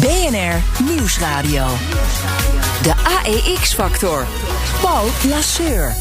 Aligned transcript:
BNR 0.00 0.84
Nieuwsradio. 0.84 1.66
De 2.82 2.94
AEX-factor. 3.04 4.26
Paul 4.80 5.06
Lasseur. 5.28 5.94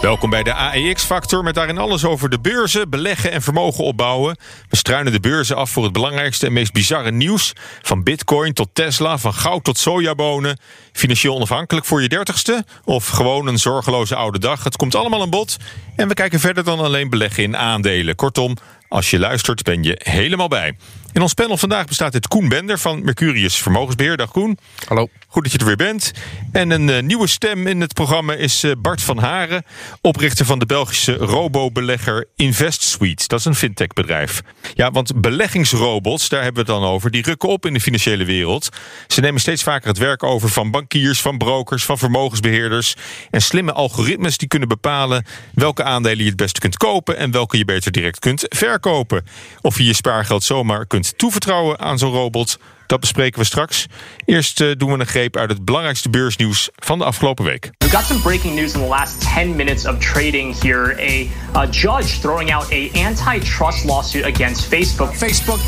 Welkom 0.00 0.30
bij 0.30 0.42
de 0.42 0.54
AEX-factor 0.54 1.42
met 1.42 1.54
daarin 1.54 1.78
alles 1.78 2.04
over 2.04 2.30
de 2.30 2.40
beurzen, 2.40 2.90
beleggen 2.90 3.32
en 3.32 3.42
vermogen 3.42 3.84
opbouwen. 3.84 4.36
We 4.68 4.76
struinen 4.76 5.12
de 5.12 5.20
beurzen 5.20 5.56
af 5.56 5.70
voor 5.70 5.84
het 5.84 5.92
belangrijkste 5.92 6.46
en 6.46 6.52
meest 6.52 6.72
bizarre 6.72 7.12
nieuws. 7.12 7.52
Van 7.82 8.02
bitcoin 8.02 8.52
tot 8.52 8.68
Tesla, 8.72 9.18
van 9.18 9.34
goud 9.34 9.64
tot 9.64 9.78
sojabonen. 9.78 10.58
Financieel 10.92 11.34
onafhankelijk 11.34 11.86
voor 11.86 12.02
je 12.02 12.08
dertigste 12.08 12.64
of 12.84 13.08
gewoon 13.08 13.46
een 13.46 13.58
zorgeloze 13.58 14.14
oude 14.14 14.38
dag. 14.38 14.64
Het 14.64 14.76
komt 14.76 14.94
allemaal 14.94 15.22
aan 15.22 15.30
bod 15.30 15.56
en 15.96 16.08
we 16.08 16.14
kijken 16.14 16.40
verder 16.40 16.64
dan 16.64 16.78
alleen 16.78 17.10
beleggen 17.10 17.42
in 17.42 17.56
aandelen. 17.56 18.14
Kortom, 18.14 18.56
als 18.88 19.10
je 19.10 19.18
luistert 19.18 19.62
ben 19.62 19.82
je 19.82 20.00
helemaal 20.04 20.48
bij. 20.48 20.76
In 21.12 21.22
ons 21.22 21.34
panel 21.34 21.56
vandaag 21.56 21.86
bestaat 21.86 22.12
het 22.12 22.28
Koen 22.28 22.48
Bender 22.48 22.78
van 22.78 23.04
Mercurius 23.04 23.56
Vermogensbeheer. 23.56 24.16
Dag 24.16 24.30
Koen. 24.30 24.58
Hallo. 24.88 25.08
Goed 25.28 25.42
dat 25.42 25.52
je 25.52 25.58
er 25.58 25.64
weer 25.64 25.76
bent. 25.76 26.12
En 26.52 26.70
een 26.70 26.88
uh, 26.88 27.02
nieuwe 27.02 27.26
stem 27.26 27.66
in 27.66 27.80
het 27.80 27.94
programma 27.94 28.32
is 28.32 28.64
uh, 28.64 28.72
Bart 28.78 29.02
van 29.02 29.18
Haren, 29.18 29.64
oprichter 30.00 30.46
van 30.46 30.58
de 30.58 30.66
Belgische 30.66 31.14
robo-belegger 31.14 32.28
InvestSuite. 32.36 33.28
Dat 33.28 33.38
is 33.38 33.44
een 33.44 33.54
fintech-bedrijf. 33.54 34.42
Ja, 34.74 34.90
want 34.90 35.20
beleggingsrobots, 35.20 36.28
daar 36.28 36.42
hebben 36.42 36.64
we 36.64 36.72
het 36.72 36.80
dan 36.80 36.90
over, 36.90 37.10
die 37.10 37.22
rukken 37.22 37.48
op 37.48 37.66
in 37.66 37.72
de 37.72 37.80
financiële 37.80 38.24
wereld. 38.24 38.68
Ze 39.06 39.20
nemen 39.20 39.40
steeds 39.40 39.62
vaker 39.62 39.88
het 39.88 39.98
werk 39.98 40.22
over 40.22 40.48
van 40.48 40.70
bankiers, 40.70 41.20
van 41.20 41.38
brokers, 41.38 41.84
van 41.84 41.98
vermogensbeheerders. 41.98 42.96
En 43.30 43.42
slimme 43.42 43.72
algoritmes 43.72 44.36
die 44.36 44.48
kunnen 44.48 44.68
bepalen 44.68 45.24
welke 45.54 45.84
aandelen 45.84 46.18
je 46.18 46.28
het 46.28 46.36
beste 46.36 46.60
kunt 46.60 46.76
kopen 46.76 47.16
en 47.16 47.30
welke 47.30 47.58
je 47.58 47.64
beter 47.64 47.92
direct 47.92 48.18
kunt 48.18 48.44
verkopen. 48.48 49.24
Of 49.60 49.78
je 49.78 49.84
je 49.84 49.94
spaargeld 49.94 50.44
zomaar 50.44 50.86
kunt 50.86 50.95
toevertrouwen 51.02 51.78
aan 51.78 51.98
zo'n 51.98 52.12
robot. 52.12 52.58
Dat 52.86 53.00
bespreken 53.00 53.38
we 53.38 53.46
straks. 53.46 53.86
Eerst 54.24 54.60
uh, 54.60 54.72
doen 54.76 54.92
we 54.92 54.98
een 54.98 55.06
greep 55.06 55.36
uit 55.36 55.50
het 55.50 55.64
belangrijkste 55.64 56.10
beursnieuws 56.10 56.68
van 56.74 56.98
de 56.98 57.04
afgelopen 57.04 57.44
week. 57.44 57.70
We 57.78 57.90
got 57.90 58.04
some 58.04 58.20
breaking 58.20 58.54
news 58.54 58.74
in 58.74 58.80
the 58.80 58.86
last 58.86 59.34
10 59.34 59.56
minutes 59.56 59.86
of 59.86 59.98
trading 59.98 60.60
here. 60.60 60.96
A, 61.00 61.28
a 61.58 61.66
judge 61.66 62.20
throwing 62.20 62.52
out 62.52 62.72
a 62.72 62.90
antitrust 62.94 63.84
lawsuit 63.84 64.24
against 64.24 64.64
Facebook. 64.64 65.14
Facebook, 65.14 65.60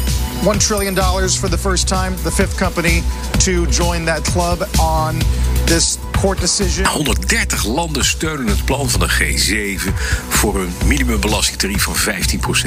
$1 0.42 0.58
trillion 0.58 0.94
for 1.28 1.48
the 1.48 1.58
first 1.58 1.88
time. 1.88 2.12
The 2.22 2.30
fifth 2.30 2.58
company 2.58 3.02
to 3.38 3.66
join 3.66 4.04
that 4.04 4.24
club 4.24 4.62
on 4.78 5.18
this 5.66 5.98
court 6.20 6.41
decision. 6.41 6.86
130 6.86 7.64
landen 7.64 8.05
steunen 8.05 8.47
het 8.47 8.64
plan 8.64 8.91
van 8.91 9.00
de 9.00 9.08
G7 9.08 9.92
voor 10.28 10.60
een 10.60 10.72
minimumbelastingtarief 10.84 11.83
van 11.83 11.94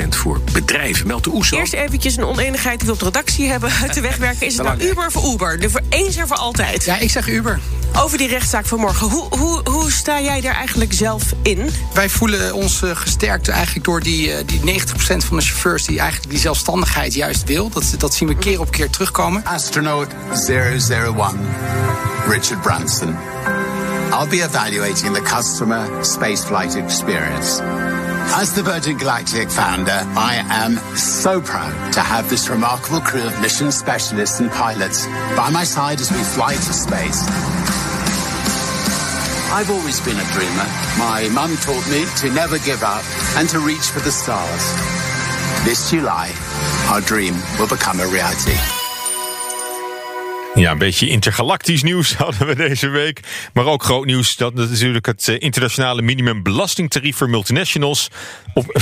15% 0.06 0.08
voor 0.10 0.42
bedrijven. 0.54 1.08
Meldt 1.08 1.24
de 1.24 1.34
OESO. 1.34 1.58
Eerst 1.58 1.74
eventjes 1.74 2.18
een 2.18 2.26
oneenigheid 2.26 2.80
die 2.80 2.88
we 2.88 2.94
op 2.94 3.00
de 3.00 3.06
redactie 3.06 3.48
hebben 3.48 3.72
uit 3.82 3.94
de 3.94 4.02
wegwerken. 4.02 4.48
Is 4.48 4.58
het 4.58 4.66
nou 4.66 4.82
Uber 4.82 5.06
of 5.14 5.34
Uber? 5.34 5.60
De 5.60 5.70
voor 5.70 5.82
eens 5.90 6.16
en 6.16 6.28
voor 6.28 6.38
altijd. 6.38 6.86
Ja, 6.86 6.98
ik 6.98 7.10
zeg 7.10 7.28
Uber. 7.28 7.60
Over 7.98 8.18
die 8.18 8.28
rechtszaak 8.28 8.66
van 8.66 8.80
morgen. 8.80 9.08
Hoe, 9.08 9.38
hoe, 9.38 9.70
hoe 9.70 9.92
sta 9.92 10.22
jij 10.22 10.42
daar 10.42 10.56
eigenlijk 10.56 10.94
zelf 10.94 11.24
in? 11.42 11.70
Wij 11.94 12.10
voelen 12.10 12.54
ons 12.54 12.82
uh, 12.82 12.96
gesterkt 12.96 13.48
eigenlijk 13.48 13.86
door 13.86 14.00
die, 14.02 14.28
uh, 14.28 14.38
die 14.46 14.60
90% 14.60 14.64
van 14.98 15.38
de 15.38 15.44
chauffeurs 15.44 15.86
die 15.86 16.00
eigenlijk 16.00 16.32
die 16.32 16.40
zelfstandigheid 16.40 17.14
juist 17.14 17.44
wil. 17.44 17.70
Dat, 17.70 17.96
dat 17.98 18.14
zien 18.14 18.28
we 18.28 18.36
keer 18.36 18.60
op 18.60 18.72
keer 18.72 18.90
terugkomen. 18.90 19.46
Astronaut 19.46 20.08
001, 20.48 21.40
Richard 22.28 22.62
Branson. 22.62 23.16
I'll 24.14 24.30
be 24.30 24.38
evaluating 24.38 25.14
the 25.14 25.22
customer 25.22 25.88
spaceflight 26.02 26.82
experience. 26.82 27.60
As 28.34 28.54
the 28.54 28.64
Virgin 28.64 28.98
Galactic 28.98 29.50
founder, 29.50 29.92
I 29.92 30.44
am 30.48 30.78
so 30.96 31.42
proud 31.42 31.94
to 31.94 32.00
have 32.00 32.30
this 32.30 32.50
remarkable 32.50 33.02
crew 33.02 33.24
of 33.24 33.42
mission 33.42 33.72
specialists 33.72 34.40
and 34.40 34.50
pilots 34.52 35.06
by 35.36 35.50
my 35.52 35.64
side 35.64 36.00
as 36.00 36.12
we 36.12 36.18
fly 36.18 36.54
to 36.54 36.74
space. 36.74 37.28
I've 39.52 39.70
always 39.70 40.00
been 40.00 40.16
a 40.16 40.32
dreamer. 40.32 40.68
My 40.98 41.30
mum 41.34 41.58
taught 41.58 41.86
me 41.92 42.06
to 42.20 42.34
never 42.34 42.58
give 42.60 42.84
up 42.84 43.04
and 43.36 43.50
to 43.50 43.60
reach 43.60 43.92
for 43.92 44.00
the 44.00 44.12
stars. 44.12 44.74
This 45.66 45.92
July, 45.92 46.32
our 46.90 47.02
dream 47.02 47.36
will 47.60 47.68
become 47.68 48.00
a 48.00 48.08
reality. 48.08 48.81
Ja, 50.56 50.72
een 50.72 50.78
beetje 50.78 51.08
intergalactisch 51.08 51.84
nieuws 51.84 52.14
hadden 52.24 52.48
we 52.48 52.56
deze 52.56 52.88
week. 52.88 53.20
Maar 53.54 53.66
ook 53.66 53.84
groot 53.84 54.06
nieuws, 54.06 54.36
dat 54.36 54.54
natuurlijk 54.54 55.06
het 55.06 55.28
internationale 55.28 56.02
minimumbelastingtarief 56.02 57.18
voor 57.18 57.30
multinationals 57.30 58.08
op 58.54 58.82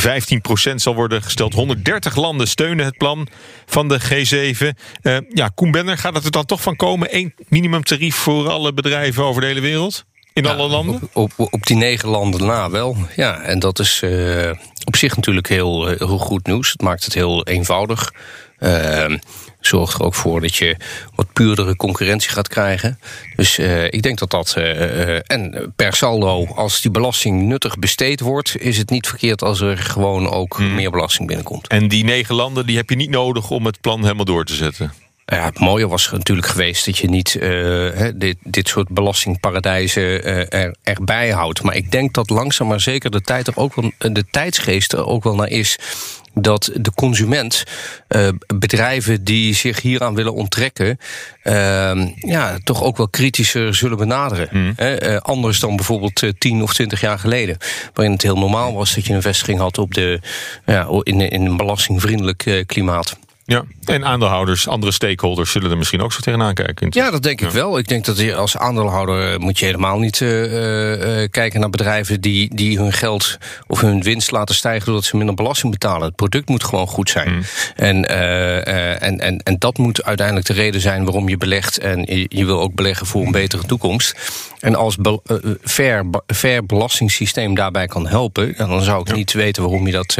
15% 0.71 0.75
zal 0.75 0.95
worden 0.95 1.23
gesteld. 1.23 1.53
130 1.53 2.15
landen 2.15 2.47
steunen 2.47 2.85
het 2.85 2.97
plan 2.97 3.27
van 3.65 3.87
de 3.87 3.99
G7. 4.01 4.67
Uh, 5.01 5.17
ja, 5.29 5.49
Koen 5.55 5.71
Benner, 5.71 5.97
gaat 5.97 6.15
het 6.15 6.25
er 6.25 6.31
dan 6.31 6.45
toch 6.45 6.61
van 6.61 6.75
komen? 6.75 7.15
Eén 7.15 7.33
minimumtarief 7.47 8.15
voor 8.15 8.49
alle 8.49 8.73
bedrijven 8.73 9.23
over 9.23 9.41
de 9.41 9.47
hele 9.47 9.59
wereld? 9.59 10.05
In 10.33 10.43
ja, 10.43 10.53
alle 10.53 10.67
landen? 10.67 11.09
Op, 11.13 11.35
op, 11.37 11.53
op, 11.53 11.65
die 11.65 11.77
negen 11.77 12.09
landen 12.09 12.45
na 12.45 12.69
wel. 12.69 12.97
Ja, 13.15 13.39
en 13.41 13.59
dat 13.59 13.79
is 13.79 14.01
uh, 14.03 14.51
op 14.83 14.95
zich 14.95 15.15
natuurlijk 15.15 15.47
heel, 15.47 15.87
heel 15.87 16.17
goed 16.17 16.47
nieuws. 16.47 16.71
Het 16.71 16.81
maakt 16.81 17.03
het 17.03 17.13
heel 17.13 17.45
eenvoudig. 17.45 18.13
Uh, 18.59 19.05
zorgt 19.59 19.93
er 19.93 20.05
ook 20.05 20.15
voor 20.15 20.41
dat 20.41 20.55
je 20.55 20.75
wat 21.15 21.33
puurdere 21.33 21.75
concurrentie 21.75 22.29
gaat 22.29 22.47
krijgen. 22.47 22.99
Dus 23.35 23.59
uh, 23.59 23.85
ik 23.85 24.01
denk 24.01 24.19
dat 24.19 24.29
dat. 24.29 24.55
Uh, 24.57 25.31
en 25.31 25.73
per 25.75 25.93
saldo, 25.93 26.45
als 26.45 26.81
die 26.81 26.91
belasting 26.91 27.41
nuttig 27.41 27.79
besteed 27.79 28.19
wordt, 28.19 28.57
is 28.57 28.77
het 28.77 28.89
niet 28.89 29.07
verkeerd 29.07 29.41
als 29.41 29.61
er 29.61 29.77
gewoon 29.77 30.29
ook 30.29 30.57
hmm. 30.57 30.75
meer 30.75 30.91
belasting 30.91 31.27
binnenkomt. 31.27 31.67
En 31.67 31.87
die 31.87 32.03
negen 32.03 32.35
landen 32.35 32.65
die 32.65 32.77
heb 32.77 32.89
je 32.89 32.95
niet 32.95 33.09
nodig 33.09 33.49
om 33.49 33.65
het 33.65 33.81
plan 33.81 34.01
helemaal 34.01 34.25
door 34.25 34.45
te 34.45 34.55
zetten. 34.55 34.93
Ja, 35.25 35.45
het 35.45 35.59
mooie 35.59 35.87
was 35.87 36.11
natuurlijk 36.11 36.47
geweest 36.47 36.85
dat 36.85 36.97
je 36.97 37.09
niet 37.09 37.35
uh, 37.35 38.05
dit, 38.15 38.37
dit 38.43 38.67
soort 38.67 38.87
belastingparadijzen 38.89 40.27
uh, 40.27 40.53
er, 40.53 40.75
erbij 40.83 41.29
houdt. 41.29 41.63
Maar 41.63 41.75
ik 41.75 41.91
denk 41.91 42.13
dat 42.13 42.29
langzaam 42.29 42.67
maar 42.67 42.81
zeker 42.81 43.11
de, 43.11 43.21
tijd 43.21 43.47
er 43.47 43.57
ook 43.57 43.75
wel, 43.75 43.91
de 43.97 44.25
tijdsgeest 44.31 44.93
er 44.93 45.05
ook 45.05 45.23
wel 45.23 45.35
naar 45.35 45.49
is 45.49 45.79
dat 46.33 46.71
de 46.73 46.91
consument, 46.95 47.63
uh, 48.09 48.27
bedrijven 48.55 49.23
die 49.23 49.55
zich 49.55 49.81
hieraan 49.81 50.15
willen 50.15 50.33
onttrekken, 50.33 50.97
uh, 51.43 52.07
ja, 52.15 52.57
toch 52.63 52.83
ook 52.83 52.97
wel 52.97 53.09
kritischer 53.09 53.75
zullen 53.75 53.97
benaderen. 53.97 54.47
Mm. 54.51 54.73
Uh, 54.77 55.17
anders 55.17 55.59
dan 55.59 55.75
bijvoorbeeld 55.75 56.23
10 56.37 56.61
of 56.61 56.73
20 56.73 57.01
jaar 57.01 57.19
geleden. 57.19 57.57
Waarin 57.93 58.13
het 58.13 58.21
heel 58.21 58.37
normaal 58.37 58.73
was 58.73 58.95
dat 58.95 59.05
je 59.05 59.13
een 59.13 59.21
vestiging 59.21 59.59
had 59.59 59.77
op 59.77 59.93
de, 59.93 60.19
ja, 60.65 60.87
in, 61.03 61.21
in 61.21 61.45
een 61.45 61.57
belastingvriendelijk 61.57 62.63
klimaat. 62.65 63.17
Ja, 63.49 63.63
en 63.85 64.05
aandeelhouders, 64.05 64.67
andere 64.67 64.91
stakeholders 64.91 65.51
zullen 65.51 65.71
er 65.71 65.77
misschien 65.77 66.01
ook 66.01 66.13
zo 66.13 66.19
tegenaan 66.19 66.53
kijken. 66.53 66.87
Ja, 66.89 67.11
dat 67.11 67.23
denk 67.23 67.41
ik 67.41 67.49
wel. 67.49 67.77
Ik 67.77 67.87
denk 67.87 68.05
dat 68.05 68.17
je 68.17 68.35
als 68.35 68.57
aandeelhouder 68.57 69.39
moet 69.39 69.59
je 69.59 69.65
helemaal 69.65 69.99
niet 69.99 70.19
uh, 70.19 71.21
uh, 71.21 71.27
kijken 71.31 71.59
naar 71.59 71.69
bedrijven 71.69 72.21
die, 72.21 72.55
die 72.55 72.77
hun 72.77 72.93
geld 72.93 73.37
of 73.67 73.81
hun 73.81 74.01
winst 74.01 74.31
laten 74.31 74.55
stijgen 74.55 74.85
doordat 74.85 75.05
ze 75.05 75.17
minder 75.17 75.35
belasting 75.35 75.71
betalen. 75.71 76.07
Het 76.07 76.15
product 76.15 76.49
moet 76.49 76.63
gewoon 76.63 76.87
goed 76.87 77.09
zijn. 77.09 77.33
Mm. 77.33 77.41
En, 77.75 78.11
uh, 78.11 79.03
en, 79.03 79.19
en, 79.19 79.37
en 79.43 79.55
dat 79.59 79.77
moet 79.77 80.03
uiteindelijk 80.03 80.47
de 80.47 80.53
reden 80.53 80.81
zijn 80.81 81.03
waarom 81.03 81.29
je 81.29 81.37
belegt. 81.37 81.77
En 81.77 82.01
je, 82.05 82.25
je 82.27 82.45
wil 82.45 82.61
ook 82.61 82.75
beleggen 82.75 83.05
voor 83.05 83.25
een 83.25 83.31
betere 83.31 83.65
toekomst. 83.65 84.15
En 84.59 84.75
als 84.75 84.95
be, 84.95 85.19
fair, 85.63 86.05
fair 86.27 86.65
belastingssysteem 86.65 87.55
daarbij 87.55 87.87
kan 87.87 88.07
helpen, 88.07 88.53
dan 88.57 88.81
zou 88.81 89.01
ik 89.01 89.07
ja. 89.07 89.13
niet 89.13 89.33
weten 89.33 89.63
waarom 89.63 89.85
je 89.85 89.91
dat 89.91 90.17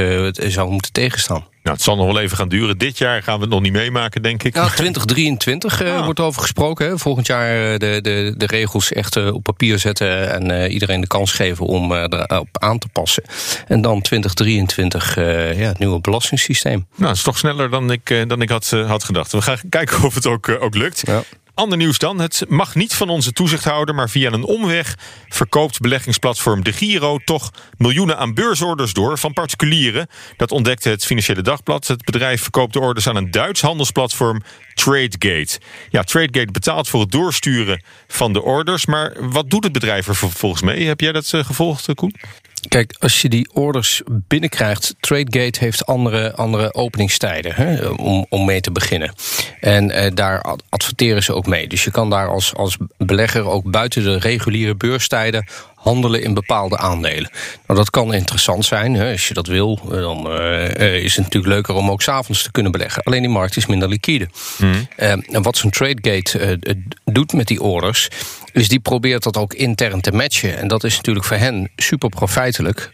zou 0.52 0.70
moeten 0.70 0.92
tegenstaan. 0.92 1.46
Nou, 1.70 1.82
het 1.82 1.90
zal 1.90 1.98
nog 1.98 2.14
wel 2.14 2.24
even 2.24 2.38
gaan 2.38 2.50
duren. 2.50 2.78
Dit 2.78 2.98
jaar 2.98 3.24
gaan 3.24 3.36
we 3.36 3.42
het 3.42 3.50
nog 3.50 3.62
niet 3.62 3.72
meemaken, 3.72 4.22
denk 4.22 4.44
ik. 4.44 4.56
Ja, 4.56 4.68
2023 4.68 5.82
uh, 5.82 5.96
ah. 5.96 6.06
wordt 6.06 6.20
over 6.20 6.42
gesproken. 6.42 6.88
Hè. 6.88 6.98
Volgend 6.98 7.28
jaar 7.28 7.80
de, 7.80 8.00
de, 8.02 8.34
de 8.38 8.46
regels 8.46 8.92
echt 8.92 9.16
uh, 9.16 9.34
op 9.34 9.44
papier 9.44 9.80
zetten... 9.80 10.32
en 10.32 10.72
iedereen 10.72 11.02
de 11.02 11.08
kans 11.08 11.32
geven 11.32 11.66
om 11.66 11.94
erop 11.94 12.48
aan 12.52 12.80
te 12.80 12.88
passen. 12.88 13.24
En 13.68 13.82
dan 13.82 14.02
2023 14.02 15.16
ja, 15.16 15.22
het 15.68 15.80
nieuwe 15.80 16.02
belastingssysteem. 16.02 16.88
Nou, 16.96 17.08
dat 17.08 17.16
is 17.16 17.22
toch 17.22 17.38
sneller 17.38 17.70
dan 17.70 17.92
ik, 17.92 18.26
dan 18.28 18.42
ik 18.42 18.50
had, 18.50 18.70
had 18.70 19.04
gedacht. 19.04 19.32
We 19.32 19.42
gaan 19.42 19.58
kijken 19.70 20.04
of 20.04 20.16
het 20.16 20.28
ook, 20.28 20.58
ook 20.60 20.76
lukt. 20.76 21.02
Ja. 21.06 21.24
Ander 21.60 21.78
nieuws 21.78 21.98
dan. 21.98 22.20
Het 22.20 22.46
mag 22.48 22.76
niet 22.76 22.94
van 22.94 23.10
onze 23.10 23.32
toezichthouder, 23.32 23.96
maar 23.96 24.10
via 24.10 24.32
een 24.32 24.44
omweg 24.44 24.96
verkoopt 25.28 25.80
beleggingsplatform 25.80 26.64
De 26.64 26.74
Giro 26.74 27.18
toch 27.18 27.52
miljoenen 27.78 28.18
aan 28.18 28.34
beursorders 28.34 28.94
door 28.94 29.18
van 29.18 29.34
particulieren. 29.34 30.08
Dat 30.38 30.52
ontdekte 30.52 30.90
het 30.90 31.06
Financiële 31.06 31.42
Dagblad. 31.42 31.88
Het 31.88 32.06
bedrijf 32.06 32.42
verkoopt 32.42 32.74
de 32.74 32.80
orders 32.80 33.08
aan 33.08 33.16
een 33.16 33.32
Duits 33.32 33.62
handelsplatform 33.62 34.44
TradeGate. 34.74 35.60
Ja, 35.90 36.04
TradeGate 36.04 36.52
betaalt 36.52 36.88
voor 36.88 37.02
het 37.02 37.12
doorsturen 37.12 37.84
van 38.08 38.34
de 38.34 38.42
orders. 38.42 38.86
Maar 38.86 39.16
wat 39.20 39.50
doet 39.50 39.64
het 39.64 39.74
bedrijf 39.74 40.08
er 40.08 40.16
volgens 40.16 40.62
mee? 40.62 40.88
Heb 40.88 41.00
jij 41.00 41.12
dat 41.12 41.32
uh, 41.32 41.46
gevolgd, 41.46 41.94
Koen? 41.94 42.16
Kijk, 42.68 42.96
als 43.00 43.22
je 43.22 43.30
die 43.30 43.50
orders 43.54 44.02
binnenkrijgt, 44.06 44.96
TradeGate 45.00 45.60
heeft 45.60 45.86
andere, 45.86 46.36
andere 46.36 46.74
openingstijden 46.74 47.56
hè, 47.56 47.88
om, 47.88 48.26
om 48.30 48.46
mee 48.46 48.62
te 48.62 48.72
beginnen. 48.72 49.14
En 49.60 49.92
eh, 49.92 50.12
daar 50.14 50.56
adverteren 50.70 51.24
ze 51.24 51.34
ook 51.34 51.48
mee. 51.48 51.68
Dus 51.68 51.84
je 51.84 51.92
kan 51.92 52.10
daar 52.10 52.28
als, 52.28 52.56
als 52.56 52.78
belegger 52.98 53.46
ook 53.46 53.72
buiten 53.72 54.04
de 54.04 54.18
reguliere 54.18 54.76
beurstijden 54.76 55.48
handelen 55.80 56.24
in 56.24 56.34
bepaalde 56.34 56.78
aandelen. 56.78 57.30
Nou, 57.68 57.80
dat 57.80 57.90
kan 57.90 58.14
interessant 58.14 58.66
zijn. 58.66 58.94
Hè. 58.94 59.12
Als 59.12 59.28
je 59.28 59.34
dat 59.34 59.48
wil, 59.48 59.80
dan 59.90 60.32
uh, 60.32 61.04
is 61.04 61.16
het 61.16 61.24
natuurlijk 61.24 61.54
leuker 61.54 61.74
om 61.76 61.90
ook 61.90 62.02
s'avonds 62.02 62.44
te 62.44 62.52
kunnen 62.52 62.72
beleggen. 62.72 63.04
Alleen 63.04 63.22
die 63.22 63.32
markt 63.32 63.58
is 63.58 63.66
minder 63.66 63.90
liquide. 63.90 64.28
Mm. 64.58 64.88
Uh, 64.98 65.12
en 65.12 65.42
wat 65.42 65.58
zo'n 65.58 65.70
TradeGate 65.70 66.60
uh, 66.62 66.74
doet 67.06 67.34
met 67.34 67.48
die 67.48 67.62
orders, 67.62 68.08
is 68.52 68.68
die 68.68 68.80
probeert 68.80 69.24
dat 69.24 69.38
ook 69.38 69.54
intern 69.54 70.02
te 70.02 70.12
matchen. 70.12 70.58
En 70.58 70.68
dat 70.68 70.84
is 70.84 70.96
natuurlijk 70.96 71.26
voor 71.26 71.38
hen 71.38 71.70
super 71.76 72.10
profijtelijk. 72.10 72.92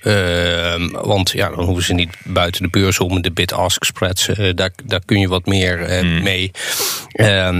Want 0.91 1.31
ja, 1.31 1.49
dan 1.49 1.65
hoeven 1.65 1.83
ze 1.83 1.93
niet 1.93 2.15
buiten 2.23 2.61
de 2.61 2.69
beurs 2.69 2.99
om 2.99 3.21
de 3.21 3.31
bid-ask 3.31 3.83
spreads. 3.83 4.29
daar, 4.55 4.71
daar 4.85 5.05
kun 5.05 5.19
je 5.19 5.27
wat 5.27 5.45
meer 5.45 6.03
mm. 6.03 6.23
mee. 6.23 6.51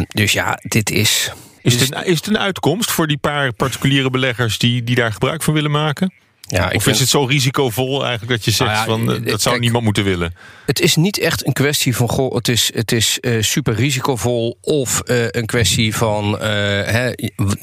Dus 0.08 0.32
ja, 0.32 0.60
dit 0.62 0.92
is. 0.92 1.32
Is 1.66 1.80
het, 1.80 1.96
een, 1.96 2.06
is 2.06 2.18
het 2.18 2.28
een 2.28 2.38
uitkomst 2.38 2.92
voor 2.92 3.08
die 3.08 3.18
paar 3.18 3.54
particuliere 3.54 4.10
beleggers 4.10 4.58
die, 4.58 4.84
die 4.84 4.96
daar 4.96 5.12
gebruik 5.12 5.44
van 5.44 5.54
willen 5.54 5.72
maken? 5.72 6.14
Ja, 6.48 6.72
of 6.76 6.88
is 6.88 7.00
het 7.00 7.10
zo 7.10 7.24
risicovol 7.24 8.06
eigenlijk 8.06 8.32
dat 8.32 8.46
je 8.46 8.52
zegt 8.52 8.72
nou 8.72 8.82
ja, 8.82 8.86
van 8.86 9.24
dat 9.24 9.42
zou 9.42 9.50
kijk, 9.50 9.60
niemand 9.60 9.84
moeten 9.84 10.04
willen? 10.04 10.36
Het 10.66 10.80
is 10.80 10.96
niet 10.96 11.20
echt 11.20 11.48
een 11.48 11.54
kwestie 11.54 11.96
van 11.96 12.10
goh, 12.10 12.36
het 12.36 12.48
is, 12.48 12.72
het 12.74 12.92
is 12.92 13.18
uh, 13.22 13.42
super 13.42 13.74
risicovol 13.74 14.58
of 14.62 15.02
uh, 15.06 15.26
een 15.30 15.46
kwestie 15.46 15.96
van 15.96 16.34
uh, 16.34 16.40
hè, 16.42 17.12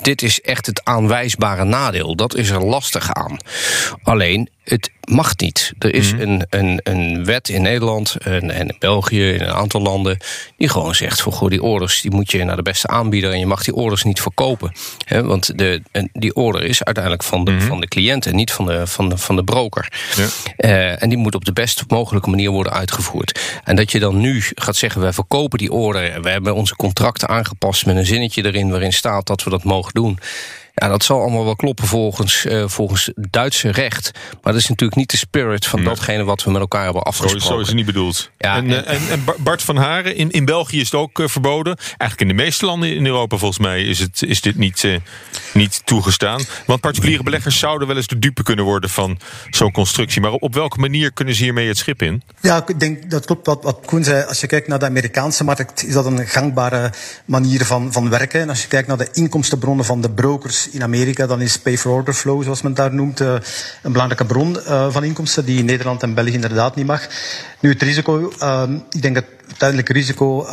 dit 0.03 0.23
is 0.23 0.41
echt 0.41 0.67
het 0.67 0.85
aanwijsbare 0.85 1.65
nadeel. 1.65 2.17
Dat 2.17 2.35
is 2.35 2.51
er 2.51 2.65
lastig 2.65 3.13
aan. 3.13 3.37
Alleen 4.03 4.49
het 4.65 4.91
mag 5.05 5.37
niet. 5.37 5.73
Er 5.79 5.95
is 5.95 6.13
Mhm. 6.13 6.21
een, 6.23 6.47
een, 6.51 6.81
een 6.83 7.25
wet 7.25 7.49
in 7.49 7.63
Nederland 7.63 8.17
en, 8.17 8.51
en 8.51 8.69
in 8.69 8.77
België, 8.79 9.31
in 9.33 9.41
een 9.41 9.53
aantal 9.53 9.81
landen, 9.81 10.19
die 10.57 10.69
gewoon 10.69 10.95
zegt: 10.95 11.21
voor 11.21 11.33
goh, 11.33 11.49
die 11.51 11.63
orders 11.63 12.01
die 12.01 12.11
moet 12.11 12.31
je 12.31 12.45
naar 12.45 12.57
de 12.57 12.63
beste 12.63 12.87
aanbieder 12.89 13.33
en 13.33 13.39
je 13.39 13.47
mag 13.47 13.65
die 13.65 13.75
orders 13.75 14.03
niet 14.03 14.21
verkopen. 14.21 14.73
Hè, 15.05 15.23
want 15.25 15.59
de, 15.59 15.83
die 16.13 16.35
order 16.35 16.63
is 16.65 16.85
uiteindelijk 16.85 17.25
van 17.25 17.45
de, 17.45 17.61
van 17.61 17.81
de 17.81 17.89
cliënt 17.89 18.27
en 18.27 18.37
niet 18.37 18.53
van 18.53 18.67
de, 18.67 18.87
van 18.87 19.09
de, 19.09 19.19
van 19.19 19.37
de 19.37 19.45
broker. 19.45 19.93
Ja. 20.17 20.27
Eh, 20.57 21.03
en 21.03 21.09
die 21.09 21.19
moet 21.19 21.35
op 21.35 21.45
de 21.45 21.53
best 21.53 21.85
mogelijke 21.89 22.31
manier 22.31 22.51
worden 22.51 22.73
uitgevoerd. 22.73 23.41
En 23.65 23.77
dat 23.77 23.93
je 23.93 23.99
dan 23.99 24.21
nu 24.21 24.43
gaat 24.55 24.77
zeggen: 24.77 25.01
wij 25.01 25.13
verkopen 25.13 25.59
die 25.59 25.73
order. 25.73 26.13
en 26.13 26.23
We 26.23 26.31
hebben 26.31 26.55
onze 26.55 26.77
contracten 26.77 27.29
aangepast 27.29 27.87
met 27.87 27.97
een 27.97 28.07
zinnetje 28.07 28.45
erin 28.45 28.71
waarin 28.71 28.93
staat 28.93 29.27
dat 29.27 29.43
we 29.45 29.51
dat 29.51 29.65
mogen 29.65 29.93
doen. 29.95 30.19
Ja, 30.75 30.89
dat 30.89 31.05
zal 31.05 31.21
allemaal 31.21 31.45
wel 31.45 31.57
kloppen 31.57 31.87
volgens, 31.87 32.45
uh, 32.45 32.69
volgens 32.69 33.11
Duitse 33.15 33.71
recht. 33.71 34.11
Maar 34.43 34.53
dat 34.53 34.63
is 34.63 34.69
natuurlijk 34.69 34.99
niet 34.99 35.11
de 35.11 35.17
spirit 35.17 35.67
van 35.67 35.85
datgene 35.85 36.25
wat 36.25 36.45
we 36.45 36.51
met 36.51 36.61
elkaar 36.61 36.85
hebben 36.85 37.03
afgesproken. 37.03 37.47
zo 37.47 37.59
is 37.61 37.67
het 37.67 37.77
niet 37.77 37.87
bedoeld. 37.87 38.31
Ja, 38.39 38.57
en, 38.57 38.71
en- 38.71 38.85
eh, 38.87 38.95
en, 38.95 39.09
en 39.11 39.25
Bar- 39.25 39.37
Bart 39.39 39.63
van 39.63 39.77
Haren, 39.77 40.17
in, 40.17 40.31
in 40.31 40.45
België 40.45 40.81
is 40.81 40.85
het 40.91 40.95
ook 41.01 41.21
eh, 41.21 41.29
verboden. 41.29 41.77
Eigenlijk 41.77 42.21
in 42.21 42.29
de 42.37 42.43
meeste 42.43 42.67
landen 42.67 42.95
in 42.97 43.07
Europa 43.07 43.37
volgens 43.37 43.59
mij 43.61 43.83
is, 43.83 43.99
het, 43.99 44.23
is 44.23 44.41
dit 44.41 44.57
niet, 44.57 44.85
eh, 44.85 44.97
niet 45.55 45.83
toegestaan. 45.85 46.41
Want 46.67 46.81
particuliere 46.81 47.23
beleggers 47.23 47.59
zouden 47.59 47.89
wel 47.89 47.97
eens 47.97 48.07
de 48.07 48.19
dupe 48.19 48.43
kunnen 48.43 48.65
worden 48.65 48.91
van 48.91 49.19
zo'n 49.51 49.73
constructie. 49.73 50.21
Maar 50.21 50.31
op, 50.33 50.43
op 50.43 50.55
welke 50.55 50.79
manier 50.79 51.13
kunnen 51.13 51.35
ze 51.35 51.43
hiermee 51.43 51.69
het 51.69 51.79
schip 51.79 52.03
in? 52.03 52.23
Ja, 52.41 52.65
ik 52.67 52.81
denk 52.81 53.11
dat 53.11 53.25
klopt 53.25 53.47
wat, 53.47 53.63
wat 53.63 53.79
Koen 53.87 54.05
zei. 54.05 54.25
Als 54.25 54.41
je 54.41 54.47
kijkt 54.47 54.69
naar 54.69 54.79
de 54.79 54.87
Amerikaanse 54.87 55.45
markt, 55.45 55.85
is 55.87 55.93
dat 55.95 56.07
een 56.07 56.27
gangbare 56.27 56.93
manier 57.25 57.65
van, 57.65 57.93
van 57.93 58.09
werken. 58.11 58.41
En 58.41 58.49
als 58.49 58.63
je 58.63 58.69
kijkt 58.69 58.89
naar 58.89 58.99
de 58.99 59.09
inkomstenbronnen 59.13 59.85
van 59.85 60.01
de 60.01 60.11
brokers 60.11 60.62
in 60.71 60.83
Amerika, 60.83 61.27
dan 61.27 61.41
is 61.41 61.59
pay 61.59 61.79
for 61.79 61.93
order 61.93 62.15
flow, 62.15 62.43
zoals 62.43 62.63
men 62.63 62.75
daar 62.75 62.95
noemt, 62.95 63.21
eh, 63.21 63.35
een 63.83 63.93
belangrijke 63.93 64.27
bron 64.27 64.61
eh, 64.61 64.93
van 64.93 65.05
inkomsten 65.05 65.45
die 65.45 65.59
in 65.59 65.65
Nederland 65.65 66.03
en 66.03 66.15
België 66.15 66.33
inderdaad 66.33 66.77
niet 66.77 66.87
mag. 66.87 67.09
Nu, 67.61 67.71
het 67.71 67.83
risico, 67.83 68.33
ehm, 68.39 68.75
ik 68.91 69.03
denk 69.03 69.15
dat 69.15 69.25
het 69.25 69.47
uiteindelijk 69.49 69.89
risico 69.89 70.45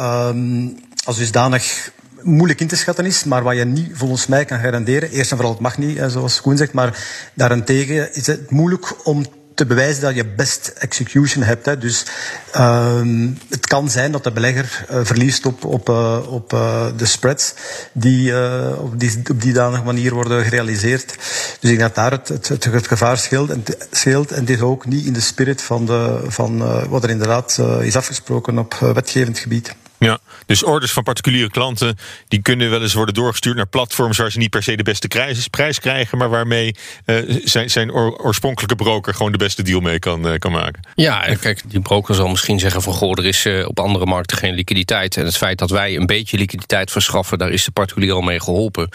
als 1.06 1.18
dusdanig 1.18 1.92
moeilijk 2.24 2.62
in 2.62 2.68
te 2.68 2.76
schatten 2.76 3.06
is, 3.06 3.24
maar 3.24 3.44
wat 3.44 3.56
je 3.56 3.66
niet 3.66 3.90
volgens 3.94 4.28
mij 4.28 4.46
kan 4.46 4.60
garanderen, 4.60 5.10
eerst 5.10 5.32
en 5.32 5.38
vooral 5.38 5.54
het 5.54 5.64
mag 5.64 5.78
niet, 5.78 5.98
eh, 5.98 6.08
zoals 6.08 6.42
Koen 6.42 6.58
zegt, 6.58 6.74
maar 6.74 7.06
daarentegen 7.34 8.16
is 8.16 8.28
het 8.28 8.52
moeilijk 8.52 9.08
om 9.08 9.26
te 9.60 9.66
bewijzen 9.66 10.02
dat 10.02 10.16
je 10.16 10.26
best 10.26 10.68
execution 10.78 11.44
hebt. 11.44 11.66
Hè. 11.66 11.78
Dus 11.78 12.06
ehm, 12.52 13.30
het 13.50 13.68
kan 13.68 13.90
zijn 13.90 14.12
dat 14.12 14.24
de 14.24 14.32
belegger 14.32 14.86
eh, 14.90 15.00
verliest 15.04 15.46
op, 15.46 15.66
op, 15.66 15.90
eh, 15.90 16.20
op 16.30 16.54
eh, 16.54 16.86
de 16.98 17.06
spreads 17.06 17.54
die, 17.92 18.34
op 18.78 19.00
die 19.00 19.22
op 19.32 19.42
die 19.42 19.54
danige 19.54 19.84
manier 19.84 20.14
worden 20.14 20.44
gerealiseerd. 20.44 21.16
Dus 21.60 21.72
ik 21.72 21.78
denk 21.78 21.80
dat 21.80 21.96
daar 21.96 22.12
het, 22.12 22.28
het, 22.28 22.64
het, 22.64 22.88
gevaar 22.88 23.18
scheelt 23.18 23.50
en, 23.50 23.64
scheelt. 23.92 24.32
En 24.32 24.46
dit 24.46 24.62
ook 24.62 24.86
niet 24.86 25.06
in 25.06 25.14
de 25.14 25.20
spirit 25.20 25.62
van, 25.62 25.86
de, 25.86 26.20
van 26.28 26.58
wat 26.90 27.04
er 27.04 27.10
inderdaad 27.10 27.60
is 27.82 27.96
afgesproken 27.96 28.58
op 28.58 28.74
wetgevend 28.74 29.40
gebied. 29.40 29.76
Ja, 30.00 30.20
dus 30.46 30.64
orders 30.64 30.92
van 30.92 31.04
particuliere 31.04 31.50
klanten 31.50 31.98
die 32.28 32.42
kunnen 32.42 32.70
wel 32.70 32.82
eens 32.82 32.94
worden 32.94 33.14
doorgestuurd 33.14 33.56
naar 33.56 33.68
platforms 33.68 34.18
waar 34.18 34.32
ze 34.32 34.38
niet 34.38 34.50
per 34.50 34.64
se 34.64 34.76
de 34.76 34.84
beste 34.84 35.08
prijs, 35.50 35.80
krijgen, 35.80 36.18
maar 36.18 36.30
waarmee 36.30 36.76
eh, 37.06 37.18
zijn, 37.44 37.70
zijn 37.70 37.92
oor- 37.92 38.18
oorspronkelijke 38.18 38.76
broker 38.76 39.14
gewoon 39.14 39.32
de 39.32 39.38
beste 39.38 39.64
deal 39.64 39.80
mee 39.80 40.00
kan, 40.00 40.28
eh, 40.28 40.38
kan 40.38 40.52
maken. 40.52 40.88
Ja, 40.96 41.26
en 41.26 41.40
kijk, 41.40 41.62
die 41.66 41.80
broker 41.80 42.16
zal 42.16 42.28
misschien 42.28 42.60
zeggen 42.60 42.82
van... 42.82 42.94
goh, 42.94 43.12
er 43.18 43.26
is 43.26 43.46
eh, 43.46 43.68
op 43.68 43.80
andere 43.80 44.06
markten 44.06 44.38
geen 44.38 44.54
liquiditeit. 44.54 45.18
En 45.18 45.26
het 45.26 45.38
feit 45.38 45.58
dat 45.58 45.70
wij 45.70 45.96
een 45.96 46.06
beetje 46.06 46.38
liquiditeit 46.38 46.92
verschaffen... 46.92 47.38
daar 47.38 47.52
is 47.52 47.64
de 47.64 47.72
particulier 47.72 48.14
al 48.14 48.22
mee 48.22 48.40
geholpen. 48.40 48.90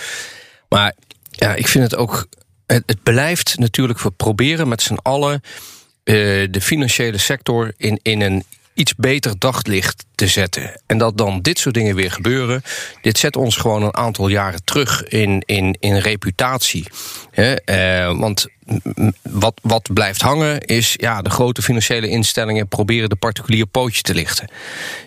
Maar 0.68 0.94
ja, 1.30 1.54
ik 1.54 1.68
vind 1.68 1.84
het 1.84 1.96
ook... 1.96 2.26
Het, 2.66 2.82
het 2.86 3.02
blijft 3.02 3.58
natuurlijk, 3.58 4.00
we 4.00 4.10
proberen 4.10 4.68
met 4.68 4.82
z'n 4.82 4.98
allen... 5.02 5.40
de 6.04 6.60
financiële 6.60 7.18
sector 7.18 7.72
in, 7.76 7.98
in 8.02 8.20
een 8.20 8.44
iets 8.74 8.94
beter 8.94 9.38
daglicht 9.38 10.04
te 10.14 10.26
zetten. 10.26 10.80
En 10.86 10.98
dat 10.98 11.18
dan 11.18 11.40
dit 11.40 11.58
soort 11.58 11.74
dingen 11.74 11.94
weer 11.94 12.10
gebeuren... 12.10 12.62
dit 13.00 13.18
zet 13.18 13.36
ons 13.36 13.56
gewoon 13.56 13.82
een 13.82 13.96
aantal 13.96 14.28
jaren 14.28 14.64
terug 14.64 15.02
in, 15.02 15.42
in, 15.46 15.76
in 15.80 15.96
reputatie. 15.96 16.86
Eh, 17.30 18.18
want 18.18 18.46
wat, 19.22 19.60
wat 19.62 19.92
blijft 19.92 20.22
hangen 20.22 20.60
is... 20.60 20.94
ja, 20.96 21.22
de 21.22 21.30
grote 21.30 21.62
financiële 21.62 22.08
instellingen 22.08 22.68
proberen 22.68 23.08
de 23.08 23.16
particulier 23.16 23.66
pootje 23.66 24.02
te 24.02 24.14
lichten. 24.14 24.48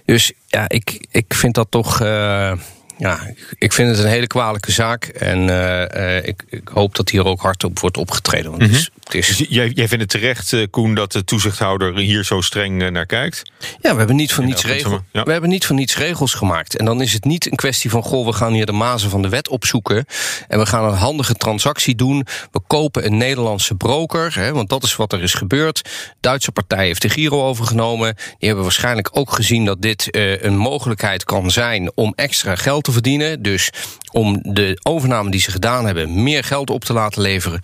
Dus 0.06 0.32
ja, 0.48 0.70
ik, 0.70 1.08
ik 1.12 1.34
vind 1.34 1.54
dat 1.54 1.68
toch... 1.70 2.02
eh, 2.02 2.52
ja, 2.98 3.20
ik- 3.58 3.74
vind 3.74 3.90
het 3.96 4.00
een 4.06 4.12
hele 4.12 4.28
kwalijke 4.28 4.72
zaak. 4.72 5.06
En 5.06 5.50
eh, 5.50 6.18
eh, 6.18 6.26
ik, 6.28 6.44
ik 6.50 6.68
hoop 6.74 6.96
dat 6.96 7.10
hier 7.10 7.26
ook 7.26 7.42
hard 7.42 7.64
op 7.64 7.80
wordt 7.80 7.98
opgetreden. 7.98 8.50
Want 8.52 8.62
het 8.64 8.72
is, 8.72 8.90
het 9.04 9.14
is 9.14 9.28
Dus 9.38 9.48
jij, 9.50 9.70
jij 9.70 9.88
vindt 9.88 10.04
het 10.04 10.10
terecht, 10.22 10.54
eh, 10.54 10.66
Koen, 10.70 10.94
dat 10.96 11.12
de 11.12 11.24
toezichthouder 11.24 11.98
hier 11.98 12.24
zo 12.24 12.42
streng 12.42 12.90
naar 12.92 13.06
kijkt? 13.06 13.42
Ja, 13.82 13.92
we 13.92 13.98
hebben 13.98 14.16
niet 14.16 14.34
voor 14.34 14.44
niets 14.44 14.66
regels. 14.66 15.00
ja. 15.12 15.24
We 15.24 15.32
hebben 15.32 15.50
niet 15.50 15.66
voor 15.66 15.76
niets 15.76 15.98
regels 15.98 16.34
gemaakt. 16.34 16.76
En 16.78 16.86
dan 16.86 17.02
is 17.02 17.14
het 17.14 17.24
niet 17.26 17.46
een 17.52 17.56
kwestie 17.58 17.90
van 17.90 18.04
goh, 18.04 18.26
we 18.26 18.34
gaan 18.34 18.54
hier 18.54 18.66
de 18.66 18.72
mazen 18.72 19.10
van 19.10 19.22
de 19.22 19.30
wet 19.30 19.50
opzoeken. 19.50 20.06
En 20.48 20.60
we 20.60 20.66
gaan 20.66 20.84
een 20.86 20.94
handige 20.98 21.34
transactie 21.34 21.96
doen. 21.96 22.26
We 22.52 22.60
kopen 22.68 23.06
een 23.06 23.18
Nederlandse 23.18 23.76
broker. 23.76 24.36
Hè, 24.36 24.52
want 24.54 24.70
dat 24.70 24.84
is 24.84 24.96
wat 24.96 25.14
er 25.14 25.24
is 25.24 25.34
gebeurd. 25.34 25.90
Duitse 26.20 26.52
partij 26.52 26.86
heeft 26.86 27.02
de 27.02 27.10
Giro 27.10 27.44
overgenomen. 27.48 28.16
Die 28.16 28.36
hebben 28.48 28.64
waarschijnlijk 28.64 29.10
ook 29.12 29.32
gezien 29.34 29.66
dat 29.66 29.82
dit 29.82 30.08
een 30.42 30.58
mogelijkheid 30.58 31.24
kan 31.24 31.52
zijn 31.52 31.92
om 31.96 32.14
extra 32.16 32.56
geld 32.56 32.87
te 32.88 32.94
verdienen. 32.94 33.42
Dus 33.42 33.70
om 34.12 34.40
de 34.42 34.80
overname 34.84 35.32
die 35.32 35.40
ze 35.40 35.52
gedaan 35.52 35.86
hebben, 35.86 36.24
meer 36.24 36.44
geld 36.44 36.70
op 36.70 36.86
te 36.86 36.94
laten 36.94 37.22
leveren. 37.22 37.60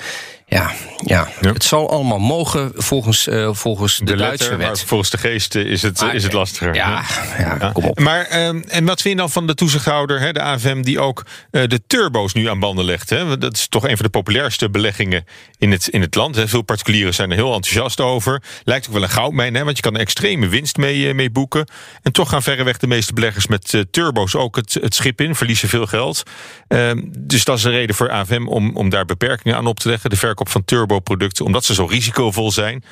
Ja, 0.45 0.71
ja, 1.05 1.27
het 1.39 1.63
zal 1.63 1.89
allemaal 1.89 2.19
mogen 2.19 2.71
volgens, 2.75 3.27
eh, 3.27 3.50
volgens 3.53 3.97
de, 3.97 4.05
De 4.05 4.15
Duitse 4.15 4.43
letter, 4.43 4.57
maar 4.57 4.67
wet. 4.67 4.83
volgens 4.83 5.09
de 5.09 5.17
geest 5.17 5.55
is 5.55 5.81
het, 5.81 6.01
is 6.13 6.23
het 6.23 6.33
lastiger. 6.33 6.75
ja, 6.75 7.03
ja, 7.38 7.71
kom 7.73 7.83
op. 7.85 8.00
Maar, 8.00 8.25
ehm, 8.25 8.62
en 8.67 8.85
wat 8.85 9.01
vind 9.01 9.13
je 9.13 9.19
dan 9.19 9.29
van 9.31 9.47
de 9.47 9.53
toezichthouder, 9.53 10.19
hè, 10.19 10.31
de 10.31 10.41
AFM, 10.41 10.81
die 10.81 11.00
ook 11.00 11.25
eh, 11.51 11.63
de 11.67 11.81
turbo's 11.88 12.33
nu 12.33 12.50
aan 12.50 12.59
banden 12.59 12.85
legt? 12.85 13.09
Hè? 13.09 13.38
Dat 13.38 13.53
is 13.53 13.67
toch 13.67 13.83
een 13.88 13.95
van 13.95 14.05
de 14.05 14.12
populairste 14.12 14.69
beleggingen 14.69 15.25
in 15.57 15.71
het, 15.71 15.88
in 15.88 16.01
het 16.01 16.15
land. 16.15 16.35
Hè? 16.35 16.47
Veel 16.47 16.62
particulieren 16.62 17.13
zijn 17.13 17.29
er 17.29 17.35
heel 17.35 17.53
enthousiast 17.53 18.01
over. 18.01 18.41
Lijkt 18.63 18.88
ook 18.88 18.93
wel 18.93 19.03
een 19.03 19.09
goudmijn, 19.09 19.55
hè? 19.55 19.63
want 19.63 19.75
je 19.75 19.83
kan 19.83 19.93
een 19.93 20.01
extreme 20.01 20.47
winst 20.47 20.77
mee, 20.77 21.07
eh, 21.07 21.13
mee 21.13 21.29
boeken. 21.29 21.67
En 22.01 22.12
toch 22.12 22.29
gaan 22.29 22.43
verreweg 22.43 22.77
de 22.77 22.88
meeste 22.88 23.13
beleggers 23.13 23.47
met 23.47 23.85
turbo's 23.91 24.35
ook 24.35 24.55
het, 24.55 24.77
het 24.81 24.95
schip 24.95 25.21
in, 25.21 25.35
verliezen 25.35 25.69
veel 25.69 25.85
geld. 25.85 26.23
Ehm, 26.67 27.01
dus 27.17 27.43
dat 27.43 27.57
is 27.57 27.63
een 27.63 27.71
reden 27.71 27.95
voor 27.95 28.12
AFM 28.12 28.47
om, 28.47 28.75
om 28.75 28.89
daar 28.89 29.05
beperkingen 29.05 29.57
aan 29.57 29.67
op 29.67 29.79
te 29.79 29.89
leggen. 29.89 30.09
De 30.09 30.15
verkoop 30.15 30.42
van 30.50 30.65
turboproducten, 30.65 31.45
omdat 31.45 31.65
ze 31.65 31.73
zo 31.73 31.85
risicovol 31.85 32.51
zijn. 32.51 32.83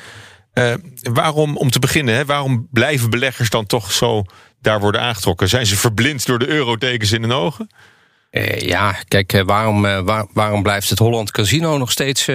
Eh, 0.54 0.74
waarom, 1.02 1.58
om 1.58 1.70
te 1.70 1.80
beginnen, 1.80 2.16
hè, 2.16 2.26
waarom 2.26 2.68
blijven 2.72 3.10
beleggers 3.10 3.50
dan 3.50 3.66
toch 3.66 3.92
zo 3.92 4.24
daar 4.62 4.80
worden 4.80 5.02
aangetrokken? 5.02 5.50
Zijn 5.50 5.66
ze 5.66 5.78
verblind 5.78 6.26
door 6.26 6.40
de 6.40 6.48
eurotekens 6.48 7.12
in 7.12 7.22
hun 7.22 7.32
ogen? 7.32 7.70
Uh, 8.32 8.60
ja, 8.60 8.96
kijk, 9.08 9.34
uh, 9.34 9.42
waarom, 9.42 9.86
uh, 9.86 10.00
waar, 10.00 10.26
waarom 10.34 10.64
blijft 10.64 10.90
het 10.90 11.00
Holland 11.00 11.32
Casino 11.32 11.78
nog 11.78 11.92
steeds 11.92 12.26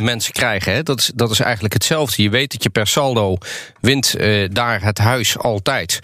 mensen 0.00 0.32
krijgen? 0.32 0.72
Hè? 0.72 0.82
Dat, 0.82 0.98
is, 0.98 1.10
dat 1.14 1.30
is 1.30 1.40
eigenlijk 1.40 1.74
hetzelfde. 1.74 2.22
Je 2.22 2.30
weet 2.30 2.52
dat 2.52 2.62
je 2.62 2.70
per 2.70 2.86
saldo 2.86 3.36
wint 3.80 4.16
daar 4.52 4.82
het 4.82 4.98
huis 4.98 5.38
altijd. 5.38 6.00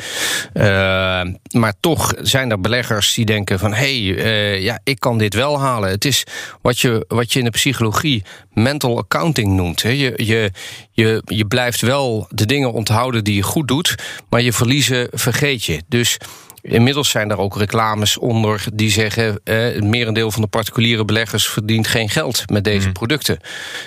maar 1.51 1.75
toch 1.81 2.15
zijn 2.19 2.51
er 2.51 2.61
beleggers 2.61 3.15
die 3.15 3.25
denken 3.25 3.59
van... 3.59 3.75
hé, 3.75 4.05
hey, 4.13 4.61
ja, 4.61 4.81
ik 4.85 5.01
kan 5.01 5.19
dit 5.19 5.35
wel 5.35 5.61
halen. 5.61 5.91
Het 5.91 6.05
is 6.05 6.25
wat 6.63 6.79
je, 6.79 7.05
wat 7.09 7.33
je 7.33 7.39
in 7.39 7.45
de 7.45 7.51
psychologie 7.51 8.25
mental 8.53 8.99
accounting 8.99 9.53
noemt. 9.53 9.83
Hè? 9.83 9.91
Je, 9.91 10.13
je, 10.17 10.51
je, 10.91 11.23
je 11.25 11.45
blijft 11.45 11.81
wel 11.81 12.27
de 12.31 12.47
dingen 12.47 12.73
onthouden 12.73 13.25
die 13.25 13.35
je 13.35 13.43
goed 13.43 13.69
doet... 13.69 13.95
maar 14.29 14.41
je 14.41 14.53
verliezen 14.53 15.09
vergeet 15.11 15.65
je. 15.65 15.83
Dus... 15.89 16.19
Inmiddels 16.63 17.11
zijn 17.11 17.31
er 17.31 17.39
ook 17.39 17.57
reclames 17.57 18.19
onder 18.19 18.65
die 18.75 18.91
zeggen... 18.91 19.41
Eh, 19.45 19.57
het 19.59 19.85
merendeel 19.85 20.31
van 20.31 20.43
de 20.43 20.49
particuliere 20.49 21.05
beleggers 21.05 21.49
verdient 21.49 21.87
geen 21.87 22.09
geld 22.09 22.51
met 22.51 22.65
deze 22.65 22.87
mm. 22.87 22.93
producten. 22.93 23.39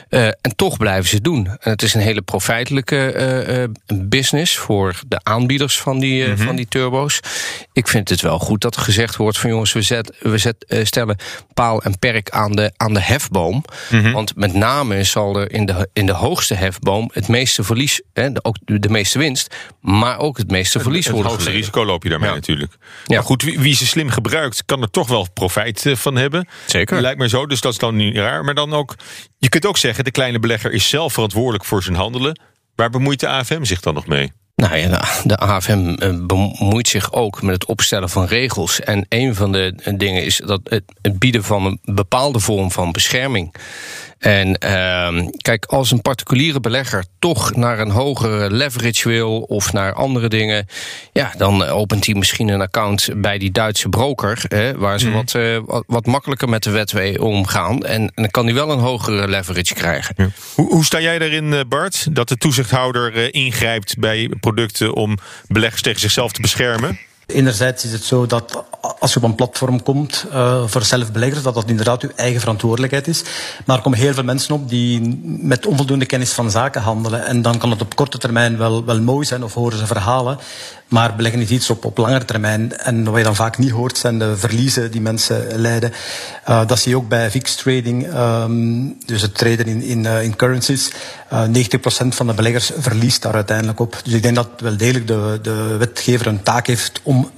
Uh, 0.10 0.25
en 0.25 0.56
toch 0.56 0.77
blijven 0.77 1.10
ze 1.10 1.15
het 1.15 1.24
doen. 1.24 1.48
En 1.48 1.72
het 1.72 1.82
is 1.82 1.94
een 1.94 2.01
hele 2.01 2.22
profijtelijke 2.22 3.15
uh, 3.88 3.98
business 4.00 4.58
voor 4.58 5.00
de 5.08 5.20
aanbieders 5.24 5.80
van 5.80 6.00
die, 6.00 6.24
mm 6.24 6.34
-hmm. 6.34 6.46
van 6.46 6.56
die 6.56 6.68
turbo's. 6.68 7.20
Ik 7.74 7.88
vind 7.88 8.10
het 8.10 8.22
wel 8.22 8.39
goed 8.39 8.62
dat 8.62 8.75
er 8.75 8.82
gezegd 8.82 9.15
wordt 9.15 9.38
van 9.38 9.50
jongens, 9.50 9.74
we, 9.74 9.82
zet, 9.82 10.15
we 10.20 10.38
zet, 10.38 10.65
stellen 10.84 11.18
paal 11.53 11.82
en 11.82 12.00
perk 12.00 12.30
aan 12.30 12.51
de, 12.51 12.72
aan 12.77 12.94
de 12.94 13.01
hefboom. 13.01 13.63
Mm 13.89 14.01
-hmm. 14.01 14.12
Want 14.12 14.36
met 14.36 14.53
name 14.53 15.03
zal 15.03 15.39
er 15.39 15.51
in 15.51 15.65
de, 15.65 15.89
in 15.94 16.06
de 16.06 16.12
hoogste 16.12 16.53
hefboom 16.53 17.10
het 17.13 17.27
meeste 17.27 17.63
verlies, 17.63 18.01
hè, 18.13 18.30
ook 18.42 18.58
de 18.65 18.89
meeste 18.89 19.20
winst, 19.20 19.56
maar 19.82 20.20
ook 20.20 20.38
het 20.38 20.51
meeste 20.51 20.80
verlies 20.80 21.06
het, 21.06 21.13
worden. 21.13 21.32
Het 21.32 21.42
hoogste 21.42 21.58
risico 21.58 21.86
loop 21.86 22.03
je 22.03 22.10
daarmee 22.10 22.30
ja. 22.30 22.36
natuurlijk. 22.36 22.62
Ja. 23.05 23.15
Maar 23.15 23.24
goed, 23.24 23.41
wie, 23.41 23.60
wie, 23.60 23.75
ze 23.75 23.88
slim 23.88 24.10
gebruikt, 24.10 24.65
kan 24.65 24.82
er 24.82 24.89
toch 24.89 25.08
wel 25.08 25.27
profijt 25.34 25.86
uh, 25.86 25.96
van 25.96 26.15
hebben. 26.15 26.48
Zeker. 26.65 27.01
Lijkt 27.01 27.20
me 27.20 27.29
zo, 27.29 27.46
dus 27.46 27.62
dat 27.62 27.72
is 27.72 27.77
dan 27.77 27.96
niet 27.96 28.15
raar. 28.15 28.43
Maar 28.43 28.55
dan 28.55 28.74
ook, 28.74 28.96
je 29.38 29.50
kunt 29.50 29.65
ook 29.65 29.77
zeggen, 29.77 30.03
de 30.03 30.12
kleine 30.12 30.39
belegger 30.39 30.72
is 30.72 30.89
zelf 30.89 31.13
verantwoordelijk 31.13 31.65
voor 31.65 31.84
zijn 31.84 31.96
handelen. 31.96 32.39
Waar 32.75 32.89
bemoeit 32.89 33.20
de 33.20 33.27
AFM 33.27 33.63
zich 33.63 33.79
dan 33.79 33.93
nog 33.93 34.08
mee? 34.08 34.32
Nou 34.55 34.77
ja, 34.77 35.03
de 35.24 35.38
AFM 35.38 35.96
bemoeit 36.27 36.88
zich 36.88 37.13
ook 37.13 37.41
met 37.41 37.53
het 37.53 37.65
opstellen 37.65 38.10
van 38.10 38.25
regels. 38.25 38.79
En 38.79 39.05
een 39.10 39.36
van 39.36 39.51
de 39.51 39.93
dingen 39.96 40.24
is 40.24 40.41
dat 40.46 40.62
het 41.01 41.20
bieden 41.20 41.43
van 41.43 41.65
een 41.65 41.79
bepaalde 41.82 42.39
vorm 42.39 42.72
van 42.72 42.91
bescherming. 42.91 43.55
En 44.24 44.58
uh, 44.65 45.27
kijk, 45.38 45.65
als 45.65 45.92
een 45.92 46.01
particuliere 46.01 46.60
belegger 46.60 47.06
toch 47.20 47.56
naar 47.56 47.80
een 47.80 47.89
hogere 47.89 48.51
leverage 48.51 49.10
wil 49.10 49.42
of 49.42 49.74
naar 49.74 49.94
andere 49.94 50.30
dingen, 50.30 50.68
ja, 51.13 51.34
dan 51.38 51.63
opent 51.63 52.06
hij 52.06 52.15
misschien 52.15 52.48
een 52.48 52.62
account 52.62 53.10
bij 53.15 53.38
die 53.38 53.51
Duitse 53.51 53.89
broker, 53.89 54.44
hè, 54.48 54.77
waar 54.77 55.00
ze 55.00 55.08
mm. 55.08 55.13
wat, 55.13 55.34
uh, 55.34 55.60
wat, 55.65 55.84
wat, 55.88 56.06
makkelijker 56.06 56.50
met 56.50 56.63
de 56.63 56.70
wet 56.70 57.20
omgaan. 57.20 57.84
En, 57.86 58.01
en, 58.01 58.12
dan 58.15 58.32
kan 58.32 58.46
hij 58.46 58.53
wel 58.53 58.72
een 58.72 58.80
hogere 58.80 59.27
leverage 59.27 59.74
krijgen. 59.74 60.13
Ja. 60.18 60.30
Hoe, 60.56 60.68
hoe, 60.68 60.86
sta 60.86 61.00
jij 61.00 61.20
daarin, 61.20 61.53
eh, 61.53 61.60
Bart? 61.68 62.15
Dat 62.15 62.30
de 62.30 62.38
toezichthouder 62.38 63.34
ingrijpt 63.34 63.98
bij 64.00 64.32
producten 64.39 64.94
om 64.94 65.18
beleggers 65.48 65.82
tegen 65.82 66.00
zichzelf 66.00 66.32
te 66.32 66.42
beschermen? 66.42 67.00
Enerzijds 67.25 67.86
is 67.86 67.92
het 67.92 68.03
zo 68.03 68.25
dat 68.25 68.63
als 69.00 69.13
je 69.13 69.20
op 69.20 69.25
een 69.25 69.36
platform 69.36 69.84
komt 69.84 70.25
uh, 70.32 70.63
voor 70.65 70.84
zelfbeleggers, 70.84 71.44
dat 71.44 71.53
dat 71.53 71.70
inderdaad 71.70 72.01
uw 72.01 72.10
eigen 72.15 72.39
verantwoordelijkheid 72.39 73.08
is. 73.08 73.24
Maar 73.65 73.77
er 73.77 73.84
komen 73.84 74.00
heel 74.00 74.13
veel 74.13 74.24
mensen 74.24 74.56
op 74.56 74.70
die 74.70 75.20
met 75.24 75.65
onvoldoende 75.65 76.06
kennis 76.06 76.32
van 76.32 76.51
zaken 76.51 76.82
handelen. 76.82 77.25
En 77.25 77.42
dan 77.42 77.58
kan 77.58 77.70
het 77.70 77.82
op 77.82 77.96
korte 77.96 78.18
termijn 78.18 78.58
wel, 78.58 78.86
wel 78.86 79.01
mooi 79.01 79.25
zijn 79.25 79.44
of 79.44 79.53
horen 79.53 79.77
ze 79.77 79.86
verhalen. 79.86 80.38
Maar 80.88 81.16
beleggen 81.16 81.42
is 81.42 81.50
iets 81.50 81.70
op, 81.70 81.86
op 81.86 81.98
langere 81.98 82.25
termijn. 82.25 82.78
En 82.78 83.04
wat 83.04 83.18
je 83.18 83.24
dan 83.24 83.36
vaak 83.36 83.58
niet 83.58 83.72
hoort, 83.72 83.98
zijn 83.98 84.20
de 84.20 84.38
verliezen 84.38 84.92
die 84.92 85.02
mensen 85.02 85.60
lijden. 85.60 85.94
Uh, 86.50 86.68
dat 86.68 86.80
zie 86.80 86.92
je 86.92 86.98
ook 86.98 87.08
bij 87.08 87.32
VIX 87.32 87.56
trading, 87.56 88.13
um, 88.13 88.98
dus 89.06 89.22
het 89.22 89.36
traden 89.36 89.66
in, 89.66 89.82
in, 89.82 90.04
uh, 90.04 90.24
in 90.24 90.36
currencies. 90.36 90.92
Uh, 91.34 91.44
90% 91.44 92.08
van 92.08 92.28
de 92.28 92.34
beleggers 92.34 92.72
verliest 92.78 93.22
daar 93.22 93.34
uiteindelijk 93.34 93.80
op. 93.80 94.02
Dus 94.04 94.13
ik 94.13 94.22
denk 94.24 94.36
dat 94.36 94.50
wel 94.58 94.78
degelijk 94.78 95.08
de, 95.08 95.40
de 95.42 95.75
wetgever 95.78 96.28
een 96.28 96.44
taak 96.44 96.68
heeft 96.68 97.00
om 97.04 97.32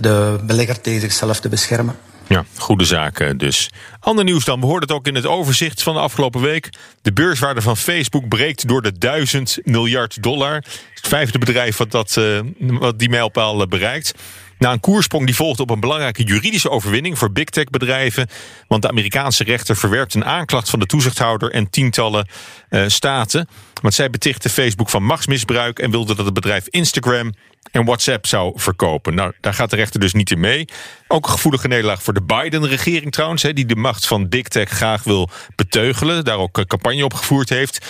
de 0.00 0.38
belegger 0.44 0.80
tegen 0.80 1.00
zichzelf 1.00 1.40
te 1.40 1.48
beschermen. 1.48 1.94
Ja, 2.32 2.44
goede 2.56 2.84
zaken 2.84 3.38
dus. 3.38 3.70
Ander 4.00 4.24
nieuws 4.24 4.44
dan. 4.44 4.60
We 4.60 4.66
hoorden 4.66 4.88
het 4.88 4.98
ook 4.98 5.06
in 5.06 5.14
het 5.14 5.26
overzicht 5.26 5.82
van 5.82 5.94
de 5.94 6.00
afgelopen 6.00 6.40
week. 6.40 6.70
De 7.02 7.12
beurswaarde 7.12 7.62
van 7.62 7.76
Facebook 7.76 8.28
breekt 8.28 8.68
door 8.68 8.82
de 8.82 8.98
1000 8.98 9.58
miljard 9.64 10.22
dollar. 10.22 10.54
Het 10.94 11.08
vijfde 11.08 11.38
bedrijf 11.38 11.76
wat, 11.76 11.90
dat, 11.90 12.16
uh, 12.18 12.40
wat 12.58 12.98
die 12.98 13.08
mijlpaal 13.08 13.66
bereikt. 13.66 14.14
Na 14.62 14.72
een 14.72 14.80
koersprong 14.80 15.26
die 15.26 15.34
volgt 15.34 15.60
op 15.60 15.70
een 15.70 15.80
belangrijke 15.80 16.22
juridische 16.22 16.70
overwinning 16.70 17.18
voor 17.18 17.32
big 17.32 17.44
tech 17.44 17.64
bedrijven. 17.64 18.28
Want 18.68 18.82
de 18.82 18.88
Amerikaanse 18.88 19.44
rechter 19.44 19.76
verwerpt 19.76 20.14
een 20.14 20.24
aanklacht 20.24 20.70
van 20.70 20.78
de 20.78 20.86
toezichthouder 20.86 21.50
en 21.50 21.70
tientallen 21.70 22.28
uh, 22.70 22.84
staten. 22.86 23.48
Want 23.80 23.94
zij 23.94 24.10
betichten 24.10 24.50
Facebook 24.50 24.90
van 24.90 25.02
machtsmisbruik 25.02 25.78
en 25.78 25.90
wilde 25.90 26.14
dat 26.14 26.24
het 26.24 26.34
bedrijf 26.34 26.66
Instagram 26.68 27.32
en 27.70 27.84
WhatsApp 27.84 28.26
zou 28.26 28.52
verkopen. 28.54 29.14
Nou, 29.14 29.32
daar 29.40 29.54
gaat 29.54 29.70
de 29.70 29.76
rechter 29.76 30.00
dus 30.00 30.12
niet 30.12 30.30
in 30.30 30.40
mee. 30.40 30.64
Ook 31.08 31.24
een 31.24 31.32
gevoelige 31.32 31.68
nederlaag 31.68 32.02
voor 32.02 32.14
de 32.14 32.22
Biden-regering 32.22 33.12
trouwens, 33.12 33.42
die 33.42 33.66
de 33.66 33.76
macht 33.76 34.06
van 34.06 34.28
Big 34.28 34.48
Tech 34.48 34.68
graag 34.68 35.02
wil 35.02 35.30
beteugelen, 35.56 36.24
daar 36.24 36.38
ook 36.38 36.66
campagne 36.66 37.04
op 37.04 37.14
gevoerd 37.14 37.48
heeft. 37.48 37.86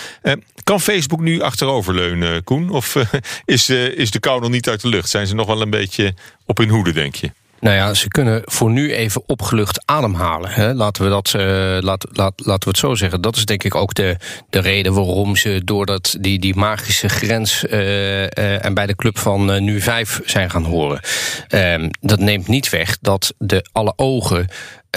Kan 0.63 0.81
Facebook 0.81 1.19
nu 1.19 1.41
achteroverleunen, 1.41 2.43
Koen? 2.43 2.69
Of 2.69 2.95
uh, 2.95 3.03
is, 3.45 3.69
uh, 3.69 3.97
is 3.97 4.11
de 4.11 4.19
kou 4.19 4.41
nog 4.41 4.49
niet 4.49 4.69
uit 4.69 4.81
de 4.81 4.87
lucht? 4.87 5.09
Zijn 5.09 5.27
ze 5.27 5.35
nog 5.35 5.47
wel 5.47 5.61
een 5.61 5.69
beetje 5.69 6.13
op 6.45 6.57
hun 6.57 6.69
hoede, 6.69 6.91
denk 6.91 7.15
je? 7.15 7.31
Nou 7.59 7.75
ja, 7.75 7.93
ze 7.93 8.07
kunnen 8.07 8.41
voor 8.45 8.71
nu 8.71 8.93
even 8.93 9.23
opgelucht 9.25 9.81
ademhalen. 9.85 10.49
Hè? 10.49 10.73
Laten, 10.73 11.03
we 11.03 11.09
dat, 11.09 11.33
uh, 11.35 11.41
laat, 11.79 12.05
laat, 12.11 12.33
laten 12.35 12.63
we 12.63 12.69
het 12.69 12.77
zo 12.77 12.95
zeggen. 12.95 13.21
Dat 13.21 13.35
is 13.35 13.45
denk 13.45 13.63
ik 13.63 13.75
ook 13.75 13.93
de, 13.93 14.17
de 14.49 14.59
reden 14.59 14.93
waarom 14.93 15.35
ze 15.35 15.61
door 15.65 15.85
dat, 15.85 16.15
die, 16.19 16.39
die 16.39 16.55
magische 16.55 17.09
grens 17.09 17.65
en 17.65 18.73
bij 18.73 18.85
de 18.85 18.95
club 18.95 19.17
van 19.17 19.63
nu 19.63 19.81
vijf 19.81 20.21
zijn 20.25 20.49
gaan 20.49 20.63
horen. 20.63 20.99
Ehm, 21.47 21.89
dat 22.01 22.19
neemt 22.19 22.47
niet 22.47 22.69
weg 22.69 22.97
dat 23.01 23.33
de 23.37 23.65
alle 23.71 23.93
ogen 23.95 24.47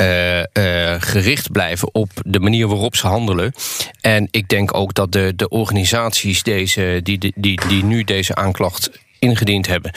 uh, 0.00 0.38
uh, 0.38 0.44
gericht 0.98 1.52
blijven 1.52 1.94
op 1.94 2.10
de 2.24 2.40
manier 2.40 2.68
waarop 2.68 2.96
ze 2.96 3.06
handelen. 3.06 3.52
En 4.00 4.28
ik 4.30 4.48
denk 4.48 4.76
ook 4.76 4.94
dat 4.94 5.12
de, 5.12 5.32
de 5.36 5.48
organisaties 5.48 6.42
deze, 6.42 7.00
die, 7.02 7.32
die, 7.36 7.60
die, 7.68 7.84
nu 7.84 8.04
deze 8.04 8.34
aanklacht 8.34 8.90
ingediend 9.18 9.66
hebben, 9.66 9.92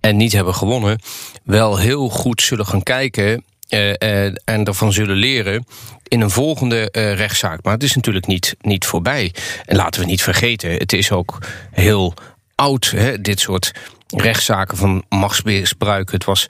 en 0.00 0.16
niet 0.16 0.32
hebben 0.32 0.54
gewonnen, 0.54 1.00
wel 1.44 1.78
heel 1.78 2.08
goed 2.08 2.42
zullen 2.42 2.66
gaan 2.66 2.82
kijken 2.82 3.44
uh, 3.68 4.32
en 4.44 4.64
ervan 4.64 4.92
zullen 4.92 5.16
leren 5.16 5.66
in 6.08 6.20
een 6.20 6.30
volgende 6.30 6.88
uh, 6.92 7.14
rechtszaak. 7.14 7.62
Maar 7.62 7.72
het 7.72 7.82
is 7.82 7.94
natuurlijk 7.94 8.26
niet, 8.26 8.56
niet 8.60 8.86
voorbij. 8.86 9.34
En 9.64 9.76
laten 9.76 10.00
we 10.00 10.06
niet 10.06 10.22
vergeten, 10.22 10.70
het 10.70 10.92
is 10.92 11.10
ook 11.12 11.38
heel 11.70 12.14
oud, 12.54 12.90
hè, 12.90 13.20
dit 13.20 13.40
soort 13.40 13.72
rechtszaken 14.06 14.76
van 14.76 15.04
machtsmisbruik. 15.08 16.12
Het 16.12 16.24
was 16.24 16.46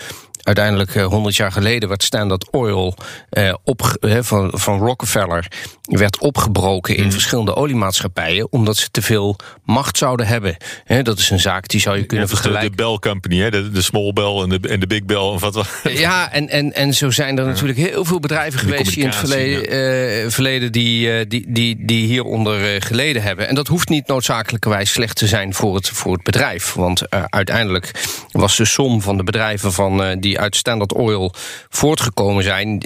uiteindelijk 0.49 0.95
100 0.95 1.37
jaar 1.37 1.53
geleden 1.53 1.89
werd 1.89 2.03
Standard 2.03 2.51
Oil 2.51 2.95
eh, 3.31 3.55
op, 3.65 3.97
van, 4.21 4.51
van 4.55 4.79
Rockefeller 4.79 5.47
werd 5.83 6.19
opgebroken 6.19 6.97
in 6.97 7.05
mm. 7.05 7.13
verschillende 7.13 7.55
oliemaatschappijen 7.55 8.53
omdat 8.53 8.77
ze 8.77 8.91
te 8.91 9.03
veel 9.03 9.37
macht 9.65 9.99
zouden 9.99 10.27
hebben. 10.27 10.57
He, 10.85 11.03
dat 11.03 11.19
is 11.19 11.31
een 11.31 11.41
zaak 11.41 11.69
die 11.69 11.81
zou 11.81 11.99
je 11.99 12.05
kunnen 12.05 12.29
vergelijken. 12.29 12.71
De, 12.71 12.77
de 12.77 12.83
Bell 12.83 13.11
Company, 13.11 13.39
hè? 13.39 13.51
De, 13.51 13.71
de 13.71 13.83
Small 13.83 14.13
Bell 14.13 14.35
en 14.43 14.49
de, 14.49 14.69
en 14.69 14.81
de 14.81 14.87
Big 14.87 15.05
Bell. 15.05 15.17
Of 15.17 15.41
wat 15.41 15.67
ja, 15.83 16.33
en, 16.33 16.49
en, 16.49 16.75
en 16.75 16.95
zo 16.95 17.11
zijn 17.11 17.39
er 17.39 17.47
natuurlijk 17.47 17.79
heel 17.79 18.05
veel 18.05 18.21
bedrijven 18.21 18.61
geweest 18.61 18.95
die 18.95 19.03
in 19.03 19.09
het 19.09 19.17
verleden, 19.17 19.77
ja. 19.77 20.25
uh, 20.25 20.31
verleden 20.31 20.73
die, 20.73 21.27
die, 21.27 21.45
die, 21.49 21.85
die 21.85 22.07
hieronder 22.07 22.83
geleden 22.83 23.23
hebben. 23.23 23.49
En 23.49 23.55
dat 23.55 23.67
hoeft 23.67 23.89
niet 23.89 24.07
noodzakelijkerwijs 24.07 24.91
slecht 24.91 25.17
te 25.17 25.27
zijn 25.27 25.55
voor 25.55 25.75
het, 25.75 25.89
voor 25.89 26.13
het 26.13 26.23
bedrijf. 26.23 26.73
Want 26.73 27.03
uiteindelijk 27.31 27.91
was 28.31 28.57
de 28.57 28.65
som 28.65 29.03
van 29.03 29.17
de 29.17 29.25
bedrijven 29.25 29.73
van, 29.73 30.21
die 30.21 30.38
uit 30.39 30.57
Standard 30.57 30.93
Oil 30.93 31.33
voortgekomen 31.69 32.45
zijn, 32.45 32.83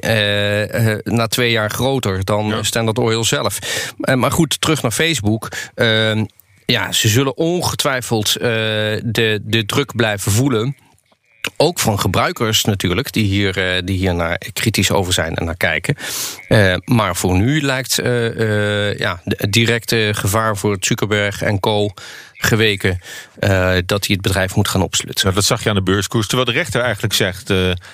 na 1.03 1.27
twee 1.27 1.51
jaar 1.51 1.71
groter 1.71 2.25
dan 2.25 2.47
ja. 2.47 2.63
Standard 2.63 2.99
Oil 2.99 3.25
zelf. 3.25 3.59
Uh, 3.99 4.15
maar 4.15 4.33
goed, 4.33 4.61
terug 4.61 4.83
naar 4.83 4.91
Facebook. 4.91 5.49
Uh, 5.75 6.23
ja, 6.67 6.93
ze 6.93 7.09
zullen 7.09 7.37
ongetwijfeld 7.37 8.33
de, 8.33 9.41
de 9.43 9.65
druk 9.67 9.97
blijven 9.97 10.33
voelen. 10.33 10.77
Ook 11.57 11.81
van 11.81 12.01
gebruikers 12.01 12.65
natuurlijk, 12.65 13.13
die 13.13 13.25
hier, 13.25 13.83
die 13.85 13.99
hier 13.99 14.15
naar 14.15 14.39
kritisch 14.53 14.91
over 14.91 15.13
zijn 15.13 15.35
en 15.35 15.45
naar 15.45 15.57
kijken. 15.57 15.97
Uh, 16.49 16.75
maar 16.85 17.17
voor 17.17 17.39
nu 17.39 17.63
lijkt 17.63 18.01
uh, 18.01 18.99
ja, 18.99 19.21
het 19.25 19.53
directe 19.53 20.11
gevaar 20.13 20.57
voor 20.57 20.77
Zuckerberg 20.81 21.43
en 21.43 21.61
co 21.61 21.91
geweken 22.45 23.01
dat 23.87 24.07
hij 24.07 24.15
het 24.15 24.21
bedrijf 24.21 24.55
moet 24.55 24.69
gaan 24.69 24.83
opsluiten. 24.83 25.25
Nou, 25.25 25.35
dat 25.37 25.45
zag 25.45 25.63
je 25.63 25.69
aan 25.69 25.75
de 25.75 25.83
beurskoers. 25.83 26.27
Terwijl 26.27 26.49
de 26.49 26.55
rechter 26.57 26.81
eigenlijk 26.81 27.15
zegt: 27.15 27.49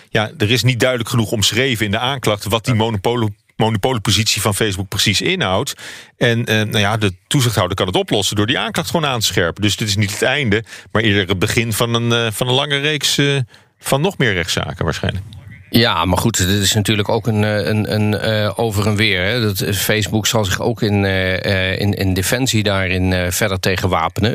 ja, 0.08 0.30
er 0.38 0.50
is 0.50 0.62
niet 0.62 0.80
duidelijk 0.80 1.10
genoeg 1.10 1.30
omschreven 1.30 1.84
in 1.84 1.90
de 1.90 1.98
aanklacht 1.98 2.44
wat 2.44 2.64
die 2.64 2.74
monopolie 2.74 3.34
monopoliepositie 3.58 4.40
van 4.40 4.54
Facebook 4.54 4.88
precies 4.88 5.20
inhoudt. 5.20 5.74
En 6.16 6.44
eh, 6.44 6.56
nou 6.56 6.78
ja, 6.78 6.96
de 6.96 7.14
toezichthouder 7.26 7.76
kan 7.76 7.86
het 7.86 7.96
oplossen 7.96 8.36
door 8.36 8.46
die 8.46 8.58
aanklacht 8.58 8.90
gewoon 8.90 9.10
aan 9.10 9.20
te 9.20 9.26
scherpen. 9.26 9.62
Dus 9.62 9.76
dit 9.76 9.88
is 9.88 9.96
niet 9.96 10.12
het 10.12 10.22
einde, 10.22 10.64
maar 10.92 11.02
eerder 11.02 11.28
het 11.28 11.38
begin 11.38 11.72
van 11.72 11.94
een, 11.94 12.26
uh, 12.26 12.32
van 12.32 12.48
een 12.48 12.54
lange 12.54 12.76
reeks 12.78 13.20
van 13.78 14.00
nog 14.00 14.18
meer 14.18 14.32
rechtszaken 14.32 14.84
waarschijnlijk. 14.84 15.24
Ja, 15.70 16.04
maar 16.04 16.18
goed, 16.18 16.36
dit 16.36 16.62
is 16.62 16.74
natuurlijk 16.74 17.08
ook 17.08 17.26
een, 17.26 17.42
een, 17.42 17.94
een 17.94 18.28
uh, 18.30 18.52
over 18.56 18.86
en 18.86 18.96
weer. 18.96 19.24
Hè. 19.24 19.40
Dat, 19.40 19.76
Facebook 19.76 20.26
zal 20.26 20.44
zich 20.44 20.60
ook 20.60 20.82
in, 20.82 21.04
uh, 21.04 21.80
in, 21.80 21.92
in 21.92 22.14
defensie 22.14 22.62
daarin 22.62 23.10
uh, 23.10 23.30
verder 23.30 23.60
tegen 23.60 23.88
wapenen. 23.88 24.34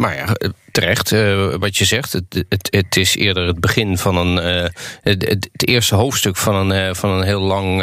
maar 0.00 0.16
ja, 0.16 0.36
terecht 0.72 1.12
uh, 1.12 1.54
wat 1.54 1.76
je 1.76 1.84
zegt. 1.84 2.12
Het, 2.12 2.44
het, 2.48 2.68
het, 2.70 2.96
is 2.96 3.16
eerder 3.16 3.46
het 3.46 3.60
begin 3.60 3.98
van 3.98 4.16
een. 4.16 4.56
Uh, 4.56 4.68
het, 5.02 5.28
het, 5.28 5.68
eerste 5.68 5.94
hoofdstuk 5.94 6.36
van 6.36 6.54
een, 6.54 6.88
uh, 6.88 6.94
van 6.94 7.10
een 7.10 7.22
heel 7.22 7.40
lang, 7.40 7.82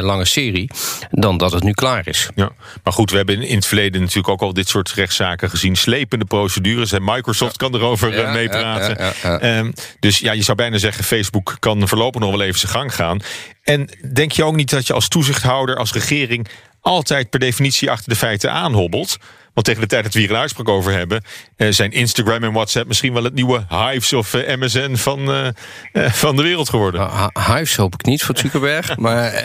lange 0.00 0.24
serie. 0.24 0.70
dan 1.10 1.38
dat 1.38 1.52
het 1.52 1.62
nu 1.62 1.72
klaar 1.72 2.08
is. 2.08 2.28
Ja, 2.34 2.50
maar 2.82 2.92
goed, 2.92 3.10
we 3.10 3.16
hebben 3.16 3.42
in 3.42 3.56
het 3.56 3.66
verleden 3.66 4.00
natuurlijk 4.00 4.28
ook 4.28 4.42
al 4.42 4.52
dit 4.52 4.68
soort 4.68 4.92
rechtszaken 4.92 5.50
gezien. 5.50 5.76
Slepende 5.76 6.24
procedures. 6.24 6.92
En 6.92 7.04
Microsoft 7.04 7.56
kan 7.56 7.74
erover 7.74 8.18
ja, 8.18 8.32
meepraten. 8.32 9.14
Ja, 9.22 9.58
um, 9.58 9.72
dus 10.00 10.18
ja, 10.18 10.32
je 10.32 10.42
zou 10.42 10.56
bijna 10.56 10.78
zeggen: 10.78 11.04
Facebook 11.04 11.56
kan 11.58 11.88
voorlopig 11.88 12.20
nog 12.20 12.30
wel 12.30 12.42
even 12.42 12.58
zijn 12.58 12.72
gang 12.72 12.94
gaan. 12.94 13.20
En 13.62 13.88
denk 14.12 14.32
je 14.32 14.44
ook 14.44 14.56
niet 14.56 14.70
dat 14.70 14.86
je 14.86 14.92
als 14.92 15.08
toezichthouder, 15.08 15.76
als 15.76 15.92
regering. 15.92 16.48
altijd 16.80 17.30
per 17.30 17.40
definitie 17.40 17.90
achter 17.90 18.08
de 18.08 18.16
feiten 18.16 18.52
aanhobbelt? 18.52 19.16
Want 19.58 19.70
tegen 19.70 19.88
de 19.88 19.88
tijd 19.88 20.04
dat 20.04 20.14
we 20.14 20.20
hier 20.20 20.30
een 20.30 20.36
uitspraak 20.36 20.68
over 20.68 20.92
hebben, 20.92 21.22
zijn 21.58 21.92
Instagram 21.92 22.44
en 22.44 22.52
WhatsApp 22.52 22.86
misschien 22.88 23.12
wel 23.12 23.24
het 23.24 23.34
nieuwe 23.34 23.64
Hives 23.68 24.12
of 24.12 24.34
eh, 24.34 24.56
MSN 24.56 24.94
van, 24.94 25.30
uh, 25.30 25.48
van 26.10 26.36
de 26.36 26.42
wereld 26.42 26.68
geworden. 26.68 27.10
Hives 27.32 27.76
hoop 27.76 27.94
ik 27.94 28.04
niet 28.04 28.22
voor 28.22 28.38
Zuckerberg. 28.38 28.96
maar 29.06 29.44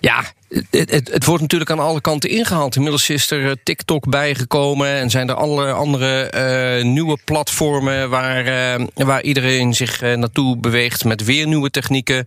ja, 0.00 0.24
het, 0.70 1.10
het, 1.12 1.24
wordt 1.24 1.42
natuurlijk 1.42 1.70
aan 1.70 1.78
alle 1.78 2.00
kanten 2.00 2.30
ingehaald. 2.30 2.76
Inmiddels 2.76 3.08
is 3.08 3.30
er 3.30 3.46
eh, 3.46 3.52
TikTok 3.62 4.08
bijgekomen 4.08 4.88
en 4.88 5.10
zijn 5.10 5.28
er 5.28 5.34
allerlei 5.34 5.72
andere 5.72 6.84
nieuwe 6.84 7.18
platformen 7.24 8.10
waar, 8.10 8.44
waar 8.94 9.22
iedereen 9.22 9.74
zich 9.74 10.00
naartoe 10.00 10.56
beweegt 10.56 11.04
met 11.04 11.24
weer 11.24 11.46
nieuwe 11.46 11.70
technieken. 11.70 12.26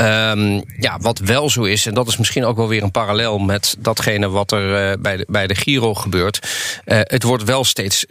Um, 0.00 0.62
ja, 0.78 0.98
wat 1.00 1.18
wel 1.18 1.50
zo 1.50 1.62
is, 1.62 1.86
en 1.86 1.94
dat 1.94 2.08
is 2.08 2.16
misschien 2.16 2.44
ook 2.44 2.56
wel 2.56 2.68
weer 2.68 2.82
een 2.82 2.90
parallel 2.90 3.38
met 3.38 3.76
datgene 3.78 4.28
wat 4.28 4.52
er 4.52 5.00
bij, 5.00 5.16
de, 5.16 5.26
bij 5.28 5.46
de 5.46 5.54
Giro 5.54 5.94
gebeurt. 5.94 6.48
het 6.84 7.22
wordt 7.22 7.44
wel 7.44 7.64
steeds 7.64 8.05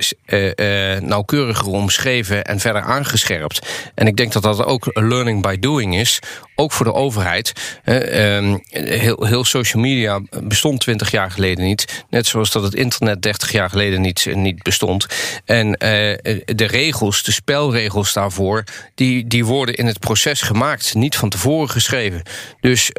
nauwkeuriger 0.99 1.67
omschreven 1.67 2.43
en 2.43 2.59
verder 2.59 2.81
aangescherpt. 2.81 3.67
En 3.95 4.07
ik 4.07 4.15
denk 4.15 4.31
dat 4.31 4.43
dat 4.43 4.65
ook 4.65 4.89
learning 4.93 5.41
by 5.41 5.59
doing 5.59 5.95
is, 5.95 6.19
ook 6.55 6.71
voor 6.71 6.85
de 6.85 6.93
overheid. 6.93 7.53
Um, 7.85 8.63
heel, 8.69 9.25
heel 9.25 9.43
social 9.43 9.81
media 9.81 10.21
bestond 10.43 10.79
20 10.79 11.11
jaar 11.11 11.31
geleden 11.31 11.65
niet. 11.65 12.05
Net 12.09 12.27
zoals 12.27 12.51
dat 12.51 12.63
het 12.63 12.75
internet 12.75 13.21
30 13.21 13.51
jaar 13.51 13.69
geleden 13.69 14.01
niet, 14.01 14.27
niet 14.33 14.63
bestond. 14.63 15.05
En 15.45 15.71
de 15.71 16.65
regels, 16.67 17.23
de 17.23 17.31
spelregels 17.31 18.13
daarvoor, 18.13 18.63
die, 18.95 19.27
die 19.27 19.45
worden 19.45 19.75
in 19.75 19.85
het 19.85 19.99
proces 19.99 20.41
gemaakt, 20.41 20.93
niet 20.93 21.15
van 21.15 21.29
tevoren 21.29 21.69
geschreven. 21.69 22.21
Dus 22.59 22.89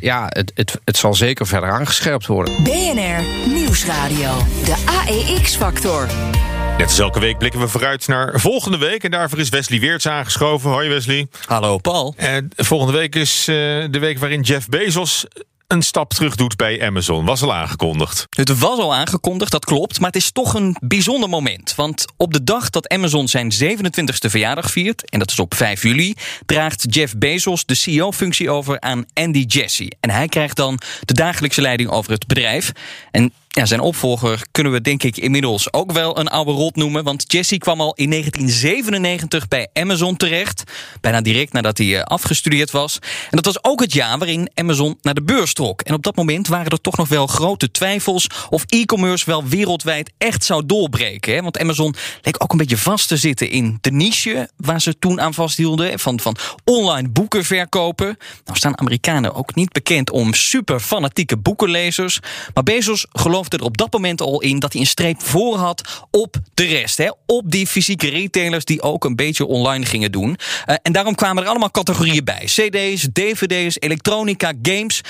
ja, 0.00 0.26
het, 0.28 0.52
het, 0.54 0.80
het 0.84 0.96
zal 0.96 1.14
zeker 1.14 1.46
verder 1.46 1.70
aangescherpt 1.70 2.26
worden. 2.26 2.62
BNR 2.62 3.22
Nieuwsradio, 3.52 4.46
de 4.64 4.76
AEX-factor. 4.86 6.17
Net 6.78 6.86
als 6.86 6.98
elke 6.98 7.20
week 7.20 7.38
blikken 7.38 7.60
we 7.60 7.68
vooruit 7.68 8.08
naar 8.08 8.40
volgende 8.40 8.78
week. 8.78 9.04
En 9.04 9.10
daarvoor 9.10 9.38
is 9.38 9.48
Wesley 9.48 9.80
Weerts 9.80 10.06
aangeschoven. 10.08 10.70
Hoi 10.70 10.88
Wesley. 10.88 11.26
Hallo 11.46 11.78
Paul. 11.78 12.14
En 12.16 12.50
volgende 12.56 12.92
week 12.92 13.14
is 13.14 13.48
uh, 13.48 13.54
de 13.90 13.98
week 13.98 14.18
waarin 14.18 14.40
Jeff 14.40 14.68
Bezos 14.68 15.26
een 15.68 15.82
stap 15.82 16.12
terug 16.12 16.36
doet 16.36 16.56
bij 16.56 16.86
Amazon. 16.86 17.24
Was 17.24 17.42
al 17.42 17.54
aangekondigd. 17.54 18.26
Het 18.30 18.58
was 18.58 18.78
al 18.78 18.94
aangekondigd, 18.94 19.52
dat 19.52 19.64
klopt. 19.64 20.00
Maar 20.00 20.10
het 20.10 20.22
is 20.22 20.32
toch 20.32 20.54
een 20.54 20.76
bijzonder 20.80 21.28
moment. 21.28 21.74
Want 21.74 22.04
op 22.16 22.32
de 22.32 22.44
dag 22.44 22.70
dat 22.70 22.88
Amazon 22.88 23.28
zijn 23.28 23.52
27e 23.52 24.30
verjaardag 24.30 24.70
viert, 24.70 25.10
en 25.10 25.18
dat 25.18 25.30
is 25.30 25.38
op 25.38 25.54
5 25.54 25.82
juli, 25.82 26.14
draagt 26.46 26.94
Jeff 26.94 27.16
Bezos 27.16 27.64
de 27.64 27.74
CEO-functie 27.74 28.50
over 28.50 28.80
aan 28.80 29.04
Andy 29.14 29.44
Jassy. 29.46 29.88
En 30.00 30.10
hij 30.10 30.28
krijgt 30.28 30.56
dan 30.56 30.80
de 31.04 31.14
dagelijkse 31.14 31.60
leiding 31.60 31.90
over 31.90 32.12
het 32.12 32.26
bedrijf. 32.26 32.72
En 33.10 33.32
ja, 33.48 33.66
zijn 33.66 33.80
opvolger 33.80 34.46
kunnen 34.50 34.72
we 34.72 34.80
denk 34.80 35.02
ik 35.02 35.16
inmiddels 35.16 35.72
ook 35.72 35.92
wel 35.92 36.18
een 36.18 36.28
oude 36.28 36.50
rot 36.50 36.76
noemen. 36.76 37.04
Want 37.04 37.24
Jesse 37.32 37.58
kwam 37.58 37.80
al 37.80 37.94
in 37.94 38.10
1997 38.10 39.48
bij 39.48 39.68
Amazon 39.72 40.16
terecht. 40.16 40.62
Bijna 41.00 41.20
direct 41.20 41.52
nadat 41.52 41.78
hij 41.78 41.96
eh, 41.96 42.02
afgestudeerd 42.02 42.70
was. 42.70 42.98
En 43.02 43.36
dat 43.36 43.44
was 43.44 43.64
ook 43.64 43.80
het 43.80 43.92
jaar 43.92 44.18
waarin 44.18 44.50
Amazon 44.54 44.98
naar 45.02 45.14
de 45.14 45.22
beurs 45.22 45.52
trok. 45.52 45.80
En 45.80 45.94
op 45.94 46.02
dat 46.02 46.16
moment 46.16 46.48
waren 46.48 46.70
er 46.70 46.80
toch 46.80 46.96
nog 46.96 47.08
wel 47.08 47.26
grote 47.26 47.70
twijfels 47.70 48.26
of 48.50 48.64
e-commerce 48.66 49.24
wel 49.26 49.44
wereldwijd 49.44 50.12
echt 50.18 50.44
zou 50.44 50.66
doorbreken. 50.66 51.34
Hè? 51.34 51.42
Want 51.42 51.58
Amazon 51.58 51.94
leek 52.22 52.42
ook 52.42 52.52
een 52.52 52.58
beetje 52.58 52.78
vast 52.78 53.08
te 53.08 53.16
zitten 53.16 53.50
in 53.50 53.78
de 53.80 53.90
niche 53.90 54.50
waar 54.56 54.80
ze 54.80 54.98
toen 54.98 55.20
aan 55.20 55.34
vasthielden. 55.34 55.98
Van, 55.98 56.20
van 56.20 56.36
online 56.64 57.08
boeken 57.08 57.44
verkopen. 57.44 58.16
Nou 58.44 58.56
staan 58.56 58.78
Amerikanen 58.78 59.34
ook 59.34 59.54
niet 59.54 59.72
bekend 59.72 60.10
om 60.10 60.34
super 60.34 60.80
fanatieke 60.80 61.36
boekenlezers. 61.36 62.18
Maar 62.54 62.62
Bezos 62.62 63.06
er 63.46 63.62
op 63.62 63.76
dat 63.76 63.92
moment 63.92 64.20
al 64.20 64.40
in 64.40 64.58
dat 64.58 64.72
hij 64.72 64.80
een 64.80 64.86
streep 64.86 65.22
voor 65.22 65.56
had 65.56 66.06
op 66.10 66.36
de 66.54 66.64
rest. 66.64 66.98
Hè? 66.98 67.10
Op 67.26 67.50
die 67.50 67.66
fysieke 67.66 68.08
retailers 68.08 68.64
die 68.64 68.82
ook 68.82 69.04
een 69.04 69.16
beetje 69.16 69.46
online 69.46 69.86
gingen 69.86 70.12
doen. 70.12 70.28
Uh, 70.66 70.74
en 70.82 70.92
daarom 70.92 71.14
kwamen 71.14 71.42
er 71.42 71.48
allemaal 71.48 71.70
categorieën 71.70 72.24
bij: 72.24 72.42
CD's, 72.44 73.08
DVD's, 73.12 73.76
elektronica, 73.80 74.52
games. 74.62 75.00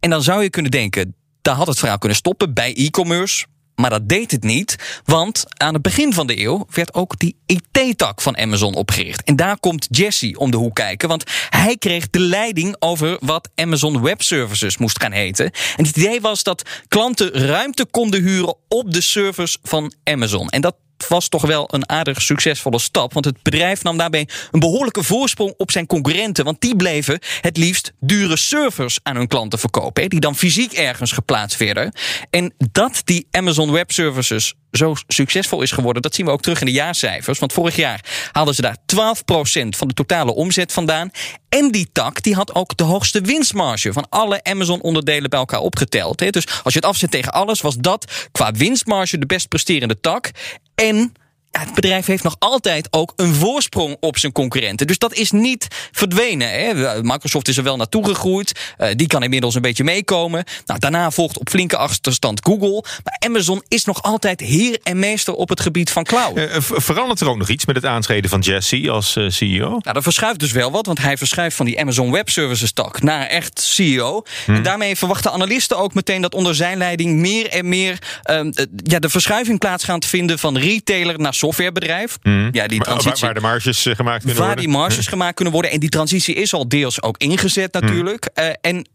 En 0.00 0.10
dan 0.10 0.22
zou 0.22 0.42
je 0.42 0.50
kunnen 0.50 0.70
denken, 0.70 1.14
daar 1.42 1.54
had 1.54 1.66
het 1.66 1.78
verhaal 1.78 1.98
kunnen 1.98 2.18
stoppen 2.18 2.54
bij 2.54 2.74
e-commerce. 2.74 3.46
Maar 3.80 3.90
dat 3.90 4.08
deed 4.08 4.30
het 4.30 4.42
niet, 4.42 4.76
want 5.04 5.44
aan 5.56 5.72
het 5.72 5.82
begin 5.82 6.12
van 6.12 6.26
de 6.26 6.40
eeuw 6.40 6.66
werd 6.70 6.94
ook 6.94 7.18
die 7.18 7.36
IT-tak 7.46 8.20
van 8.20 8.36
Amazon 8.38 8.74
opgericht. 8.74 9.22
En 9.22 9.36
daar 9.36 9.58
komt 9.58 9.86
Jesse 9.90 10.34
om 10.38 10.50
de 10.50 10.56
hoek 10.56 10.74
kijken, 10.74 11.08
want 11.08 11.24
hij 11.48 11.76
kreeg 11.76 12.10
de 12.10 12.20
leiding 12.20 12.76
over 12.78 13.16
wat 13.20 13.48
Amazon 13.54 14.02
Web 14.02 14.22
Services 14.22 14.76
moest 14.76 15.00
gaan 15.00 15.12
heten. 15.12 15.50
En 15.76 15.84
het 15.84 15.96
idee 15.96 16.20
was 16.20 16.42
dat 16.42 16.62
klanten 16.88 17.32
ruimte 17.32 17.86
konden 17.86 18.22
huren 18.22 18.56
op 18.68 18.92
de 18.92 19.00
servers 19.00 19.58
van 19.62 19.92
Amazon. 20.04 20.48
En 20.48 20.60
dat 20.60 20.74
was 21.08 21.28
toch 21.28 21.42
wel 21.42 21.74
een 21.74 21.88
aardig 21.88 22.22
succesvolle 22.22 22.78
stap. 22.78 23.12
Want 23.12 23.24
het 23.24 23.42
bedrijf 23.42 23.82
nam 23.82 23.96
daarbij 23.96 24.28
een 24.50 24.60
behoorlijke 24.60 25.02
voorsprong 25.02 25.54
op 25.56 25.70
zijn 25.70 25.86
concurrenten. 25.86 26.44
Want 26.44 26.60
die 26.60 26.76
bleven 26.76 27.18
het 27.40 27.56
liefst 27.56 27.92
dure 28.00 28.36
servers 28.36 28.98
aan 29.02 29.16
hun 29.16 29.28
klanten 29.28 29.58
verkopen. 29.58 30.08
Die 30.08 30.20
dan 30.20 30.36
fysiek 30.36 30.72
ergens 30.72 31.12
geplaatst 31.12 31.58
werden. 31.58 31.92
En 32.30 32.54
dat 32.72 33.02
die 33.04 33.26
Amazon 33.30 33.72
Web 33.72 33.92
Services 33.92 34.54
zo 34.72 34.94
succesvol 35.06 35.62
is 35.62 35.70
geworden, 35.70 36.02
dat 36.02 36.14
zien 36.14 36.26
we 36.26 36.32
ook 36.32 36.42
terug 36.42 36.60
in 36.60 36.66
de 36.66 36.72
jaarcijfers. 36.72 37.38
Want 37.38 37.52
vorig 37.52 37.76
jaar 37.76 38.28
haalden 38.32 38.54
ze 38.54 38.62
daar 38.62 38.76
12% 38.76 39.68
van 39.68 39.88
de 39.88 39.94
totale 39.94 40.34
omzet 40.34 40.72
vandaan. 40.72 41.10
En 41.48 41.70
die 41.70 41.88
tak 41.92 42.22
die 42.22 42.34
had 42.34 42.54
ook 42.54 42.76
de 42.76 42.84
hoogste 42.84 43.20
winstmarge 43.20 43.92
van 43.92 44.06
alle 44.08 44.44
Amazon-onderdelen 44.44 45.30
bij 45.30 45.38
elkaar 45.38 45.60
opgeteld. 45.60 46.32
Dus 46.32 46.46
als 46.62 46.72
je 46.72 46.78
het 46.78 46.88
afzet 46.88 47.10
tegen 47.10 47.32
alles, 47.32 47.60
was 47.60 47.76
dat 47.76 48.28
qua 48.32 48.52
winstmarge 48.52 49.18
de 49.18 49.26
best 49.26 49.48
presterende 49.48 50.00
tak. 50.00 50.30
En 50.78 51.12
het 51.50 51.74
bedrijf 51.74 52.06
heeft 52.06 52.22
nog 52.22 52.36
altijd 52.38 52.88
ook 52.90 53.12
een 53.16 53.34
voorsprong 53.34 53.96
op 54.00 54.18
zijn 54.18 54.32
concurrenten. 54.32 54.86
Dus 54.86 54.98
dat 54.98 55.14
is 55.14 55.30
niet 55.30 55.66
verdwenen. 55.92 56.50
Hè. 56.50 57.02
Microsoft 57.02 57.48
is 57.48 57.56
er 57.56 57.62
wel 57.62 57.76
naartoe 57.76 58.04
gegroeid. 58.04 58.74
Uh, 58.78 58.88
die 58.96 59.06
kan 59.06 59.22
inmiddels 59.22 59.54
een 59.54 59.62
beetje 59.62 59.84
meekomen. 59.84 60.44
Nou, 60.66 60.80
daarna 60.80 61.10
volgt 61.10 61.38
op 61.38 61.48
flinke 61.48 61.76
achterstand 61.76 62.40
Google. 62.44 62.84
Maar 63.04 63.16
Amazon 63.18 63.62
is 63.68 63.84
nog 63.84 64.02
altijd 64.02 64.40
heer 64.40 64.78
en 64.82 64.98
meester 64.98 65.34
op 65.34 65.48
het 65.48 65.60
gebied 65.60 65.90
van 65.90 66.04
cloud. 66.04 66.36
Uh, 66.36 66.56
verandert 66.58 67.20
er 67.20 67.28
ook 67.28 67.36
nog 67.36 67.48
iets 67.48 67.66
met 67.66 67.76
het 67.76 67.84
aantreden 67.84 68.30
van 68.30 68.40
Jesse 68.40 68.90
als 68.90 69.16
uh, 69.16 69.30
CEO? 69.30 69.68
Nou, 69.68 69.92
dat 69.92 70.02
verschuift 70.02 70.40
dus 70.40 70.52
wel 70.52 70.70
wat. 70.70 70.86
Want 70.86 70.98
hij 70.98 71.16
verschuift 71.16 71.56
van 71.56 71.66
die 71.66 71.80
Amazon 71.80 72.10
Web 72.10 72.28
Services 72.28 72.72
tak 72.72 73.02
naar 73.02 73.26
echt 73.26 73.60
CEO. 73.60 74.22
Hmm. 74.44 74.54
En 74.54 74.62
daarmee 74.62 74.96
verwachten 74.96 75.32
analisten 75.32 75.78
ook 75.78 75.94
meteen 75.94 76.22
dat 76.22 76.34
onder 76.34 76.54
zijn 76.54 76.78
leiding 76.78 77.18
meer 77.18 77.48
en 77.48 77.68
meer 77.68 77.98
ehm, 78.22 78.52
ja, 78.82 78.98
de 78.98 79.08
verschuiving 79.08 79.58
plaats 79.58 79.84
gaat 79.84 80.04
vinden 80.04 80.38
van 80.38 80.58
retailer 80.58 81.18
naar 81.18 81.34
softwarebedrijf. 81.38 82.18
Mm. 82.22 82.48
Ja, 82.52 82.66
die 82.66 82.80
transitie, 82.80 83.24
waar, 83.24 83.34
de 83.34 83.40
marges 83.40 83.86
eh, 83.86 83.94
gemaakt 83.94 84.18
kunnen 84.18 84.36
waar 84.38 84.46
worden. 84.46 84.64
Waar 84.64 84.72
die 84.74 84.82
marges 84.82 85.06
gemaakt 85.06 85.34
kunnen 85.34 85.52
worden. 85.52 85.70
En 85.70 85.80
die 85.80 85.88
transitie 85.88 86.34
is 86.34 86.54
al 86.54 86.68
deels 86.68 87.02
ook 87.02 87.18
ingezet 87.18 87.72
natuurlijk. 87.72 88.28
Mm. 88.34 88.44
Uh, 88.44 88.52
en 88.60 88.86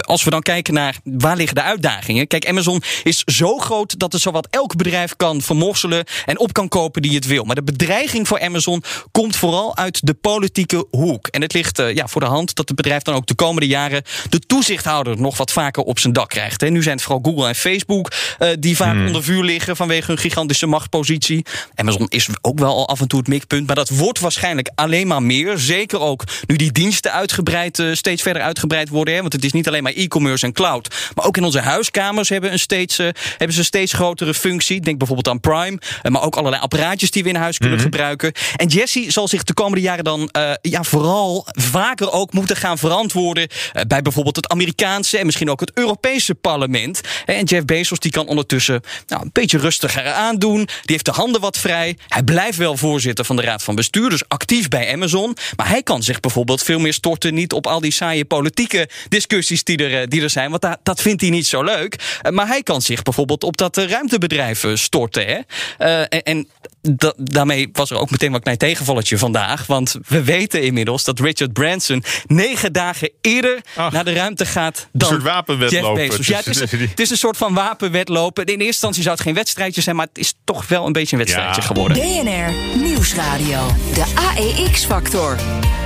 als 0.00 0.24
we 0.24 0.30
dan 0.30 0.42
kijken 0.42 0.74
naar 0.74 0.96
waar 1.04 1.36
liggen 1.36 1.54
de 1.54 1.62
uitdagingen. 1.62 2.26
Kijk, 2.26 2.48
Amazon 2.48 2.82
is 3.02 3.22
zo 3.24 3.58
groot 3.58 3.98
dat 3.98 4.12
het 4.12 4.22
zowat 4.22 4.46
elk 4.50 4.76
bedrijf 4.76 5.16
kan 5.16 5.42
vermorselen 5.42 6.04
en 6.26 6.38
op 6.38 6.52
kan 6.52 6.68
kopen 6.68 7.02
die 7.02 7.14
het 7.14 7.26
wil. 7.26 7.44
Maar 7.44 7.54
de 7.54 7.62
bedreiging 7.62 8.28
voor 8.28 8.40
Amazon 8.40 8.82
komt 9.12 9.36
vooral 9.36 9.76
uit 9.76 10.06
de 10.06 10.14
politieke 10.14 10.86
hoek. 10.90 11.26
En 11.26 11.42
het 11.42 11.52
ligt 11.52 11.78
uh, 11.78 11.94
ja, 11.94 12.08
voor 12.08 12.20
de 12.20 12.26
hand 12.26 12.54
dat 12.54 12.68
het 12.68 12.76
bedrijf 12.76 13.02
dan 13.02 13.14
ook 13.14 13.26
de 13.26 13.34
komende 13.34 13.66
jaren 13.66 14.02
de 14.28 14.38
toezichthouder 14.38 15.20
nog 15.20 15.36
wat 15.36 15.52
vaker 15.52 15.82
op 15.82 15.98
zijn 15.98 16.12
dak 16.12 16.28
krijgt. 16.28 16.60
Hè. 16.60 16.68
Nu 16.68 16.82
zijn 16.82 16.94
het 16.96 17.04
vooral 17.04 17.22
Google 17.22 17.48
en 17.48 17.54
Facebook 17.54 18.12
uh, 18.38 18.48
die 18.58 18.76
vaak 18.76 18.94
hmm. 18.94 19.06
onder 19.06 19.22
vuur 19.22 19.44
liggen 19.44 19.76
vanwege 19.76 20.06
hun 20.06 20.18
gigantische 20.18 20.66
machtpositie. 20.66 21.44
Amazon 21.74 22.06
is 22.08 22.28
ook 22.40 22.58
wel 22.58 22.76
al 22.76 22.88
af 22.88 23.00
en 23.00 23.08
toe 23.08 23.18
het 23.18 23.28
mikpunt, 23.28 23.66
maar 23.66 23.76
dat 23.76 23.88
wordt 23.88 24.20
waarschijnlijk 24.20 24.70
alleen 24.74 25.06
maar 25.06 25.22
meer. 25.22 25.58
Zeker 25.58 26.00
ook 26.00 26.24
nu 26.46 26.56
die 26.56 26.72
diensten 26.72 27.12
uitgebreid, 27.12 27.78
uh, 27.78 27.94
steeds 27.94 28.22
verder 28.22 28.42
uitgebreid 28.42 28.88
worden. 28.88 29.14
Hè, 29.14 29.20
want 29.20 29.32
het 29.32 29.44
is 29.44 29.51
is 29.52 29.58
niet 29.58 29.68
alleen 29.68 29.82
maar 29.82 29.92
e-commerce 29.92 30.46
en 30.46 30.52
cloud. 30.52 31.10
Maar 31.14 31.26
ook 31.26 31.36
in 31.36 31.44
onze 31.44 31.60
huiskamers 31.60 32.28
hebben, 32.28 32.52
een 32.52 32.58
steeds, 32.58 32.98
uh, 32.98 33.08
hebben 33.28 33.52
ze 33.52 33.58
een 33.58 33.64
steeds 33.64 33.92
grotere 33.92 34.34
functie. 34.34 34.80
Denk 34.80 34.98
bijvoorbeeld 34.98 35.28
aan 35.28 35.40
Prime. 35.40 35.78
Uh, 36.02 36.12
maar 36.12 36.22
ook 36.22 36.36
allerlei 36.36 36.62
apparaatjes 36.62 37.10
die 37.10 37.22
we 37.22 37.28
in 37.28 37.34
huis 37.34 37.58
kunnen 37.58 37.78
mm 37.78 37.84
-hmm. 37.84 37.92
gebruiken. 37.92 38.32
En 38.56 38.66
Jesse 38.66 39.10
zal 39.10 39.28
zich 39.28 39.42
de 39.42 39.54
komende 39.54 39.80
jaren 39.80 40.04
dan 40.04 40.28
uh, 40.36 40.50
ja, 40.62 40.82
vooral 40.82 41.46
vaker 41.46 42.12
ook 42.12 42.32
moeten 42.32 42.56
gaan 42.56 42.78
verantwoorden. 42.78 43.48
bij 43.86 44.02
bijvoorbeeld 44.02 44.36
het 44.36 44.48
Amerikaanse 44.48 45.18
en 45.18 45.26
misschien 45.26 45.50
ook 45.50 45.60
het 45.60 45.70
Europese 45.74 46.34
parlement. 46.34 47.00
En 47.26 47.44
Jeff 47.44 47.64
Bezos 47.64 47.98
die 47.98 48.10
kan 48.10 48.26
ondertussen 48.26 48.80
nou, 49.06 49.22
een 49.22 49.30
beetje 49.32 49.58
rustiger 49.58 50.12
aandoen. 50.12 50.56
Die 50.56 50.68
heeft 50.82 51.04
de 51.04 51.10
handen 51.10 51.40
wat 51.40 51.58
vrij. 51.58 51.96
Hij 52.08 52.22
blijft 52.22 52.58
wel 52.58 52.76
voorzitter 52.76 53.24
van 53.24 53.36
de 53.36 53.42
raad 53.42 53.62
van 53.62 53.74
bestuur. 53.74 54.10
Dus 54.10 54.28
actief 54.28 54.68
bij 54.68 54.92
Amazon. 54.92 55.36
Maar 55.56 55.68
hij 55.68 55.82
kan 55.82 56.02
zich 56.02 56.20
bijvoorbeeld 56.20 56.62
veel 56.62 56.78
meer 56.78 56.92
storten. 56.92 57.34
Niet 57.34 57.52
op 57.52 57.66
al 57.66 57.80
die 57.80 57.92
saaie 57.92 58.24
politieke 58.24 58.88
discussies 59.08 59.41
die 59.64 59.88
er, 59.88 60.08
die 60.08 60.22
er 60.22 60.30
zijn. 60.30 60.50
Want 60.50 60.66
dat, 60.82 61.00
vindt 61.00 61.20
hij 61.20 61.30
niet 61.30 61.46
zo 61.46 61.62
leuk. 61.62 62.20
Maar 62.30 62.46
hij 62.46 62.62
kan 62.62 62.82
zich 62.82 63.02
bijvoorbeeld 63.02 63.44
op 63.44 63.56
dat 63.56 63.76
ruimtebedrijf 63.76 64.64
storten. 64.74 65.26
Hè? 65.26 66.02
En 66.02 66.48
da 66.82 67.14
daarmee 67.16 67.68
was 67.72 67.90
er 67.90 67.96
ook 67.98 68.10
meteen 68.10 68.32
wat 68.32 68.42
klein 68.42 68.58
tegenvalletje 68.58 69.18
vandaag. 69.18 69.66
Want 69.66 69.96
we 70.08 70.22
weten 70.24 70.62
inmiddels 70.62 71.04
dat 71.04 71.20
Richard 71.20 71.52
Branson 71.52 72.04
negen 72.26 72.72
dagen 72.72 73.10
eerder 73.20 73.60
Ach, 73.76 73.92
naar 73.92 74.04
de 74.04 74.12
ruimte 74.12 74.46
gaat 74.46 74.88
dan 74.92 75.08
een 75.08 75.14
soort 75.14 75.22
wapenwedloop. 75.22 75.96
Jeff 75.96 76.08
Bezos. 76.08 76.26
Ja, 76.26 76.36
het, 76.36 76.46
is, 76.46 76.60
het 76.60 77.00
is 77.00 77.10
een 77.10 77.16
soort 77.16 77.36
van 77.36 77.54
wapenwedlopen. 77.54 78.44
In 78.44 78.50
eerste 78.52 78.66
instantie 78.66 79.02
zou 79.02 79.14
het 79.14 79.24
geen 79.24 79.34
wedstrijdje 79.34 79.80
zijn, 79.80 79.96
maar 79.96 80.06
het 80.06 80.18
is 80.18 80.34
toch 80.44 80.68
wel 80.68 80.86
een 80.86 80.92
beetje 80.92 81.16
een 81.16 81.22
wedstrijdje 81.22 81.60
Ja. 81.60 81.66
geworden. 81.66 81.96
BNR 81.96 82.78
Nieuwsradio. 82.82 83.66
De 83.94 84.04
AEX-factor. 84.14 85.36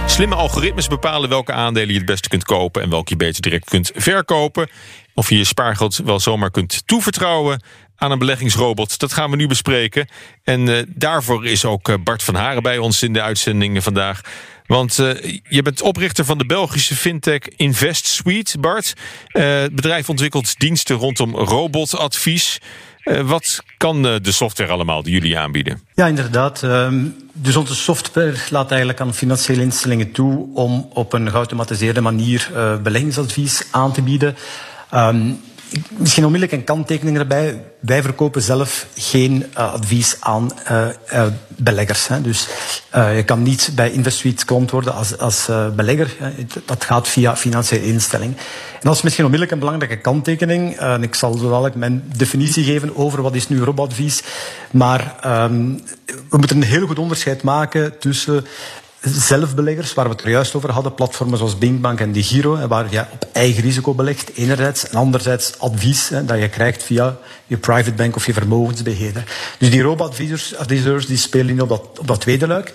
Slimme 0.06 0.34
algoritmes 0.34 0.88
bepalen 0.88 1.28
welke 1.28 1.52
aandelen 1.52 1.88
je 1.88 1.96
het 1.96 2.06
beste 2.06 2.28
kunt 2.28 2.44
kopen 2.44 2.82
en 2.82 2.90
welke 2.90 3.10
je 3.10 3.16
beter 3.16 3.42
direct 3.42 3.68
kunt 3.68 3.90
verkopen. 3.94 4.68
Of 5.14 5.30
je 5.30 5.36
je 5.36 5.44
spaargeld 5.44 5.96
wel 6.04 6.20
zomaar 6.20 6.50
kunt 6.50 6.82
toevertrouwen 6.86 7.62
aan 7.96 8.10
een 8.10 8.18
beleggingsrobot. 8.18 8.98
Dat 8.98 9.12
gaan 9.12 9.30
we 9.30 9.36
nu 9.36 9.46
bespreken. 9.46 10.08
En 10.44 10.66
uh, 10.66 10.82
daarvoor 10.86 11.46
is 11.46 11.64
ook 11.64 11.88
uh, 11.88 11.96
Bart 12.04 12.22
van 12.22 12.34
Haren 12.34 12.62
bij 12.62 12.78
ons 12.78 13.02
in 13.02 13.12
de 13.12 13.22
uitzending 13.22 13.82
vandaag. 13.82 14.20
Want 14.66 14.98
uh, 14.98 15.38
je 15.48 15.62
bent 15.62 15.82
oprichter 15.82 16.24
van 16.24 16.38
de 16.38 16.46
Belgische 16.46 16.94
fintech 16.94 17.40
Invest 17.56 18.06
Suite, 18.06 18.58
Bart. 18.58 18.94
het 19.28 19.74
bedrijf 19.74 20.08
ontwikkelt 20.08 20.58
diensten 20.58 20.96
rondom 20.96 21.34
robotadvies. 21.34 22.58
wat 23.24 23.62
kan 23.76 24.02
de 24.02 24.32
software 24.32 24.72
allemaal 24.72 25.02
die 25.02 25.12
jullie 25.12 25.38
aanbieden? 25.38 25.80
Ja, 25.94 26.06
inderdaad. 26.06 26.66
Dus 27.32 27.56
onze 27.56 27.74
software 27.74 28.36
laat 28.50 28.70
eigenlijk 28.70 29.00
aan 29.00 29.14
financiële 29.14 29.62
instellingen 29.62 30.12
toe 30.12 30.48
om 30.54 30.88
op 30.92 31.12
een 31.12 31.30
geautomatiseerde 31.30 32.00
manier 32.00 32.50
beleggingsadvies 32.82 33.66
aan 33.70 33.92
te 33.92 34.02
bieden. 34.02 34.36
Um, 34.94 35.40
Misschien 35.96 36.24
onmiddellijk 36.24 36.58
een 36.58 36.64
kanttekening 36.66 37.18
erbij. 37.18 37.62
Wij 37.80 38.02
verkopen 38.02 38.42
zelf 38.42 38.86
geen 38.96 39.46
uh, 39.52 39.72
advies 39.72 40.16
aan 40.20 40.50
uh, 40.70 40.86
uh, 41.12 41.26
beleggers. 41.48 42.08
Hè. 42.08 42.20
Dus 42.20 42.48
je 42.92 43.22
kan 43.24 43.42
niet 43.42 43.70
bij 43.74 43.90
InvestSuite 43.90 44.44
klant 44.44 44.70
worden 44.70 44.94
als, 44.94 45.18
als 45.18 45.48
belegger. 45.76 46.16
Dat 46.64 46.84
gaat 46.84 47.08
via 47.08 47.36
financiële 47.36 47.86
instelling. 47.86 48.36
En 48.72 48.82
dat 48.82 48.94
is 48.94 49.02
misschien 49.02 49.24
onmiddellijk 49.24 49.60
een 49.60 49.66
belangrijke 49.66 50.02
kanttekening. 50.02 50.76
En 50.76 51.02
ik 51.02 51.14
zal 51.14 51.36
zo 51.36 51.48
dadelijk 51.48 51.74
mijn 51.74 52.02
definitie 52.16 52.64
geven 52.64 52.96
over 52.96 53.22
wat 53.22 53.34
is 53.34 53.48
nu 53.48 53.62
robadvies. 53.62 54.22
Maar 54.70 55.16
um, 55.26 55.82
we 56.28 56.38
moeten 56.38 56.56
een 56.56 56.62
heel 56.62 56.86
goed 56.86 56.98
onderscheid 56.98 57.42
maken 57.42 57.98
tussen 57.98 58.46
zelfbeleggers, 59.08 59.94
waar 59.94 60.04
we 60.04 60.10
het 60.10 60.22
er 60.22 60.30
juist 60.30 60.54
over 60.54 60.70
hadden, 60.70 60.94
platformen 60.94 61.38
zoals 61.38 61.58
Binkbank 61.58 62.00
en 62.00 62.12
DiGiro, 62.12 62.66
waar 62.66 62.86
je 62.90 63.04
op 63.12 63.28
eigen 63.32 63.62
risico 63.62 63.94
belegt, 63.94 64.30
enerzijds, 64.34 64.88
en 64.88 64.96
anderzijds 64.96 65.58
advies 65.58 66.08
hè, 66.08 66.24
dat 66.24 66.38
je 66.38 66.48
krijgt 66.48 66.82
via 66.82 67.16
je 67.46 67.56
private 67.56 67.92
bank 67.92 68.16
of 68.16 68.26
je 68.26 68.32
vermogensbeheerder. 68.32 69.24
Dus 69.58 69.70
die 69.70 69.82
robo-adviseurs 69.82 71.06
die 71.06 71.16
spelen 71.16 71.48
in 71.48 71.60
op 71.60 72.00
dat 72.04 72.20
tweede 72.20 72.46
luik. 72.46 72.72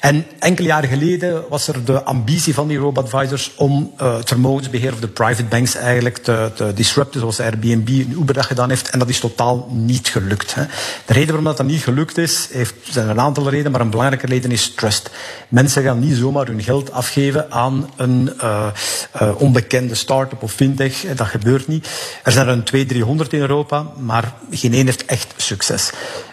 En 0.00 0.26
enkele 0.38 0.68
jaren 0.68 0.88
geleden 0.88 1.44
was 1.48 1.68
er 1.68 1.84
de 1.84 2.02
ambitie 2.02 2.54
van 2.54 2.68
die 2.68 2.78
robo-advisors 2.78 3.52
om 3.56 3.92
uh, 4.00 4.16
het 4.16 4.28
vermogensbeheer 4.28 4.92
of 4.92 5.00
de 5.00 5.08
private 5.08 5.44
banks 5.44 5.74
eigenlijk 5.74 6.16
te, 6.16 6.50
te 6.54 6.72
disrupten, 6.74 7.20
zoals 7.20 7.40
Airbnb 7.40 7.88
en 7.88 8.16
Uber 8.20 8.34
dat 8.34 8.46
gedaan 8.46 8.68
heeft. 8.68 8.90
En 8.90 8.98
dat 8.98 9.08
is 9.08 9.20
totaal 9.20 9.68
niet 9.72 10.08
gelukt. 10.08 10.54
Hè. 10.54 10.64
De 11.06 11.12
reden 11.12 11.26
waarom 11.26 11.44
dat, 11.44 11.66
niet 11.66 11.82
gelukt 11.82 12.18
is, 12.18 12.48
heeft, 12.52 12.74
zijn 12.82 13.08
een 13.08 13.20
aantal 13.20 13.50
redenen, 13.50 13.72
maar 13.72 13.80
een 13.80 13.90
belangrijke 13.90 14.26
reden 14.26 14.50
is 14.50 14.74
trust. 14.74 15.10
Mensen 15.48 15.82
gaan 15.82 15.98
niet 15.98 16.16
zomaar 16.16 16.46
hun 16.46 16.62
geld 16.62 16.92
afgeven 16.92 17.52
aan 17.52 17.90
een 17.96 18.32
uh, 18.42 18.66
uh, 19.22 19.40
onbekende 19.40 19.94
start-up 19.94 20.42
of 20.42 20.52
fintech. 20.52 21.04
Dat 21.14 21.26
gebeurt 21.26 21.68
niet. 21.68 21.88
Er 22.22 22.32
zijn 22.32 22.46
er 22.46 22.52
een 22.52 22.64
200, 22.64 22.88
300 22.88 23.32
in 23.32 23.40
Europa, 23.40 23.86
maar 23.98 24.34
geen 24.50 24.72
één 24.72 24.86
heeft 24.86 25.04
echt 25.04 25.34
succes. 25.36 25.90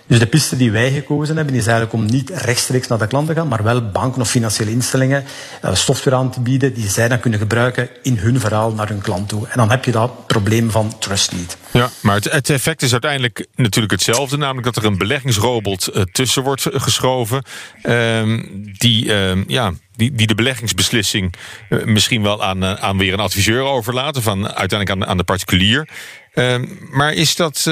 Dus 0.07 0.19
de 0.19 0.27
piste 0.27 0.57
die 0.57 0.71
wij 0.71 0.91
gekozen 0.91 1.35
hebben 1.35 1.55
is 1.55 1.67
eigenlijk 1.67 1.93
om 1.93 2.05
niet 2.05 2.29
rechtstreeks 2.29 2.87
naar 2.87 2.97
de 2.97 3.07
klant 3.07 3.27
te 3.27 3.33
gaan, 3.33 3.47
maar 3.47 3.56
wel 3.63 3.89
banken 3.89 4.21
of 4.21 4.29
financiële 4.29 4.71
instellingen 4.71 5.23
uh, 5.65 5.75
software 5.75 6.15
aan 6.15 6.31
te 6.31 6.39
bieden 6.39 6.73
die 6.73 6.89
zij 6.89 7.07
dan 7.07 7.19
kunnen 7.19 7.39
gebruiken 7.39 7.89
in 8.01 8.17
hun 8.17 8.39
verhaal 8.39 8.73
naar 8.73 8.87
hun 8.87 9.01
klant 9.01 9.29
toe. 9.29 9.47
En 9.47 9.57
dan 9.57 9.69
heb 9.69 9.85
je 9.85 9.91
dat 9.91 10.27
probleem 10.27 10.71
van 10.71 10.97
trust 10.99 11.31
niet. 11.31 11.57
Ja, 11.71 11.89
maar 12.01 12.15
het, 12.15 12.49
effect 12.49 12.81
is 12.81 12.91
uiteindelijk 12.91 13.47
natuurlijk 13.55 13.93
hetzelfde, 13.93 14.37
namelijk 14.37 14.65
dat 14.65 14.75
er 14.75 14.85
een 14.85 14.97
beleggingsrobot 14.97 15.89
uh, 15.93 16.01
tussen 16.01 16.43
wordt 16.43 16.67
geschoven, 16.71 17.43
uh, 17.83 18.39
die, 18.77 19.05
ja, 19.47 19.73
die, 19.95 20.11
die 20.11 20.27
de 20.27 20.35
beleggingsbeslissing 20.35 21.33
uh, 21.69 21.83
misschien 21.83 22.21
wel 22.21 22.43
aan, 22.43 22.65
aan 22.65 22.97
weer 22.97 23.13
een 23.13 23.19
adviseur 23.19 23.61
overlaat, 23.61 24.17
of 24.17 24.27
aan, 24.27 24.45
uiteindelijk 24.45 24.89
aan, 24.89 25.05
aan 25.05 25.17
de 25.17 25.23
particulier. 25.23 25.89
Uh, 26.33 26.55
maar 26.91 27.13
is 27.13 27.35
dat, 27.35 27.69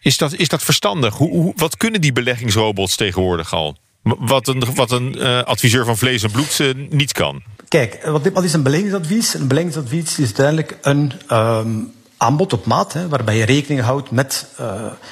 is, 0.00 0.16
dat, 0.16 0.34
is 0.34 0.48
dat 0.48 0.62
verstandig? 0.62 1.14
Hoe, 1.14 1.52
wat 1.56 1.76
kunnen 1.76 2.00
die 2.00 2.12
beleggingsrobots 2.12 2.96
tegenwoordig 2.96 3.52
al? 3.52 3.76
Wat 4.18 4.48
een, 4.48 4.64
wat 4.74 4.90
een 4.90 5.16
uh, 5.18 5.42
adviseur 5.42 5.84
van 5.84 5.96
vlees 5.96 6.22
en 6.22 6.30
bloed 6.30 6.58
uh, 6.58 6.88
niet 6.90 7.12
kan. 7.12 7.42
Kijk, 7.68 8.06
wat, 8.06 8.28
wat 8.32 8.44
is 8.44 8.52
een 8.52 8.62
beleggingsadvies? 8.62 9.34
Een 9.34 9.48
beleggingsadvies 9.48 10.18
is 10.18 10.24
uiteindelijk 10.24 10.78
een 10.82 11.12
um, 11.32 11.92
aanbod 12.16 12.52
op 12.52 12.66
maat, 12.66 12.92
hè, 12.92 13.08
waarbij 13.08 13.36
je 13.36 13.44
rekening 13.44 13.80
houdt 13.80 14.10
met 14.10 14.46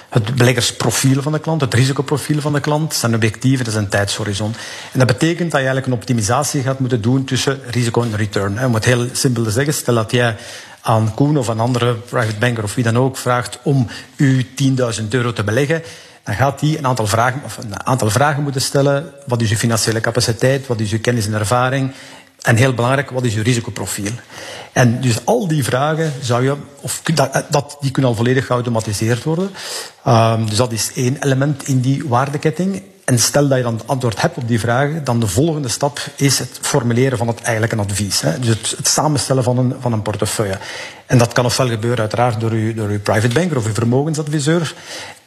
het 0.09 0.35
beleggersprofiel 0.35 1.23
van 1.23 1.33
de 1.33 1.39
klant, 1.39 1.61
het 1.61 1.75
risicoprofiel 1.75 2.41
van 2.41 2.53
de 2.53 2.61
klant, 2.61 2.95
zijn 2.95 3.15
objectieven, 3.15 3.73
zijn 3.73 3.89
tijdshorizon. 3.89 4.55
En 4.93 4.99
dat 4.99 5.09
betekent 5.09 5.51
dat 5.51 5.61
je 5.61 5.67
eigenlijk 5.67 5.87
een 5.87 5.93
optimisatie 5.93 6.63
gaat 6.63 6.79
moeten 6.79 7.03
doen 7.03 7.25
tussen 7.25 7.61
risico 7.67 8.03
en 8.03 8.17
return. 8.17 8.59
Hè. 8.59 8.67
Om 8.67 8.75
het 8.75 8.85
heel 8.85 9.07
simpel 9.13 9.43
te 9.43 9.51
zeggen, 9.51 9.75
stel 9.75 9.95
dat 9.95 10.11
jij 10.11 10.37
aan 10.81 11.15
Koen 11.15 11.37
of 11.37 11.49
een 11.49 11.61
andere 11.61 11.95
private 11.95 12.39
banker 12.39 12.65
of 12.65 12.75
wie 12.75 12.85
dan 12.85 12.99
ook 12.99 13.17
vraagt 13.17 13.59
om 13.63 13.87
u 14.17 14.47
10.000 15.01 15.09
euro 15.09 15.33
te 15.33 15.45
beleggen, 15.45 15.83
dan 16.25 16.35
gaat 16.35 16.61
die 16.61 16.79
een 16.79 16.87
aantal, 16.87 17.07
vragen, 17.07 17.41
of 17.45 17.57
een 17.57 17.87
aantal 17.87 18.11
vragen 18.11 18.43
moeten 18.43 18.61
stellen. 18.61 19.13
Wat 19.27 19.41
is 19.41 19.51
uw 19.51 19.57
financiële 19.57 20.01
capaciteit? 20.01 20.67
Wat 20.67 20.81
is 20.81 20.93
uw 20.93 21.01
kennis 21.01 21.27
en 21.27 21.33
ervaring? 21.35 21.93
En 22.45 22.57
heel 22.57 22.75
belangrijk, 22.75 23.11
wat 23.11 23.25
is 23.25 23.35
uw 23.35 23.43
risicoprofiel? 23.43 24.11
En 24.73 25.01
dus 25.01 25.25
al 25.25 25.49
die 25.49 25.65
vragen 25.65 26.13
zou 26.21 26.45
je, 26.45 26.57
of 26.81 27.01
dat, 27.15 27.45
dat, 27.51 27.77
die 27.81 27.91
kunnen 27.91 28.11
al 28.11 28.17
volledig 28.17 28.47
geautomatiseerd 28.47 29.23
worden. 29.23 29.51
Um, 30.07 30.49
dus 30.49 30.57
dat 30.57 30.73
is 30.73 30.91
één 30.95 31.17
element 31.23 31.69
in 31.69 31.81
die 31.81 32.09
waardeketting. 32.09 32.83
En 33.05 33.19
stel 33.19 33.49
dat 33.49 33.57
je 33.57 33.65
dan 33.65 33.75
het 33.75 33.87
antwoord 33.87 34.21
hebt 34.21 34.37
op 34.37 34.49
die 34.49 34.61
vragen, 34.61 35.05
dan 35.05 35.21
de 35.21 35.27
volgende 35.27 35.69
stap 35.69 35.99
is 36.17 36.39
het 36.39 36.59
formuleren 36.61 37.19
van 37.19 37.27
het 37.27 37.41
eigenlijke 37.41 37.77
advies. 37.77 38.21
Hè. 38.21 38.39
Dus 38.39 38.49
het, 38.49 38.75
het, 38.77 38.89
samenstellen 38.89 39.43
van 39.43 39.59
een, 39.59 39.75
van 39.81 39.93
een 39.93 40.03
portefeuille. 40.03 40.59
En 41.07 41.19
dat 41.19 41.33
kan 41.33 41.45
ofwel 41.45 41.69
gebeuren 41.69 42.01
uiteraard 42.01 42.41
door 42.41 42.51
uw, 42.51 42.75
door 42.75 42.89
uw 42.89 43.01
private 43.01 43.35
banker 43.35 43.57
of 43.57 43.67
uw 43.67 43.75
vermogensadviseur. 43.75 44.75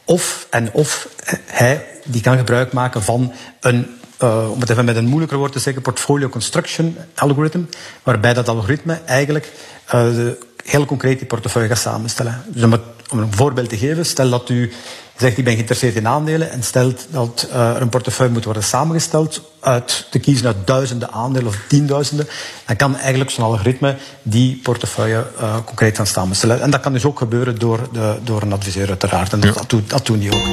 Of, 0.08 0.46
en 0.50 0.72
of 0.72 1.08
hij 1.46 1.84
die 2.04 2.22
kan 2.22 2.36
gebruik 2.36 2.72
maken 2.72 3.02
van 3.02 3.32
een 3.60 3.86
uh, 4.22 4.50
om 4.50 4.60
het 4.60 4.70
even 4.70 4.84
met 4.84 4.96
een 4.96 5.06
moeilijker 5.06 5.38
woord 5.38 5.52
te 5.52 5.58
zeggen, 5.58 5.82
portfolio 5.82 6.28
construction 6.28 6.96
algoritme, 7.14 7.64
waarbij 8.02 8.34
dat 8.34 8.48
algoritme 8.48 9.00
eigenlijk 9.06 9.52
de, 9.90 10.38
heel 10.64 10.84
concreet 10.84 11.18
die 11.18 11.26
portefeuille 11.26 11.68
gaat 11.68 11.78
samenstellen. 11.78 12.42
Dus 12.46 12.62
om 13.10 13.18
een 13.18 13.32
voorbeeld 13.32 13.68
te 13.68 13.78
geven, 13.78 14.06
stel 14.06 14.30
dat 14.30 14.48
u 14.48 14.72
zegt 15.18 15.38
ik 15.38 15.44
ben 15.44 15.52
geïnteresseerd 15.52 15.94
in 15.94 16.08
aandelen 16.08 16.50
en 16.50 16.62
stelt 16.62 17.06
dat 17.10 17.48
uh, 17.50 17.70
er 17.70 17.82
een 17.82 17.88
portefeuille 17.88 18.32
moet 18.32 18.44
worden 18.44 18.62
samengesteld 18.62 19.42
uit 19.60 20.06
te 20.10 20.18
kiezen 20.18 20.46
uit 20.46 20.56
duizenden 20.64 21.12
aandelen 21.12 21.48
of 21.48 21.58
tienduizenden, 21.68 22.28
dan 22.66 22.76
kan 22.76 22.96
eigenlijk 22.96 23.30
zo'n 23.30 23.44
algoritme 23.44 23.96
die 24.22 24.60
portefeuille 24.62 25.26
uh, 25.40 25.56
concreet 25.64 25.96
gaan 25.96 26.06
samenstellen. 26.06 26.60
En 26.60 26.70
dat 26.70 26.80
kan 26.80 26.92
dus 26.92 27.04
ook 27.04 27.18
gebeuren 27.18 27.58
door, 27.58 27.88
de, 27.92 28.18
door 28.24 28.42
een 28.42 28.52
adviseur 28.52 28.88
uiteraard. 28.88 29.32
En 29.32 29.40
dat, 29.40 29.54
ja. 29.54 29.60
dat, 29.60 29.70
doet, 29.70 29.90
dat 29.90 30.06
doen 30.06 30.18
die 30.18 30.32
ook. 30.32 30.44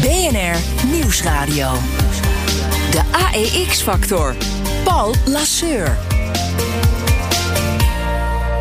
BNR 0.00 0.86
Nieuwsradio. 0.90 1.70
De 2.90 3.02
AEX-factor. 3.10 4.34
Paul 4.84 5.14
Lasseur. 5.24 6.17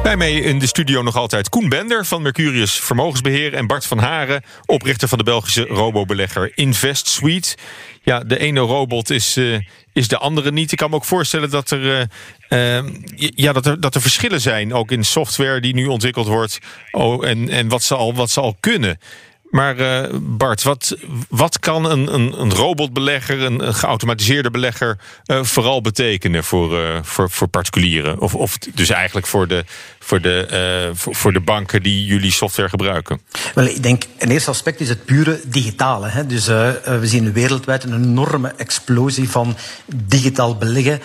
Bij 0.08 0.18
mij 0.18 0.34
in 0.34 0.60
de 0.60 0.68
studio 0.68 1.02
nog 1.02 1.16
altijd 1.16 1.50
Koen 1.50 1.70
Bender 1.70 2.06
van 2.06 2.22
Mercurius 2.22 2.72
Vermogensbeheer 2.72 3.54
en 3.54 3.68
Bart 3.68 3.86
van 3.86 3.98
Haren, 3.98 4.44
oprichter 4.66 5.08
van 5.08 5.18
de 5.18 5.24
Belgische 5.24 5.66
robobelegger 5.66 6.52
Invest 6.56 7.08
Suite. 7.08 7.58
Ja, 8.02 8.20
de 8.20 8.40
ene 8.40 8.60
robot 8.60 9.10
is, 9.10 9.38
uh, 9.38 9.60
is 9.94 10.08
de 10.08 10.18
andere 10.18 10.52
niet. 10.52 10.72
Ik 10.72 10.78
kan 10.78 10.90
me 10.90 10.96
ook 10.96 11.06
voorstellen 11.06 11.50
dat 11.50 11.72
er, 11.72 12.10
uh, 12.50 12.92
ja, 13.16 13.54
dat 13.54 13.66
er, 13.66 13.80
dat 13.80 13.96
er 13.96 14.02
verschillen 14.02 14.42
zijn, 14.42 14.74
ook 14.74 14.92
in 14.92 15.06
software 15.06 15.62
die 15.62 15.74
nu 15.74 15.86
ontwikkeld 15.86 16.28
wordt. 16.28 16.60
Oh, 16.92 17.28
en, 17.28 17.50
en 17.50 17.68
wat, 17.68 17.84
ze 17.84 17.96
al, 17.96 18.14
wat 18.14 18.30
ze 18.30 18.42
al 18.42 18.58
kunnen. 18.60 19.00
Maar 19.50 19.80
uh, 19.80 20.20
Bart, 20.22 20.64
wat, 20.64 20.98
wat 21.30 21.60
kan 21.60 21.86
een, 21.86 22.14
een, 22.14 22.42
een 22.42 22.54
robotbelegger, 22.54 23.44
een, 23.44 23.74
geautomatiseerde 23.74 24.52
belegger, 24.52 24.98
uh, 25.26 25.44
vooral 25.44 25.82
betekenen 25.82 26.44
voor, 26.44 26.80
uh, 26.80 27.00
voor, 27.02 27.30
voor 27.30 27.48
particulieren? 27.48 28.20
Of, 28.20 28.36
of 28.36 28.58
dus 28.58 28.90
eigenlijk 28.90 29.28
voor 29.28 29.48
de, 29.48 29.66
voor, 30.00 30.22
de, 30.22 30.92
voor, 30.94 31.16
voor, 31.16 31.34
de 31.34 31.40
banken 31.40 31.84
die 31.84 32.06
jullie 32.06 32.32
software 32.32 32.70
gebruiken? 32.70 33.22
Wel, 33.56 33.66
ik 33.66 33.84
denk, 33.84 34.04
een 34.18 34.32
eerste 34.32 34.50
aspect 34.50 34.80
is 34.80 34.90
het 34.90 35.06
pure 35.06 35.40
digitale. 35.46 36.08
Hè? 36.08 36.26
Dus 36.26 36.46
we 36.46 37.00
zien 37.04 37.34
wereldwijd 37.34 37.84
een 37.84 38.04
enorme 38.04 38.54
explosie 38.58 39.30
van 39.30 39.58
digitaal 39.86 40.56
beleggen. 40.56 41.02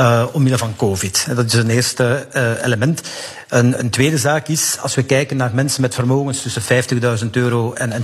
Uh, 0.00 0.24
omwille 0.32 0.58
van 0.58 0.76
COVID. 0.76 1.26
Dat 1.34 1.44
is 1.44 1.52
een 1.52 1.70
eerste 1.70 2.26
uh, 2.36 2.64
element. 2.64 3.02
Een, 3.48 3.78
een, 3.78 3.90
tweede 3.90 4.18
zaak 4.18 4.48
is, 4.48 4.76
als 4.80 4.94
we 4.94 5.02
kijken 5.02 5.36
naar 5.36 5.50
mensen 5.54 5.80
met 5.80 5.94
vermogens 5.94 6.42
tussen 6.42 6.62
50.000 7.22 7.30
euro 7.30 7.72
en, 7.72 7.92
en 7.92 8.02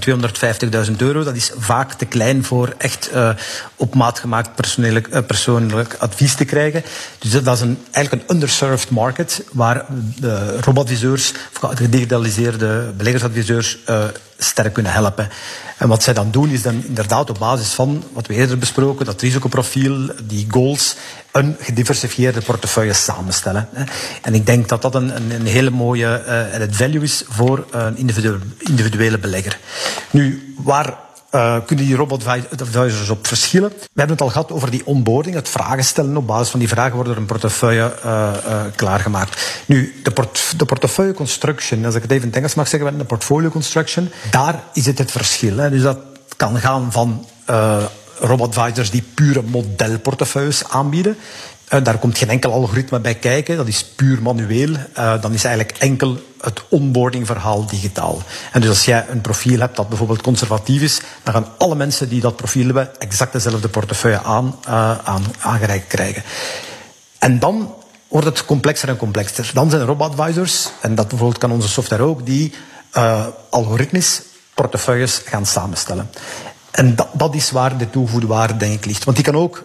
250.000 0.89 0.97
euro, 0.97 1.25
dat 1.25 1.37
is 1.37 1.53
vaak 1.59 1.93
te 1.93 2.05
klein 2.05 2.45
voor 2.45 2.75
echt 2.79 3.11
uh, 3.15 3.31
op 3.77 3.95
maat 3.95 4.19
gemaakt 4.19 4.55
persoonlijk, 4.55 5.27
persoonlijk 5.27 5.97
advies 5.99 6.35
te 6.35 6.45
krijgen. 6.45 6.83
Dus 7.19 7.43
dat, 7.43 7.57
is 7.57 7.63
een, 7.63 7.79
eigenlijk 7.91 8.29
een 8.29 8.35
underserved 8.37 8.91
market, 8.91 9.45
waar 9.53 9.85
de 10.21 10.61
robotadviseurs, 10.61 11.33
of 11.63 11.71
gedigitaliseerde 11.75 12.93
beleggersadviseurs 12.97 13.79
sterk 14.45 14.73
kunnen 14.73 14.93
helpen. 14.93 15.29
En 15.77 15.89
wat 15.89 16.03
zij 16.03 16.15
dan 16.15 16.31
doen 16.31 16.51
is 16.51 16.63
dan 16.63 16.85
inderdaad 16.87 17.31
op 17.31 17.39
basis 17.39 17.73
van 17.73 18.05
wat 18.13 18.27
we 18.27 18.35
eerder 18.35 18.59
besproken, 18.59 19.07
dat 19.07 19.21
risicoprofiel, 19.21 20.11
die 20.25 20.47
goals, 20.51 20.97
een 21.33 21.57
gediversifieerde 21.61 22.41
portefeuille 22.41 22.93
samenstellen. 22.93 23.69
En 24.23 24.35
ik 24.35 24.47
denk 24.47 24.69
dat 24.69 24.83
dat 24.83 24.95
een, 24.95 25.33
een, 25.33 25.47
hele 25.47 25.71
mooie 25.71 26.25
uh, 26.59 26.67
value 26.71 27.03
is 27.03 27.25
voor 27.29 27.67
een 27.71 27.97
individuele 28.59 29.19
belegger. 29.19 29.59
Nu, 30.11 30.55
waar 30.57 30.95
uh, 31.35 31.57
kunnen 31.67 31.85
die 31.85 31.97
robotadvisors 31.97 33.09
op 33.09 33.27
verschillen. 33.27 33.69
We 33.69 33.77
hebben 33.95 34.17
het 34.17 34.21
al 34.21 34.29
gehad 34.31 34.53
over 34.53 34.71
die 34.71 34.87
onboarding, 34.87 35.35
het 35.35 35.49
vragen 35.49 35.85
stellen. 35.85 36.17
Op 36.17 36.27
basis 36.27 36.49
van 36.49 36.59
die 36.59 36.69
vragen 36.69 36.95
wordt 36.95 37.11
er 37.11 37.17
een 37.17 37.27
portefeuille 37.27 37.95
uh, 38.05 38.33
uh, 38.47 38.61
klaargemaakt. 38.77 39.63
Nu, 39.67 40.01
de, 40.03 40.11
port 40.11 40.55
de 40.57 40.65
portefeuille 40.65 41.15
construction, 41.15 41.85
als 41.85 41.95
ik 41.95 42.03
het 42.03 42.11
even 42.11 42.23
in 42.23 42.29
het 42.29 42.37
Engels 42.37 42.55
mag 42.55 42.69
zeggen, 42.69 42.99
de 42.99 43.05
portfolio 43.05 43.49
construction, 43.49 44.11
daar 44.31 44.63
is 44.73 44.87
het 44.87 44.99
het 44.99 45.11
verschil. 45.11 45.57
Hè. 45.57 45.71
Dus 45.71 45.83
dat 45.83 45.99
kan 46.37 46.59
gaan 46.59 46.93
van 46.93 47.27
robotadvisors 48.19 48.91
die 48.91 49.03
pure 49.15 49.43
modelportefeuilles 49.43 50.65
aanbieden. 50.69 51.17
Daar 51.83 51.99
komt 51.99 52.19
geen 52.19 52.29
enkel 52.29 52.53
algoritme 52.53 53.01
bij 53.01 53.15
kijken, 53.15 53.57
dat 53.57 53.69
is 53.69 53.85
puur 53.85 54.23
manueel. 54.23 54.77
Dan 54.95 55.33
is 55.33 55.45
eigenlijk 55.45 55.79
enkel 55.79 56.19
het 56.41 56.63
onboardingverhaal 56.69 57.67
digitaal. 57.67 58.23
En 58.53 58.61
dus 58.61 58.71
als 58.71 58.85
jij 58.85 59.07
een 59.09 59.21
profiel 59.21 59.61
hebt 59.61 59.77
dat 59.77 59.89
bijvoorbeeld 59.89 60.23
conservatief 60.23 60.83
is, 60.83 61.01
dan 61.23 61.35
gaan 61.35 61.47
alle 61.59 61.75
mensen 61.75 62.09
die 62.09 62.21
dat 62.21 62.37
profiel 62.37 62.65
hebben 62.65 63.01
exact 63.01 63.33
dezelfde 63.33 63.69
portefeuille 63.69 64.23
aan, 64.23 64.57
uh, 64.69 64.99
aan, 64.99 65.23
aangereikt 65.41 65.87
krijgen. 65.87 66.23
En 67.19 67.39
dan 67.39 67.75
wordt 68.09 68.27
het 68.27 68.45
complexer 68.45 68.89
en 68.89 68.97
complexer. 68.97 69.51
Dan 69.55 69.71
zijn 69.71 69.83
er 69.83 69.89
robot-advisors, 69.89 70.69
en 70.81 70.95
dat 70.95 71.09
bijvoorbeeld 71.09 71.41
kan 71.41 71.51
onze 71.53 71.69
software 71.69 72.03
ook, 72.03 72.27
die 72.27 72.53
algoritmisch 73.51 74.23
portefeuilles 74.55 75.23
gaan 75.25 75.47
samenstellen. 75.47 76.11
En 76.71 76.95
dat, 76.95 77.09
dat 77.13 77.35
is 77.35 77.51
waar 77.51 77.79
de 77.79 77.91
toegevoegde 77.91 78.27
waarde 78.27 78.57
denk 78.57 78.75
ik 78.75 78.85
ligt. 78.85 79.05
Want 79.05 79.17
die 79.17 79.27
kan 79.27 79.37
ook 79.37 79.65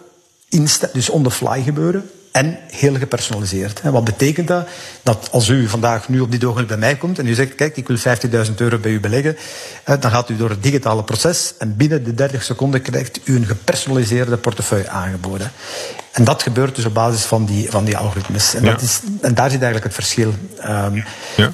dus 0.92 1.10
on 1.10 1.22
the 1.22 1.30
fly 1.30 1.62
gebeuren 1.62 2.10
en 2.36 2.58
heel 2.70 2.94
gepersonaliseerd. 2.94 3.80
Wat 3.82 4.04
betekent 4.04 4.48
dat? 4.48 4.68
Dat 5.02 5.28
als 5.30 5.48
u 5.48 5.68
vandaag 5.68 6.08
nu 6.08 6.20
op 6.20 6.30
dit 6.30 6.44
ogenblik 6.44 6.68
bij 6.68 6.76
mij 6.76 6.96
komt 6.96 7.18
en 7.18 7.26
u 7.26 7.34
zegt, 7.34 7.54
kijk, 7.54 7.76
ik 7.76 7.88
wil 7.88 7.96
50.000 8.46 8.54
euro 8.56 8.78
bij 8.78 8.90
u 8.90 9.00
beleggen, 9.00 9.36
dan 9.84 10.10
gaat 10.10 10.28
u 10.28 10.36
door 10.36 10.50
het 10.50 10.62
digitale 10.62 11.04
proces 11.04 11.54
en 11.58 11.76
binnen 11.76 12.04
de 12.04 12.14
30 12.14 12.42
seconden 12.42 12.82
krijgt 12.82 13.20
u 13.24 13.36
een 13.36 13.46
gepersonaliseerde 13.46 14.36
portefeuille 14.36 14.88
aangeboden. 14.88 15.52
En 16.12 16.24
dat 16.24 16.42
gebeurt 16.42 16.74
dus 16.74 16.84
op 16.84 16.94
basis 16.94 17.22
van 17.22 17.44
die, 17.44 17.70
van 17.70 17.84
die 17.84 17.96
algoritmes. 17.96 18.54
En, 18.54 18.64
dat 18.64 18.82
is, 18.82 19.00
en 19.20 19.34
daar 19.34 19.50
zit 19.50 19.62
eigenlijk 19.62 19.84
het 19.84 20.04
verschil. 20.04 20.34
Um, 20.64 21.04
ja. 21.36 21.50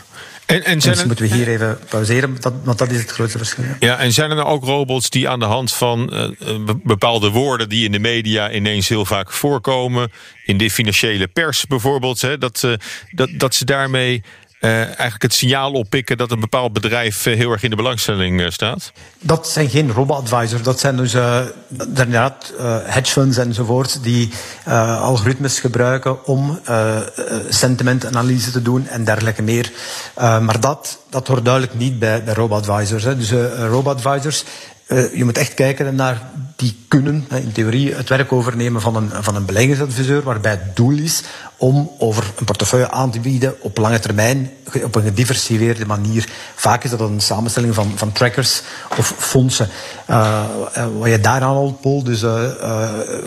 En, 0.52 0.64
en 0.64 0.80
zijn 0.80 0.94
dus 0.94 1.04
moeten 1.04 1.28
we 1.28 1.34
hier 1.34 1.48
even 1.48 1.78
pauzeren, 1.88 2.36
want 2.64 2.78
dat 2.78 2.90
is 2.90 2.98
het 2.98 3.10
grootste 3.10 3.38
verschil. 3.38 3.64
Ja, 3.78 3.98
en 3.98 4.12
zijn 4.12 4.30
er 4.30 4.36
nou 4.36 4.48
ook 4.48 4.64
robots 4.64 5.10
die 5.10 5.28
aan 5.28 5.38
de 5.38 5.44
hand 5.44 5.72
van 5.72 6.10
uh, 6.12 6.58
bepaalde 6.82 7.30
woorden 7.30 7.68
die 7.68 7.84
in 7.84 7.92
de 7.92 7.98
media 7.98 8.50
ineens 8.50 8.88
heel 8.88 9.04
vaak 9.04 9.32
voorkomen, 9.32 10.12
in 10.44 10.56
de 10.56 10.70
financiële 10.70 11.28
pers 11.28 11.66
bijvoorbeeld, 11.66 12.20
hè, 12.20 12.38
dat, 12.38 12.62
uh, 12.64 12.72
dat, 13.10 13.30
dat 13.32 13.54
ze 13.54 13.64
daarmee 13.64 14.22
uh, 14.62 14.70
eigenlijk 14.84 15.22
het 15.22 15.34
signaal 15.34 15.72
oppikken 15.72 16.16
dat 16.16 16.30
een 16.30 16.40
bepaald 16.40 16.72
bedrijf 16.72 17.26
uh, 17.26 17.36
heel 17.36 17.50
erg 17.50 17.62
in 17.62 17.70
de 17.70 17.76
belangstelling 17.76 18.40
uh, 18.40 18.50
staat? 18.50 18.92
Dat 19.20 19.48
zijn 19.48 19.68
geen 19.68 19.92
robo-advisors. 19.92 20.62
Dat 20.62 20.80
zijn 20.80 20.96
dus 20.96 21.14
inderdaad 21.86 22.52
hedge 22.84 23.12
funds 23.12 23.36
enzovoort 23.36 24.02
die 24.02 24.30
algoritmes 25.00 25.60
gebruiken 25.60 26.26
om 26.26 26.60
sentimentanalyse 27.48 28.50
te 28.50 28.62
doen 28.62 28.86
en 28.86 29.04
dergelijke 29.04 29.42
meer. 29.42 29.72
maar 30.16 30.60
dat, 30.60 30.98
dat 31.10 31.26
hoort 31.26 31.44
duidelijk 31.44 31.74
niet 31.74 31.98
bij, 31.98 32.24
bij 32.24 32.34
robo-advisors. 32.34 33.04
Dus 33.04 33.30
robo-advisors 33.68 34.44
je 35.14 35.24
moet 35.24 35.38
echt 35.38 35.54
kijken 35.54 35.94
naar 35.94 36.22
die 36.56 36.76
kunnen 36.88 37.26
in 37.30 37.52
theorie 37.52 37.94
het 37.94 38.08
werk 38.08 38.32
overnemen 38.32 38.80
van 38.80 38.96
een, 38.96 39.10
van 39.20 39.36
een 39.36 39.44
beleggingsadviseur, 39.44 40.22
waarbij 40.22 40.50
het 40.50 40.76
doel 40.76 40.98
is 40.98 41.22
om 41.62 41.90
over 41.98 42.32
een 42.38 42.44
portefeuille 42.44 42.90
aan 42.90 43.10
te 43.10 43.20
bieden 43.20 43.54
op 43.60 43.78
lange 43.78 43.98
termijn, 43.98 44.50
op 44.84 44.94
een 44.94 45.02
gediversifieerde 45.02 45.86
manier. 45.86 46.28
Vaak 46.54 46.84
is 46.84 46.90
dat 46.90 47.00
een 47.00 47.20
samenstelling 47.20 47.74
van, 47.74 47.92
van 47.94 48.12
trackers 48.12 48.62
of 48.98 49.14
fondsen. 49.18 49.68
Uh, 50.10 50.44
wat 50.98 51.08
je 51.08 51.20
daaraan 51.20 51.54
al, 51.54 51.78
Paul, 51.80 52.02
dus 52.02 52.22
uh, 52.22 52.50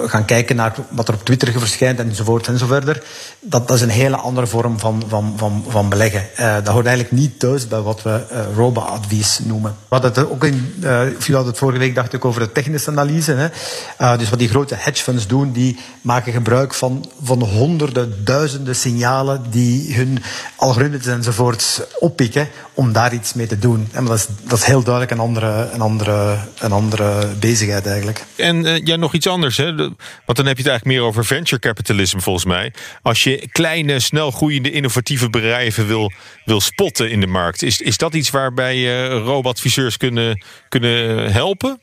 gaan 0.05 0.25
kijken 0.25 0.55
naar 0.55 0.75
wat 0.89 1.07
er 1.07 1.13
op 1.13 1.25
Twitter 1.25 1.59
verschijnt 1.59 1.99
enzovoort 1.99 2.47
enzoverder. 2.47 3.03
Dat, 3.39 3.67
dat 3.67 3.77
is 3.77 3.83
een 3.83 3.89
hele 3.89 4.15
andere 4.15 4.47
vorm 4.47 4.79
van, 4.79 5.03
van, 5.07 5.33
van, 5.37 5.63
van 5.67 5.89
beleggen. 5.89 6.23
dat 6.37 6.67
hoort 6.67 6.85
eigenlijk 6.85 7.15
niet 7.15 7.39
thuis 7.39 7.67
bij 7.67 7.79
wat 7.79 8.01
we 8.01 8.23
robo-advies 8.55 9.39
noemen. 9.43 9.75
Wat 9.87 10.03
het 10.03 10.29
ook 10.29 10.43
in, 10.43 10.75
uh, 10.83 11.35
had 11.35 11.45
het 11.45 11.57
vorige 11.57 11.79
week 11.79 11.95
dacht 11.95 12.13
ik 12.13 12.25
over 12.25 12.41
de 12.41 12.51
technische 12.51 12.89
analyse. 12.89 13.51
Hè. 13.97 14.17
dus 14.17 14.29
wat 14.29 14.39
die 14.39 14.49
grote 14.49 14.75
hedge 14.77 15.03
funds 15.03 15.27
doen, 15.27 15.51
die 15.51 15.79
maken 16.01 16.33
gebruik 16.33 16.73
van, 16.73 17.05
van 17.23 17.41
honderden 17.41 18.24
duizenden 18.25 18.75
signalen 18.75 19.43
die 19.49 19.95
hun 19.95 20.23
algoritmes 20.55 21.05
enzovoorts 21.05 21.81
oppikken 21.99 22.47
om 22.73 22.93
daar 22.93 23.13
iets 23.13 23.33
mee 23.33 23.47
te 23.47 23.59
doen. 23.59 23.87
En 23.91 24.05
dat 24.05 24.17
is, 24.17 24.27
dat 24.43 24.57
is 24.57 24.63
heel 24.63 24.83
duidelijk 24.83 25.13
een 25.13 25.19
andere, 25.19 25.69
een 25.73 25.81
andere, 25.81 26.37
een 26.59 26.71
andere 26.71 27.27
bezigheid 27.39 27.85
eigenlijk. 27.85 28.23
En 28.35 28.65
uh, 28.65 28.77
ja, 28.83 28.95
nog 28.95 29.13
iets 29.13 29.27
anders, 29.27 29.57
hè? 29.57 29.75
want 29.75 30.37
dan 30.37 30.45
heb 30.45 30.57
je 30.57 30.63
het 30.63 30.71
eigenlijk 30.71 30.85
meer 30.85 31.01
over 31.01 31.25
venture 31.25 31.59
capitalism 31.59 32.19
volgens 32.19 32.45
mij. 32.45 32.73
Als 33.01 33.23
je 33.23 33.47
kleine, 33.51 33.99
snel 33.99 34.31
groeiende, 34.31 34.71
innovatieve 34.71 35.29
bedrijven 35.29 35.87
wil, 35.87 36.11
wil 36.45 36.61
spotten 36.61 37.11
in 37.11 37.19
de 37.19 37.27
markt, 37.27 37.63
is, 37.63 37.81
is 37.81 37.97
dat 37.97 38.13
iets 38.13 38.29
waarbij 38.29 38.77
uh, 38.77 39.07
robotadviseurs 39.07 39.97
kunnen, 39.97 40.43
kunnen 40.69 41.31
helpen? 41.31 41.79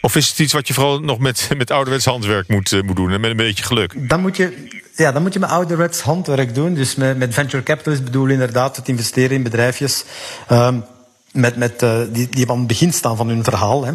Of 0.00 0.16
is 0.16 0.28
het 0.28 0.38
iets 0.38 0.52
wat 0.52 0.68
je 0.68 0.74
vooral 0.74 1.00
nog 1.00 1.18
met, 1.18 1.48
met 1.56 1.70
ouderwets 1.70 2.04
handwerk 2.04 2.48
moet, 2.48 2.72
uh, 2.72 2.82
moet 2.82 2.96
doen 2.96 3.12
en 3.12 3.20
met 3.20 3.30
een 3.30 3.36
beetje 3.36 3.64
geluk? 3.64 4.08
Dan 4.08 4.20
moet 4.20 4.36
je, 4.36 4.68
ja, 4.96 5.12
dan 5.12 5.22
moet 5.22 5.32
je 5.32 5.38
met 5.38 5.50
ouderwets 5.50 6.00
handwerk 6.00 6.54
doen. 6.54 6.74
Dus 6.74 6.94
met, 6.94 7.18
met 7.18 7.34
venture 7.34 7.62
capitalist 7.62 8.04
bedoel 8.04 8.26
je 8.26 8.32
inderdaad 8.32 8.76
het 8.76 8.88
investeren 8.88 9.36
in 9.36 9.42
bedrijfjes 9.42 10.04
um, 10.50 10.84
met, 11.32 11.56
met, 11.56 11.82
uh, 11.82 12.00
die, 12.10 12.28
die 12.28 12.50
aan 12.50 12.58
het 12.58 12.66
begin 12.66 12.92
staan 12.92 13.16
van 13.16 13.28
hun 13.28 13.44
verhaal. 13.44 13.84
Hè. 13.84 13.92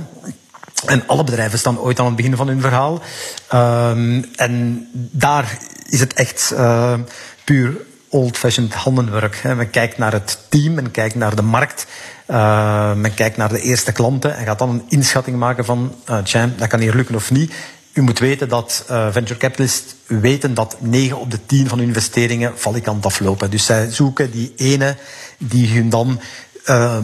En 0.85 1.07
alle 1.07 1.23
bedrijven 1.23 1.59
staan 1.59 1.79
ooit 1.79 1.99
aan 1.99 2.05
het 2.05 2.15
begin 2.15 2.35
van 2.35 2.47
hun 2.47 2.61
verhaal. 2.61 3.01
Um, 3.53 4.25
en 4.35 4.87
daar 4.93 5.57
is 5.89 5.99
het 5.99 6.13
echt 6.13 6.51
uh, 6.53 6.93
puur 7.43 7.77
old-fashioned 8.13 8.73
handenwerk. 8.73 9.41
Men 9.43 9.69
kijkt 9.69 9.97
naar 9.97 10.11
het 10.11 10.37
team, 10.49 10.73
men 10.73 10.91
kijkt 10.91 11.15
naar 11.15 11.35
de 11.35 11.41
markt. 11.41 11.85
Uh, 12.27 12.93
men 12.93 13.13
kijkt 13.13 13.37
naar 13.37 13.49
de 13.49 13.61
eerste 13.61 13.91
klanten 13.91 14.37
en 14.37 14.45
gaat 14.45 14.59
dan 14.59 14.69
een 14.69 14.83
inschatting 14.87 15.37
maken 15.37 15.65
van, 15.65 15.95
uh, 16.09 16.43
dat 16.57 16.67
kan 16.67 16.79
hier 16.79 16.95
lukken 16.95 17.15
of 17.15 17.31
niet. 17.31 17.53
U 17.93 18.01
moet 18.01 18.19
weten 18.19 18.49
dat 18.49 18.85
uh, 18.91 19.07
venture 19.11 19.39
capitalists 19.39 19.95
weten 20.05 20.53
dat 20.53 20.75
9 20.79 21.19
op 21.19 21.31
de 21.31 21.45
10 21.45 21.67
van 21.67 21.77
hun 21.77 21.87
investeringen 21.87 22.51
valikant 22.55 23.05
aflopen. 23.05 23.49
Dus 23.49 23.65
zij 23.65 23.91
zoeken 23.91 24.31
die 24.31 24.53
ene 24.55 24.95
die 25.37 25.73
hun 25.73 25.89
dan 25.89 26.19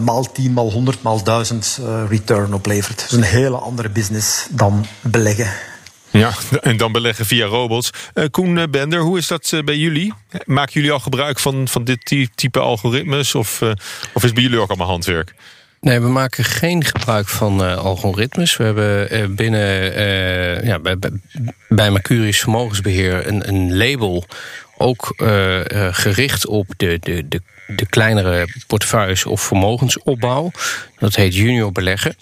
maal 0.04 0.32
10, 0.32 0.52
maal 0.52 0.70
100, 0.70 1.02
maal 1.02 1.22
1000 1.22 1.78
uh, 1.80 2.02
return 2.08 2.54
oplevert. 2.54 3.00
Dat 3.00 3.10
is 3.10 3.16
een 3.16 3.22
hele 3.22 3.56
andere 3.56 3.88
business 3.88 4.46
dan 4.50 4.86
beleggen. 5.00 5.50
Ja, 6.10 6.32
en 6.60 6.76
dan 6.76 6.92
beleggen 6.92 7.26
via 7.26 7.46
robots. 7.46 7.90
Uh, 8.14 8.24
Koen 8.30 8.70
Bender, 8.70 9.00
hoe 9.00 9.18
is 9.18 9.26
dat 9.26 9.50
uh, 9.54 9.62
bij 9.62 9.76
jullie? 9.76 10.12
Maken 10.44 10.72
jullie 10.72 10.92
al 10.92 11.00
gebruik 11.00 11.38
van, 11.38 11.68
van 11.68 11.84
dit 11.84 12.28
type 12.34 12.58
algoritmes? 12.58 13.34
Of, 13.34 13.60
uh, 13.60 13.70
of 14.12 14.24
is 14.24 14.32
bij 14.32 14.42
jullie 14.42 14.58
ook 14.58 14.68
allemaal 14.68 14.86
handwerk? 14.86 15.34
Nee, 15.80 16.00
we 16.00 16.08
maken 16.08 16.44
geen 16.44 16.84
gebruik 16.84 17.28
van 17.28 17.78
algoritmes. 17.78 18.56
We 18.56 18.64
hebben 18.64 19.34
binnen 19.34 19.64
ja, 20.64 20.78
bij, 20.78 20.96
bij 21.68 21.90
Mercurius 21.90 22.40
Vermogensbeheer 22.40 23.26
een, 23.26 23.48
een 23.48 23.76
label 23.76 24.24
ook 24.76 25.12
gericht 25.90 26.46
op 26.46 26.66
de, 26.76 26.98
de, 27.00 27.28
de, 27.28 27.40
de 27.66 27.86
kleinere 27.86 28.48
portefeuilles 28.66 29.24
of 29.24 29.40
vermogensopbouw. 29.40 30.50
Dat 30.98 31.14
heet 31.14 31.34
junior 31.34 31.72
beleggen. 31.72 32.16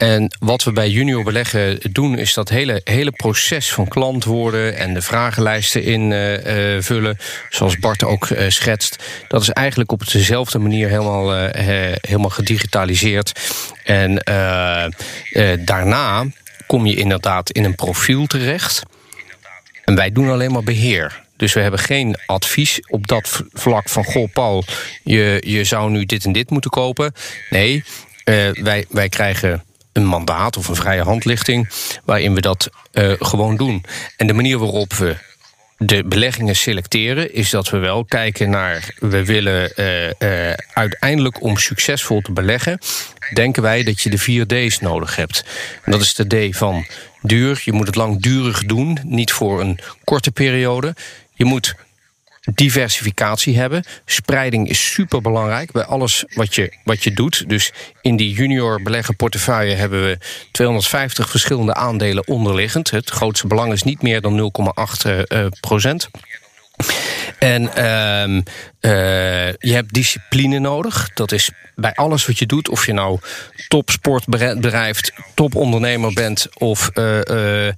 En 0.00 0.36
wat 0.38 0.64
we 0.64 0.72
bij 0.72 0.88
junior 0.88 1.24
beleggen 1.24 1.78
doen, 1.92 2.18
is 2.18 2.34
dat 2.34 2.48
hele, 2.48 2.80
hele 2.84 3.10
proces 3.10 3.72
van 3.72 3.88
klant 3.88 4.24
worden 4.24 4.76
en 4.76 4.94
de 4.94 5.02
vragenlijsten 5.02 5.82
invullen, 5.82 7.16
uh, 7.18 7.26
zoals 7.48 7.78
Bart 7.78 8.04
ook 8.04 8.28
uh, 8.28 8.48
schetst. 8.48 9.04
Dat 9.28 9.42
is 9.42 9.50
eigenlijk 9.50 9.92
op 9.92 10.10
dezelfde 10.10 10.58
manier 10.58 10.88
helemaal, 10.88 11.50
helemaal 12.00 12.30
gedigitaliseerd. 12.30 13.40
En 13.84 14.22
daarna 15.64 16.26
kom 16.66 16.86
je 16.86 16.96
inderdaad 16.96 17.50
in 17.50 17.64
een 17.64 17.74
profiel 17.74 18.26
terecht. 18.26 18.82
En 19.84 19.94
wij 19.94 20.12
doen 20.12 20.30
alleen 20.30 20.52
maar 20.52 20.64
beheer. 20.64 21.22
Dus 21.36 21.52
we 21.52 21.60
hebben 21.60 21.80
geen 21.80 22.16
advies 22.26 22.80
op 22.86 23.06
dat 23.06 23.42
vlak 23.52 23.88
van... 23.88 24.04
goh, 24.04 24.32
Paul, 24.32 24.64
je, 25.04 25.42
je 25.46 25.64
zou 25.64 25.90
nu 25.90 26.04
dit 26.04 26.24
en 26.24 26.32
dit 26.32 26.50
moeten 26.50 26.70
kopen. 26.70 27.12
Nee, 27.50 27.84
wij, 28.52 28.84
wij 28.88 29.08
krijgen 29.08 29.64
een 29.92 30.06
mandaat 30.06 30.56
of 30.56 30.68
een 30.68 30.76
vrije 30.76 31.02
handlichting 31.02 31.68
waarin 32.04 32.34
we 32.34 32.40
dat 32.40 32.70
uh, 32.92 33.12
gewoon 33.18 33.56
doen. 33.56 33.84
En 34.16 34.26
de 34.26 34.32
manier 34.32 34.58
waarop 34.58 34.92
we 34.92 35.16
de 35.82 36.04
beleggingen 36.04 36.56
selecteren, 36.56 37.34
is 37.34 37.50
dat 37.50 37.70
we 37.70 37.78
wel 37.78 38.04
kijken 38.04 38.50
naar. 38.50 38.94
We 38.98 39.24
willen 39.24 39.72
uh, 39.76 40.06
uh, 40.06 40.52
uiteindelijk 40.72 41.42
om 41.42 41.56
succesvol 41.56 42.20
te 42.20 42.32
beleggen, 42.32 42.78
denken 43.34 43.62
wij 43.62 43.82
dat 43.82 44.00
je 44.00 44.10
de 44.10 44.18
vier 44.18 44.46
D's 44.46 44.78
nodig 44.78 45.16
hebt. 45.16 45.44
Dat 45.84 46.00
is 46.00 46.14
de 46.14 46.50
D 46.50 46.56
van 46.56 46.86
duur. 47.22 47.62
Je 47.64 47.72
moet 47.72 47.86
het 47.86 47.96
langdurig 47.96 48.64
doen, 48.64 48.98
niet 49.04 49.32
voor 49.32 49.60
een 49.60 49.78
korte 50.04 50.30
periode. 50.30 50.94
Je 51.34 51.44
moet 51.44 51.74
diversificatie 52.54 53.58
hebben. 53.58 53.84
Spreiding 54.04 54.68
is 54.68 54.92
super 54.92 55.20
belangrijk 55.20 55.72
bij 55.72 55.84
alles 55.84 56.24
wat 56.34 56.54
je, 56.54 56.72
wat 56.84 57.04
je 57.04 57.12
doet. 57.12 57.48
Dus 57.48 57.72
in 58.00 58.16
die 58.16 58.32
junior 58.32 58.82
beleggenportefeuille 58.82 59.74
hebben 59.74 60.04
we 60.04 60.18
250 60.50 61.30
verschillende 61.30 61.74
aandelen 61.74 62.26
onderliggend. 62.26 62.90
Het 62.90 63.10
grootste 63.10 63.46
belang 63.46 63.72
is 63.72 63.82
niet 63.82 64.02
meer 64.02 64.20
dan 64.20 64.52
0,8 65.04 65.10
uh, 65.10 65.46
procent. 65.60 66.10
En 67.38 67.62
uh, 67.62 68.36
uh, 68.80 69.52
je 69.58 69.72
hebt 69.72 69.94
discipline 69.94 70.58
nodig. 70.58 71.10
Dat 71.14 71.32
is 71.32 71.50
bij 71.74 71.94
alles 71.94 72.26
wat 72.26 72.38
je 72.38 72.46
doet, 72.46 72.68
of 72.68 72.86
je 72.86 72.92
nou 72.92 73.18
topsport 73.68 74.26
bedrijft, 74.26 75.12
topondernemer 75.34 76.12
bent 76.12 76.46
of 76.58 76.90
uh, 76.94 77.68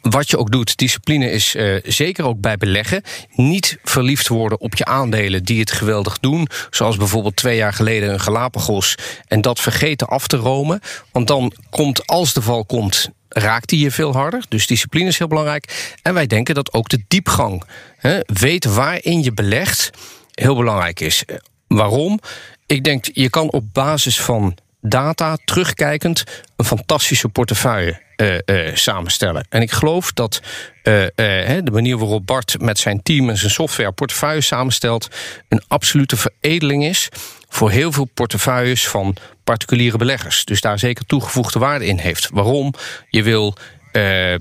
wat 0.00 0.30
je 0.30 0.38
ook 0.38 0.50
doet. 0.50 0.76
Discipline 0.76 1.30
is 1.30 1.56
zeker 1.82 2.24
ook 2.24 2.40
bij 2.40 2.56
beleggen. 2.56 3.02
Niet 3.34 3.78
verliefd 3.82 4.28
worden 4.28 4.60
op 4.60 4.74
je 4.76 4.84
aandelen 4.84 5.44
die 5.44 5.60
het 5.60 5.72
geweldig 5.72 6.18
doen. 6.18 6.48
Zoals 6.70 6.96
bijvoorbeeld 6.96 7.36
twee 7.36 7.56
jaar 7.56 7.72
geleden 7.72 8.12
een 8.12 8.20
Galapagos. 8.20 8.94
En 9.28 9.40
dat 9.40 9.60
vergeten 9.60 10.06
af 10.06 10.26
te 10.26 10.36
romen. 10.36 10.80
Want 11.12 11.26
dan 11.26 11.52
komt, 11.70 12.06
als 12.06 12.32
de 12.32 12.42
val 12.42 12.64
komt, 12.64 13.10
raakt 13.30 13.68
die 13.68 13.80
je 13.80 13.90
veel 13.90 14.12
harder. 14.12 14.44
Dus 14.48 14.66
discipline 14.66 15.08
is 15.08 15.18
heel 15.18 15.28
belangrijk. 15.28 15.94
En 16.02 16.14
wij 16.14 16.26
denken 16.26 16.54
dat 16.54 16.72
ook 16.72 16.88
de 16.88 17.04
diepgang, 17.08 17.64
hè, 17.96 18.20
weten 18.26 18.74
waarin 18.74 19.22
je 19.22 19.32
belegt, 19.32 19.90
heel 20.34 20.56
belangrijk 20.56 21.00
is. 21.00 21.24
Waarom? 21.66 22.20
Ik 22.66 22.84
denk, 22.84 23.04
je 23.12 23.30
kan 23.30 23.50
op 23.50 23.64
basis 23.72 24.20
van 24.20 24.56
data, 24.80 25.36
terugkijkend, 25.44 26.24
een 26.56 26.64
fantastische 26.64 27.28
portefeuille 27.28 28.00
uh, 28.46 28.74
samenstellen. 28.74 29.46
En 29.48 29.62
ik 29.62 29.70
geloof 29.70 30.12
dat 30.12 30.40
uh, 30.42 31.06
de 31.14 31.70
manier 31.72 31.98
waarop 31.98 32.26
Bart 32.26 32.60
met 32.60 32.78
zijn 32.78 33.02
team 33.02 33.28
en 33.28 33.36
zijn 33.36 33.50
software 33.50 33.92
portefeuille 33.92 34.40
samenstelt, 34.40 35.08
een 35.48 35.62
absolute 35.68 36.16
veredeling 36.16 36.84
is 36.84 37.08
voor 37.48 37.70
heel 37.70 37.92
veel 37.92 38.08
portefeuilles 38.14 38.88
van 38.88 39.16
particuliere 39.50 39.96
beleggers. 39.98 40.44
Dus 40.44 40.60
daar 40.60 40.78
zeker 40.78 41.06
toegevoegde 41.06 41.58
waarde 41.58 41.86
in 41.86 41.98
heeft. 41.98 42.28
Waarom? 42.32 42.74
Je 43.08 43.22
wil 43.22 43.54
uh, 43.92 44.34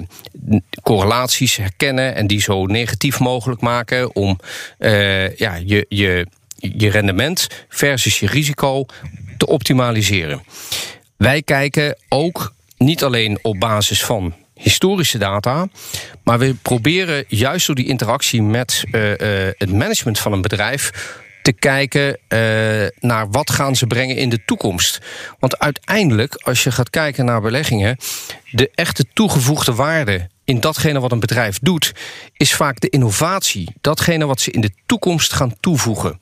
correlaties 0.84 1.56
herkennen 1.56 2.16
en 2.16 2.28
die 2.28 2.42
zo 2.42 2.66
negatief 2.66 3.20
mogelijk 3.20 3.62
maken 3.62 4.16
om 4.16 4.40
uh, 4.80 5.36
ja, 5.36 5.56
je, 5.66 5.86
je, 5.90 6.28
je 6.56 6.90
rendement 6.90 7.48
versus 7.70 8.20
je 8.20 8.28
risico 8.28 8.86
te 9.38 9.48
optimaliseren. 9.48 10.44
Wij 11.18 11.42
kijken 11.42 11.98
ook 12.10 12.54
niet 12.78 13.04
alleen 13.04 13.40
op 13.42 13.60
basis 13.60 14.04
van 14.04 14.34
historische 14.54 15.18
data. 15.18 15.68
Maar 16.24 16.40
we 16.40 16.54
proberen 16.54 17.26
juist 17.28 17.66
door 17.66 17.76
die 17.76 17.88
interactie 17.88 18.42
met 18.42 18.84
uh, 18.92 19.02
het 19.58 19.72
management 19.72 20.20
van 20.20 20.34
een 20.34 20.42
bedrijf 20.42 20.92
te 21.42 21.54
kijken 21.54 22.18
uh, 22.28 22.40
naar 23.00 23.30
wat 23.30 23.52
gaan 23.52 23.76
ze 23.76 23.88
brengen 23.88 24.16
in 24.16 24.30
de 24.30 24.46
toekomst. 24.46 25.00
Want 25.40 25.60
uiteindelijk, 25.60 26.36
als 26.36 26.64
je 26.64 26.72
gaat 26.72 26.90
kijken 26.90 27.26
naar 27.26 27.42
beleggingen, 27.42 27.98
de 28.52 28.72
echte 28.76 29.06
toegevoegde 29.14 29.74
waarde 29.74 30.30
in 30.50 30.60
datgene 30.60 31.00
wat 31.00 31.12
een 31.12 31.20
bedrijf 31.20 31.60
doet, 31.62 31.94
is 32.34 32.54
vaak 32.54 32.80
de 32.80 32.90
innovatie. 32.90 33.74
Datgene 33.82 34.26
wat 34.26 34.42
ze 34.42 34.52
in 34.52 34.62
de 34.62 34.72
toekomst 34.86 35.34
gaan 35.34 35.54
toevoegen. 35.60 36.20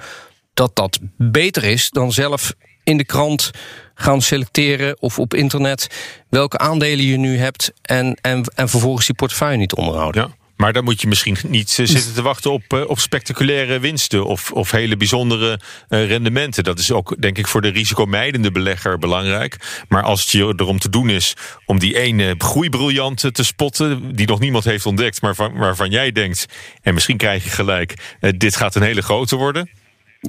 dat 0.54 0.76
dat 0.76 0.98
beter 1.16 1.64
is 1.64 1.90
dan 1.90 2.12
zelf 2.12 2.52
in 2.84 2.96
de 2.96 3.04
krant 3.04 3.50
gaan 3.94 4.22
selecteren 4.22 5.00
of 5.00 5.18
op 5.18 5.34
internet 5.34 5.86
welke 6.28 6.58
aandelen 6.58 7.04
je 7.04 7.16
nu 7.16 7.38
hebt 7.38 7.72
en, 7.82 8.18
en, 8.20 8.44
en 8.54 8.68
vervolgens 8.68 9.06
die 9.06 9.14
portefeuille 9.14 9.56
niet 9.56 9.74
onderhouden. 9.74 10.22
Ja. 10.22 10.40
Maar 10.56 10.72
dan 10.72 10.84
moet 10.84 11.00
je 11.00 11.08
misschien 11.08 11.36
niet 11.48 11.70
zitten 11.80 12.14
te 12.14 12.22
wachten 12.22 12.52
op, 12.52 12.62
eh, 12.68 12.88
op 12.88 12.98
spectaculaire 12.98 13.78
winsten 13.78 14.26
of, 14.26 14.52
of 14.52 14.70
hele 14.70 14.96
bijzondere 14.96 15.60
uh, 15.88 16.06
rendementen. 16.06 16.64
Dat 16.64 16.78
is 16.78 16.92
ook, 16.92 17.16
denk 17.18 17.38
ik, 17.38 17.46
voor 17.46 17.60
de 17.60 17.68
risicomijdende 17.68 18.50
belegger 18.50 18.98
belangrijk. 18.98 19.84
Maar 19.88 20.02
als 20.02 20.20
het 20.20 20.30
je 20.30 20.52
erom 20.56 20.78
te 20.78 20.88
doen 20.88 21.10
is 21.10 21.34
om 21.66 21.78
die 21.78 21.98
ene 21.98 22.34
groeibriljant 22.38 23.34
te 23.34 23.44
spotten, 23.44 24.16
die 24.16 24.26
nog 24.26 24.40
niemand 24.40 24.64
heeft 24.64 24.86
ontdekt, 24.86 25.22
maar 25.22 25.34
van, 25.34 25.52
waarvan 25.52 25.90
jij 25.90 26.12
denkt, 26.12 26.46
en 26.82 26.94
misschien 26.94 27.16
krijg 27.16 27.44
je 27.44 27.50
gelijk, 27.50 28.16
dit 28.36 28.56
gaat 28.56 28.74
een 28.74 28.82
hele 28.82 29.02
grote 29.02 29.36
worden. 29.36 29.70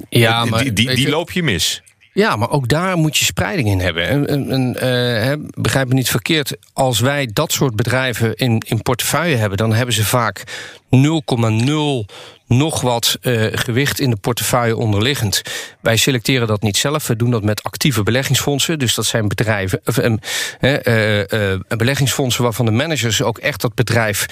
Ja, 0.08 0.44
maar 0.44 0.62
die, 0.62 0.72
die, 0.72 0.94
die 0.94 1.08
loop 1.08 1.30
je 1.30 1.42
mis. 1.42 1.82
Ja, 2.14 2.36
maar 2.36 2.50
ook 2.50 2.68
daar 2.68 2.96
moet 2.96 3.16
je 3.16 3.24
spreiding 3.24 3.68
in 3.68 3.80
hebben. 3.80 4.26
En, 4.28 4.76
uh, 4.84 5.32
begrijp 5.62 5.88
me 5.88 5.94
niet 5.94 6.10
verkeerd. 6.10 6.56
Als 6.72 7.00
wij 7.00 7.30
dat 7.32 7.52
soort 7.52 7.76
bedrijven 7.76 8.34
in, 8.34 8.62
in 8.66 8.82
portefeuille 8.82 9.36
hebben, 9.36 9.58
dan 9.58 9.72
hebben 9.72 9.94
ze 9.94 10.04
vaak 10.04 10.44
0,0 10.90 12.14
nog 12.46 12.80
wat 12.80 13.18
uh, 13.22 13.46
gewicht 13.52 14.00
in 14.00 14.10
de 14.10 14.16
portefeuille 14.16 14.76
onderliggend. 14.76 15.42
Wij 15.80 15.96
selecteren 15.96 16.46
dat 16.46 16.62
niet 16.62 16.76
zelf. 16.76 17.06
We 17.06 17.16
doen 17.16 17.30
dat 17.30 17.42
met 17.42 17.62
actieve 17.62 18.02
beleggingsfondsen. 18.02 18.78
Dus 18.78 18.94
dat 18.94 19.04
zijn 19.04 19.28
bedrijven, 19.28 19.80
of, 19.84 19.98
uh, 19.98 20.12
uh, 20.60 21.60
beleggingsfondsen 21.68 22.42
waarvan 22.42 22.64
de 22.64 22.72
managers 22.72 23.22
ook 23.22 23.38
echt 23.38 23.60
dat 23.60 23.74
bedrijf 23.74 24.26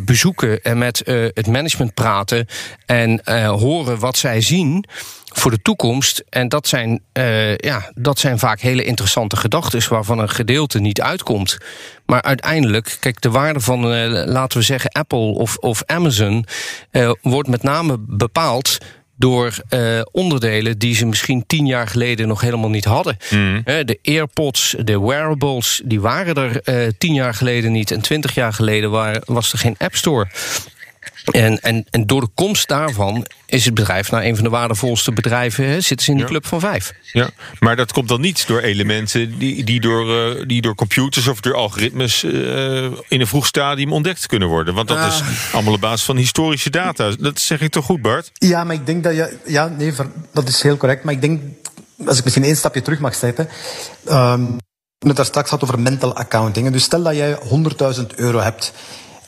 bezoeken 0.00 0.62
en 0.62 0.78
met 0.78 1.02
het 1.34 1.46
management 1.46 1.94
praten 1.94 2.46
en 2.86 3.20
horen 3.46 3.98
wat 3.98 4.16
zij 4.16 4.40
zien 4.40 4.84
voor 5.38 5.50
de 5.50 5.62
toekomst. 5.62 6.24
En 6.28 6.48
dat 6.48 6.68
zijn, 6.68 7.02
uh, 7.12 7.56
ja, 7.56 7.90
dat 7.94 8.18
zijn 8.18 8.38
vaak 8.38 8.60
hele 8.60 8.84
interessante 8.84 9.36
gedachten 9.36 9.88
waarvan 9.88 10.18
een 10.18 10.30
gedeelte 10.30 10.78
niet 10.78 11.00
uitkomt. 11.00 11.58
Maar 12.06 12.22
uiteindelijk, 12.22 12.96
kijk, 13.00 13.20
de 13.20 13.30
waarde 13.30 13.60
van, 13.60 13.94
uh, 13.94 14.24
laten 14.24 14.58
we 14.58 14.64
zeggen, 14.64 14.90
Apple 14.90 15.18
of, 15.18 15.56
of 15.56 15.82
Amazon 15.86 16.44
uh, 16.92 17.10
wordt 17.22 17.48
met 17.48 17.62
name 17.62 17.96
bepaald 17.98 18.78
door 19.16 19.54
uh, 19.70 20.00
onderdelen 20.12 20.78
die 20.78 20.94
ze 20.94 21.06
misschien 21.06 21.46
tien 21.46 21.66
jaar 21.66 21.88
geleden 21.88 22.28
nog 22.28 22.40
helemaal 22.40 22.70
niet 22.70 22.84
hadden. 22.84 23.16
Mm. 23.30 23.62
de 23.64 23.98
AirPods, 24.02 24.74
de 24.84 25.00
wearables, 25.00 25.82
die 25.84 26.00
waren 26.00 26.34
er 26.34 26.60
uh, 26.64 26.88
tien 26.98 27.14
jaar 27.14 27.34
geleden 27.34 27.72
niet. 27.72 27.90
En 27.90 28.00
twintig 28.00 28.34
jaar 28.34 28.52
geleden 28.52 28.90
waren, 28.90 29.22
was 29.24 29.52
er 29.52 29.58
geen 29.58 29.74
App 29.78 29.96
Store. 29.96 30.28
En, 31.24 31.60
en, 31.60 31.86
en 31.90 32.06
door 32.06 32.20
de 32.20 32.28
komst 32.34 32.68
daarvan 32.68 33.26
is 33.46 33.64
het 33.64 33.74
bedrijf 33.74 34.10
nou 34.10 34.24
een 34.24 34.34
van 34.34 34.44
de 34.44 34.50
waardevolste 34.50 35.12
bedrijven. 35.12 35.64
Hè, 35.64 35.80
zitten 35.80 36.06
ze 36.06 36.10
in 36.10 36.16
die 36.16 36.26
club 36.26 36.46
van 36.46 36.60
vijf. 36.60 36.94
Ja, 37.12 37.30
maar 37.58 37.76
dat 37.76 37.92
komt 37.92 38.08
dan 38.08 38.20
niet 38.20 38.46
door 38.46 38.60
elementen 38.60 39.38
die, 39.38 39.64
die, 39.64 39.80
door, 39.80 40.36
uh, 40.36 40.44
die 40.46 40.62
door 40.62 40.74
computers 40.74 41.26
of 41.26 41.40
door 41.40 41.54
algoritmes 41.54 42.22
uh, 42.22 42.32
in 43.08 43.20
een 43.20 43.26
vroeg 43.26 43.46
stadium 43.46 43.92
ontdekt 43.92 44.26
kunnen 44.26 44.48
worden. 44.48 44.74
Want 44.74 44.88
dat 44.88 45.06
is 45.06 45.22
allemaal 45.52 45.74
op 45.74 45.80
basis 45.80 46.06
van 46.06 46.16
historische 46.16 46.70
data. 46.70 47.10
Dat 47.18 47.40
zeg 47.40 47.60
ik 47.60 47.70
toch 47.70 47.84
goed, 47.84 48.02
Bart? 48.02 48.30
Ja, 48.32 48.64
maar 48.64 48.74
ik 48.74 48.86
denk 48.86 49.04
dat 49.04 49.14
je. 49.14 49.36
Ja, 49.46 49.68
nee, 49.78 49.92
dat 50.32 50.48
is 50.48 50.62
heel 50.62 50.76
correct. 50.76 51.04
Maar 51.04 51.14
ik 51.14 51.20
denk, 51.20 51.42
als 52.06 52.18
ik 52.18 52.24
misschien 52.24 52.44
één 52.44 52.56
stapje 52.56 52.82
terug 52.82 52.98
mag 52.98 53.14
zetten. 53.14 53.48
Um, 54.10 54.56
het 54.98 55.16
daar 55.16 55.24
straks 55.24 55.50
had 55.50 55.62
over 55.62 55.80
mental 55.80 56.16
accounting. 56.16 56.70
Dus 56.70 56.82
stel 56.82 57.02
dat 57.02 57.16
jij 57.16 57.38
100.000 57.98 58.06
euro 58.16 58.38
hebt 58.38 58.72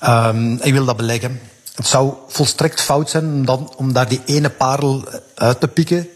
um, 0.03 0.09
en 0.09 0.61
je 0.63 0.73
wil 0.73 0.85
dat 0.85 0.97
beleggen. 0.97 1.41
Het 1.81 1.89
zou 1.89 2.13
volstrekt 2.29 2.81
fout 2.81 3.11
zijn 3.11 3.25
om, 3.25 3.45
dan, 3.45 3.73
om 3.77 3.93
daar 3.93 4.09
die 4.09 4.21
ene 4.25 4.51
parel 4.51 5.05
uit 5.35 5.61
te 5.61 5.69
pikken. 5.69 6.09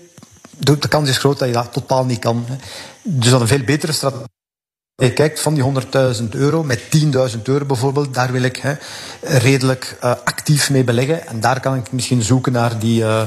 De, 0.50 0.88
kans 0.88 1.08
is 1.08 1.18
groot 1.18 1.38
dat 1.38 1.48
je 1.48 1.54
dat 1.54 1.72
totaal 1.72 2.04
niet 2.04 2.18
kan. 2.18 2.46
Dus 3.02 3.30
dat 3.30 3.40
een 3.40 3.46
veel 3.46 3.64
betere 3.64 3.92
strategie. 3.92 4.26
Je 4.94 5.12
kijkt 5.12 5.40
van 5.40 5.54
die 5.54 5.64
100.000 6.20 6.28
euro 6.30 6.62
met 6.62 6.80
10.000 7.34 7.42
euro 7.42 7.64
bijvoorbeeld, 7.64 8.14
daar 8.14 8.32
wil 8.32 8.42
ik 8.42 8.56
hè, 8.56 8.74
redelijk 9.20 9.98
uh, 10.04 10.10
actief 10.24 10.70
mee 10.70 10.84
beleggen. 10.84 11.26
En 11.26 11.40
daar 11.40 11.60
kan 11.60 11.76
ik 11.76 11.92
misschien 11.92 12.22
zoeken 12.22 12.52
naar 12.52 12.78
die, 12.78 13.00
uh, 13.00 13.22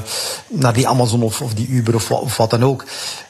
naar 0.48 0.72
die 0.72 0.88
Amazon 0.88 1.22
of, 1.22 1.42
of 1.42 1.54
die 1.54 1.68
Uber 1.68 1.94
of, 1.94 2.10
of 2.10 2.36
wat 2.36 2.50
dan 2.50 2.64
ook. 2.64 2.84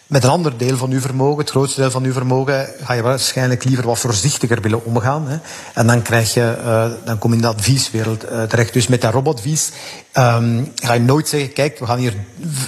Met 0.09 0.25
een 0.25 0.31
ander 0.31 0.57
deel 0.57 0.77
van 0.77 0.91
uw 0.91 1.01
vermogen, 1.01 1.39
het 1.39 1.51
grootste 1.51 1.81
deel 1.81 1.91
van 1.91 2.05
uw 2.05 2.13
vermogen, 2.13 2.69
ga 2.83 2.93
je 2.93 3.03
waarschijnlijk 3.03 3.65
liever 3.65 3.87
wat 3.87 3.99
voorzichtiger 3.99 4.61
willen 4.61 4.85
omgaan. 4.85 5.29
Hè. 5.29 5.39
En 5.75 5.87
dan, 5.87 6.03
krijg 6.03 6.35
je, 6.35 6.57
uh, 6.65 6.87
dan 7.05 7.19
kom 7.19 7.31
je 7.31 7.37
in 7.37 7.43
de 7.43 7.49
advieswereld 7.49 8.31
uh, 8.31 8.43
terecht. 8.43 8.73
Dus 8.73 8.87
met 8.87 9.01
dat 9.01 9.13
robotvies 9.13 9.71
um, 10.15 10.73
ga 10.75 10.93
je 10.93 11.01
nooit 11.01 11.29
zeggen, 11.29 11.53
kijk, 11.53 11.79
we 11.79 11.87
gaan 11.87 11.99
hier 11.99 12.15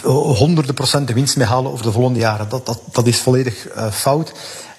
honderden 0.04 0.74
procenten 0.74 1.14
winst 1.14 1.36
mee 1.36 1.46
halen 1.46 1.72
over 1.72 1.84
de 1.84 1.92
volgende 1.92 2.18
jaren. 2.18 2.48
Dat, 2.48 2.66
dat, 2.66 2.80
dat 2.92 3.06
is 3.06 3.18
volledig 3.18 3.76
uh, 3.76 3.90
fout. 3.90 4.28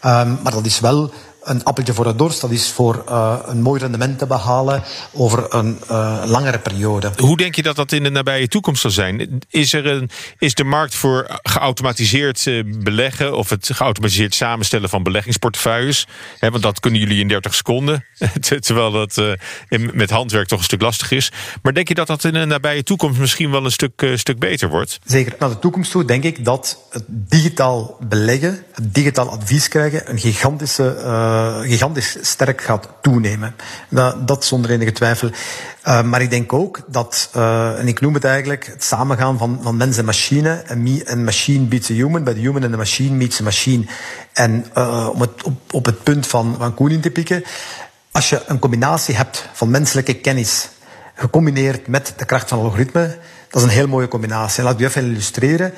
Um, 0.06 0.40
maar 0.44 0.52
dat 0.52 0.66
is 0.66 0.80
wel 0.80 1.12
een 1.44 1.64
appeltje 1.64 1.94
voor 1.94 2.06
de 2.06 2.16
dorst. 2.16 2.42
Dat 2.42 2.52
is 2.52 2.70
voor 2.70 3.04
uh, 3.10 3.38
een 3.46 3.62
mooi 3.62 3.80
rendement 3.82 4.20
te 4.20 4.26
behalen 4.26 4.84
over 5.12 5.54
een 5.54 5.80
uh, 5.92 6.24
langere 6.26 6.60
periode. 6.60 7.12
Hoe 7.18 7.38
denk 7.38 7.56
je 7.56 7.62
dat 7.62 7.76
dat 7.76 7.92
in 7.92 8.04
de 8.04 8.10
nabije 8.10 8.48
toekomst 8.48 8.82
zal 8.82 8.92
zijn? 8.92 9.42
Is, 9.50 9.74
er 9.74 9.86
een, 9.86 10.10
is 10.38 10.54
de 10.54 10.64
markt 10.64 10.96
voor 10.96 11.40
geautomatiseerd 11.44 12.46
uh, 12.46 12.64
beleggen 12.84 13.38
of 13.38 13.50
het 13.50 13.70
geautomatiseerd 13.74 14.36
samenstellen 14.36 14.90
van 14.90 15.04
beleggingsportefeuilles? 15.04 16.08
He, 16.40 16.50
want 16.50 16.64
dat 16.64 16.80
kunnen 16.80 17.00
jullie 17.00 17.20
in 17.20 17.28
30 17.28 17.56
seconden, 17.56 18.06
terwijl 18.60 18.92
dat 18.92 19.22
in, 19.70 19.92
met 19.94 20.10
handwerk 20.10 20.48
toch 20.48 20.60
een 20.60 20.66
stuk 20.66 20.82
lastig 20.82 21.12
is. 21.12 21.32
Maar 21.62 21.74
denk 21.74 21.88
je 21.88 21.94
dat 21.94 22.08
dat 22.08 22.24
in 22.24 22.34
de 22.34 22.46
nabije 22.46 22.84
toekomst 22.84 23.20
misschien 23.20 23.52
wel 23.52 23.66
een 23.66 23.72
stuk, 23.72 24.12
stuk 24.16 24.40
beter 24.40 24.70
wordt? 24.70 25.00
Zeker. 25.06 25.36
Naar 25.40 25.50
de 25.50 25.60
toekomst 25.60 25.92
toe 25.92 26.06
denk 26.06 26.24
ik 26.24 26.46
dat 26.46 26.78
het 26.90 27.04
digitaal 27.08 27.98
beleggen, 28.00 28.64
het 28.74 28.94
digitaal 28.94 29.30
advies 29.30 29.68
krijgen, 29.68 30.10
een 30.10 30.20
gigantische 30.20 30.96
uh, 31.32 31.60
gigantisch 31.60 32.18
sterk 32.22 32.62
gaat 32.62 32.88
toenemen. 33.02 33.56
Dat, 33.90 34.28
dat 34.28 34.46
zonder 34.46 34.72
enige 34.72 34.92
twijfel. 34.92 35.30
Uh, 35.88 36.04
maar 36.04 36.22
ik 36.22 36.30
denk 36.30 36.54
ook 36.54 36.82
dat, 36.88 37.30
uh, 37.36 37.80
en 37.80 37.88
ik 37.88 38.02
noem 38.02 38.14
het 38.14 38.24
eigenlijk 38.24 38.66
het 38.66 38.84
samengaan 38.84 39.38
van, 39.38 39.60
van 39.62 39.78
mens 39.78 39.98
en 39.98 40.06
machine. 40.06 40.64
En, 40.66 41.06
en 41.06 41.24
machine 41.24 41.66
beats 41.66 41.90
a 41.90 41.94
human, 41.94 42.24
bij 42.24 42.34
de 42.34 42.40
human 42.40 42.64
en 42.64 42.72
de 42.72 42.78
machine 42.78 43.16
meets 43.16 43.40
a 43.40 43.44
machine. 43.44 43.86
En 44.34 44.66
om 45.14 45.22
het 45.22 45.44
op, 45.44 45.74
op 45.74 45.86
het 45.86 46.04
punt 46.04 46.28
van, 46.28 46.56
van 46.58 47.00
te 47.02 47.10
pikken. 47.10 47.44
Als 48.12 48.30
je 48.30 48.42
een 48.48 48.60
combinatie 48.60 49.16
hebt 49.16 49.50
van 49.54 49.70
menselijke 49.70 50.14
kennis, 50.14 50.70
gecombineerd 51.16 51.88
met 51.88 52.14
de 52.18 52.26
kracht 52.26 52.50
van 52.50 52.60
algoritme, 52.60 53.18
dat 53.52 53.62
is 53.62 53.68
een 53.68 53.74
heel 53.74 53.88
mooie 53.88 54.08
combinatie. 54.08 54.64
laat 54.64 54.80
ik 54.80 54.88
even 54.88 55.06
illustreren. 55.06 55.74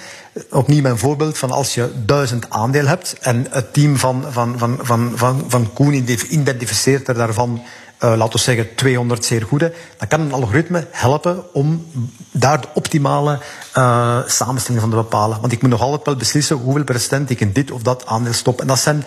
Opnieuw 0.50 0.82
mijn 0.82 0.98
voorbeeld 0.98 1.38
van 1.38 1.52
als 1.52 1.74
je 1.74 1.92
duizend 2.06 2.50
aandeel 2.50 2.86
hebt 2.86 3.16
en 3.22 3.48
het 3.50 3.74
team 3.74 3.98
van, 3.98 4.26
van, 4.30 4.58
van, 4.58 4.80
van, 4.82 5.12
van, 5.16 5.46
van 5.48 5.74
Koen 5.74 5.94
identificeert 6.30 7.08
er 7.08 7.14
daarvan 7.14 7.62
uh, 8.04 8.14
laten 8.16 8.34
we 8.34 8.40
zeggen 8.40 8.76
200 8.76 9.26
zeer 9.26 9.42
goede, 9.42 9.74
dan 9.98 10.08
kan 10.08 10.22
een 10.22 10.34
algoritme 10.34 10.88
helpen 10.92 11.54
om 11.54 11.86
daar 12.32 12.62
de 12.62 12.68
optimale 12.74 13.40
uh, 13.78 14.18
samenstelling 14.26 14.82
van 14.82 14.90
te 14.90 14.96
bepalen. 14.96 15.40
Want 15.42 15.52
ik 15.52 15.62
moet 15.62 15.72
nog 15.72 15.82
altijd 15.82 16.06
wel 16.06 16.16
beslissen 16.16 16.56
hoeveel 16.58 16.84
procent 16.84 17.30
ik 17.30 17.40
in 17.40 17.52
dit 17.52 17.72
of 17.72 17.82
dat 17.82 18.06
aandeel 18.06 18.34
stop. 18.34 18.62
En 18.62 18.68
dat 18.68 18.80
zijn 18.80 19.04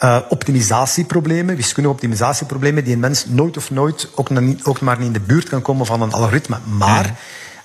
uh, 0.00 0.18
optimisatieproblemen, 0.28 1.56
wiskundige 1.56 1.94
optimisatieproblemen, 1.94 2.84
die 2.84 2.92
een 2.92 3.00
mens 3.00 3.26
nooit 3.26 3.56
of 3.56 3.70
nooit 3.70 4.08
ook, 4.14 4.80
maar 4.80 4.98
niet 4.98 5.06
in 5.06 5.12
de 5.12 5.20
buurt 5.20 5.48
kan 5.48 5.62
komen 5.62 5.86
van 5.86 6.02
een 6.02 6.12
algoritme. 6.12 6.58
Maar 6.78 7.18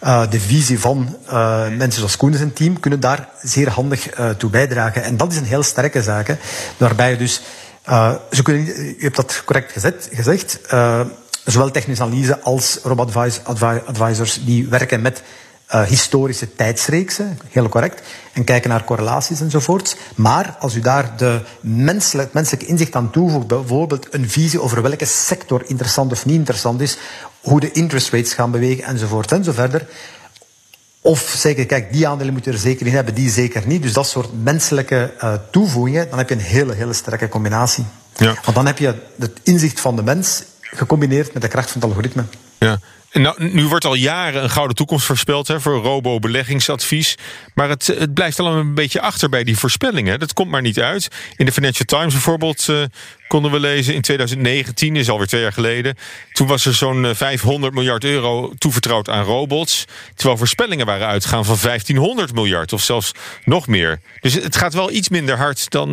uh, 0.03 0.29
de 0.29 0.39
visie 0.39 0.79
van 0.79 1.17
uh, 1.27 1.67
mensen 1.67 1.99
zoals 1.99 2.17
Koen 2.17 2.31
en 2.31 2.37
zijn 2.37 2.53
team 2.53 2.79
kunnen 2.79 2.99
daar 2.99 3.29
zeer 3.41 3.69
handig 3.69 4.19
uh, 4.19 4.29
toe 4.29 4.49
bijdragen. 4.49 5.03
En 5.03 5.17
dat 5.17 5.31
is 5.31 5.37
een 5.37 5.45
heel 5.45 5.63
sterke 5.63 6.01
zaak. 6.01 6.37
Waarbij 6.77 7.11
je 7.11 7.17
dus, 7.17 7.41
ze 8.31 8.41
kunnen, 8.43 8.65
je 8.65 8.95
hebt 8.99 9.15
dat 9.15 9.41
correct 9.45 9.71
gezegd, 10.11 10.59
zowel 11.45 11.71
technische 11.71 12.03
analyse 12.03 12.41
als 12.41 12.79
robot 12.83 13.15
advisors 13.85 14.45
die 14.45 14.67
werken 14.67 15.01
met 15.01 15.21
historische 15.87 16.55
tijdsreeksen, 16.55 17.39
heel 17.49 17.69
correct, 17.69 18.01
en 18.33 18.43
kijken 18.43 18.69
naar 18.69 18.83
correlaties 18.83 19.41
enzovoort. 19.41 19.97
Maar 20.15 20.55
als 20.59 20.75
u 20.75 20.79
daar 20.79 21.17
de 21.17 21.41
menselijk, 21.61 22.33
menselijke 22.33 22.65
inzicht 22.65 22.95
aan 22.95 23.11
toevoegt, 23.11 23.47
bijvoorbeeld 23.47 24.13
een 24.13 24.29
visie 24.29 24.61
over 24.61 24.81
welke 24.81 25.05
sector 25.05 25.63
interessant 25.65 26.11
of 26.11 26.25
niet 26.25 26.35
interessant 26.35 26.81
is, 26.81 26.97
hoe 27.45 27.59
de 27.59 27.71
interest 27.71 28.09
rates 28.09 28.33
gaan 28.33 28.51
bewegen 28.51 28.83
enzovoort 28.83 29.31
enzoverder. 29.31 29.87
Of 31.01 31.33
zeggen, 31.37 31.65
kijk, 31.65 31.93
die 31.93 32.07
aandelen 32.07 32.33
moeten 32.33 32.51
er 32.53 32.59
zeker 32.59 32.87
in 32.87 32.93
hebben, 32.93 33.13
die 33.13 33.29
zeker 33.29 33.67
niet. 33.67 33.81
Dus 33.81 33.93
dat 33.93 34.07
soort 34.07 34.43
menselijke 34.43 35.13
uh, 35.23 35.33
toevoegingen, 35.51 36.09
dan 36.09 36.17
heb 36.17 36.29
je 36.29 36.35
een 36.35 36.41
hele, 36.41 36.73
hele 36.73 36.93
sterke 36.93 37.29
combinatie. 37.29 37.85
Ja. 38.17 38.33
Want 38.43 38.55
dan 38.55 38.65
heb 38.65 38.77
je 38.77 38.95
het 39.19 39.39
inzicht 39.43 39.79
van 39.79 39.95
de 39.95 40.03
mens 40.03 40.43
gecombineerd 40.61 41.33
met 41.33 41.41
de 41.41 41.47
kracht 41.47 41.71
van 41.71 41.81
het 41.81 41.89
algoritme. 41.89 42.23
Ja. 42.59 42.79
Nou, 43.11 43.51
nu 43.53 43.67
wordt 43.67 43.85
al 43.85 43.93
jaren 43.93 44.43
een 44.43 44.49
gouden 44.49 44.75
toekomst 44.75 45.05
voorspeld 45.05 45.47
hè, 45.47 45.61
voor 45.61 45.81
robo-beleggingsadvies. 45.81 47.17
Maar 47.53 47.69
het, 47.69 47.87
het 47.87 48.13
blijft 48.13 48.39
al 48.39 48.47
een 48.47 48.73
beetje 48.73 49.01
achter 49.01 49.29
bij 49.29 49.43
die 49.43 49.57
voorspellingen. 49.57 50.19
Dat 50.19 50.33
komt 50.33 50.49
maar 50.51 50.61
niet 50.61 50.79
uit. 50.79 51.07
In 51.35 51.45
de 51.45 51.51
Financial 51.51 51.85
Times 51.85 52.13
bijvoorbeeld 52.13 52.67
uh, 52.67 52.83
konden 53.27 53.51
we 53.51 53.59
lezen 53.59 53.93
in 53.93 54.01
2019, 54.01 54.95
is 54.95 55.09
alweer 55.09 55.27
twee 55.27 55.41
jaar 55.41 55.53
geleden. 55.53 55.95
Toen 56.31 56.47
was 56.47 56.65
er 56.65 56.73
zo'n 56.73 57.15
500 57.15 57.71
eh, 57.71 57.77
miljard 57.77 58.03
euro 58.03 58.53
toevertrouwd 58.57 59.09
aan 59.09 59.23
robots. 59.23 59.85
Terwijl 60.15 60.37
voorspellingen 60.37 60.85
waren 60.85 61.07
uitgegaan 61.07 61.45
van 61.45 61.57
1500 61.61 62.33
miljard 62.33 62.73
of 62.73 62.81
zelfs 62.81 63.11
nog 63.45 63.67
meer. 63.67 63.99
Dus 64.19 64.33
het 64.33 64.55
gaat 64.55 64.73
wel 64.73 64.91
iets 64.91 65.09
minder 65.09 65.37
hard 65.37 65.69
dan, 65.69 65.89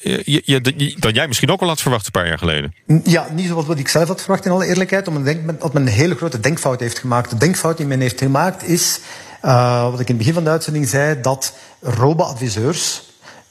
je, 0.00 0.94
dan 0.98 1.12
jij 1.12 1.26
misschien 1.26 1.50
ook 1.50 1.60
al 1.60 1.68
had 1.68 1.80
verwacht 1.80 2.06
een 2.06 2.12
paar 2.12 2.26
jaar 2.26 2.38
geleden. 2.38 2.74
Ja, 3.04 3.28
niet 3.32 3.46
zoals 3.46 3.66
wat 3.66 3.78
ik 3.78 3.88
zelf 3.88 4.08
had 4.08 4.22
verwacht 4.22 4.44
in 4.44 4.50
alle 4.50 4.66
eerlijkheid. 4.66 5.08
Omdat 5.08 5.72
men 5.72 5.82
een 5.82 5.86
hele 5.86 6.14
grote 6.14 6.40
denkfout 6.40 6.80
heeft 6.80 6.98
gemaakt. 6.98 7.30
De 7.30 7.36
denkfout 7.36 7.76
die 7.76 7.86
men 7.86 8.00
heeft 8.00 8.20
gemaakt 8.20 8.68
is, 8.68 9.00
uh, 9.44 9.90
wat 9.90 10.00
ik 10.00 10.08
in 10.08 10.14
het 10.14 10.16
begin 10.16 10.34
van 10.34 10.44
de 10.44 10.50
uitzending 10.50 10.88
zei, 10.88 11.20
dat 11.20 11.52
robo-adviseurs 11.80 13.02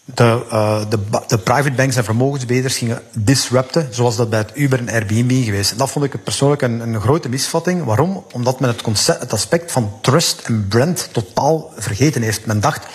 de, 0.05 0.45
uh, 0.51 0.81
de, 0.89 0.99
de, 1.27 1.37
private 1.37 1.71
banks 1.71 1.95
en 1.95 2.03
vermogensbeheerders 2.03 2.77
gingen 2.77 3.01
disrupten, 3.13 3.87
zoals 3.91 4.15
dat 4.15 4.29
bij 4.29 4.39
het 4.39 4.51
Uber 4.53 4.79
en 4.79 4.89
Airbnb 4.89 5.43
geweest. 5.43 5.71
En 5.71 5.77
dat 5.77 5.91
vond 5.91 6.05
ik 6.05 6.23
persoonlijk 6.23 6.61
een, 6.61 6.79
een 6.79 7.01
grote 7.01 7.29
misvatting. 7.29 7.83
Waarom? 7.83 8.25
Omdat 8.31 8.59
men 8.59 8.69
het, 8.69 8.81
concept, 8.81 9.19
het 9.19 9.33
aspect 9.33 9.71
van 9.71 9.91
trust 10.01 10.41
en 10.41 10.67
brand 10.67 11.09
totaal 11.11 11.71
vergeten 11.77 12.21
heeft. 12.21 12.45
Men 12.45 12.59
dacht, 12.59 12.85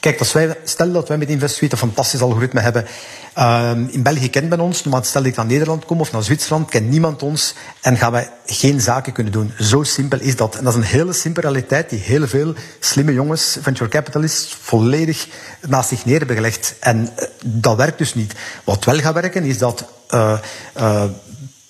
Kijk, 0.00 0.18
als 0.18 0.32
wij, 0.32 0.56
stel 0.64 0.92
dat 0.92 1.08
wij 1.08 1.18
met 1.18 1.28
InvestSuite 1.28 1.74
een 1.74 1.80
fantastisch 1.80 2.20
algoritme 2.20 2.60
hebben. 2.60 2.86
Ehm, 3.34 3.84
in 3.90 4.02
België 4.02 4.30
kent 4.30 4.48
men 4.48 4.60
ons, 4.60 4.82
maar 4.82 5.04
stel 5.04 5.22
ik 5.22 5.36
naar 5.36 5.46
Nederland 5.46 5.84
kom 5.84 6.00
of 6.00 6.12
naar 6.12 6.22
Zwitserland, 6.22 6.70
kent 6.70 6.88
niemand 6.88 7.22
ons 7.22 7.54
en 7.80 7.96
gaan 7.96 8.12
wij 8.12 8.30
geen 8.46 8.80
zaken 8.80 9.12
kunnen 9.12 9.32
doen. 9.32 9.52
Zo 9.58 9.82
simpel 9.82 10.20
is 10.20 10.36
dat. 10.36 10.56
En 10.56 10.64
dat 10.64 10.72
is 10.72 10.78
een 10.78 10.86
hele 10.86 11.12
simpele 11.12 11.46
realiteit 11.46 11.90
die 11.90 11.98
heel 11.98 12.28
veel 12.28 12.54
slimme 12.78 13.12
jongens, 13.12 13.56
venture 13.60 13.90
capitalists, 13.90 14.56
volledig 14.60 15.28
naast 15.68 15.88
zich 15.88 16.04
neer 16.04 16.18
hebben 16.18 16.36
gelegd. 16.36 16.74
En 16.80 17.10
eh, 17.16 17.26
dat 17.44 17.76
werkt 17.76 17.98
dus 17.98 18.14
niet. 18.14 18.34
Wat 18.64 18.84
wel 18.84 18.98
gaat 18.98 19.14
werken, 19.14 19.44
is 19.44 19.58
dat 19.58 19.84
uh, 20.10 20.38
uh, 20.76 21.04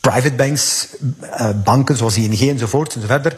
private 0.01 0.35
banks, 0.35 0.89
banken 1.65 1.97
zoals 1.97 2.17
ING 2.17 2.41
enzovoort 2.41 2.95
enzoverder, 2.95 3.37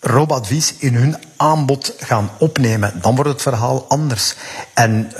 robo-advies 0.00 0.74
in 0.78 0.94
hun 0.94 1.16
aanbod 1.36 1.94
gaan 1.98 2.30
opnemen. 2.38 2.92
Dan 3.00 3.14
wordt 3.14 3.30
het 3.30 3.42
verhaal 3.42 3.84
anders. 3.88 4.34
En 4.74 5.12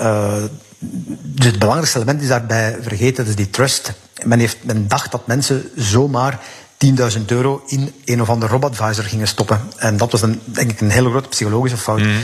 dus 1.21 1.45
het 1.45 1.59
belangrijkste 1.59 1.97
element 1.97 2.21
is 2.21 2.27
daarbij 2.27 2.77
vergeten, 2.81 3.15
dat 3.15 3.27
is 3.27 3.35
die 3.35 3.49
trust. 3.49 3.93
Men, 4.23 4.39
heeft, 4.39 4.57
men 4.63 4.87
dacht 4.87 5.11
dat 5.11 5.27
mensen 5.27 5.69
zomaar 5.75 6.39
10.000 6.85 7.25
euro 7.25 7.63
in 7.67 7.93
een 8.05 8.21
of 8.21 8.29
andere 8.29 8.51
robotadvisor 8.51 9.03
gingen 9.03 9.27
stoppen. 9.27 9.61
En 9.77 9.97
dat 9.97 10.11
was 10.11 10.21
een, 10.21 10.41
denk 10.45 10.71
ik 10.71 10.81
een 10.81 10.89
hele 10.89 11.09
grote 11.09 11.29
psychologische 11.29 11.77
fout. 11.77 11.99
Mm. 11.99 12.19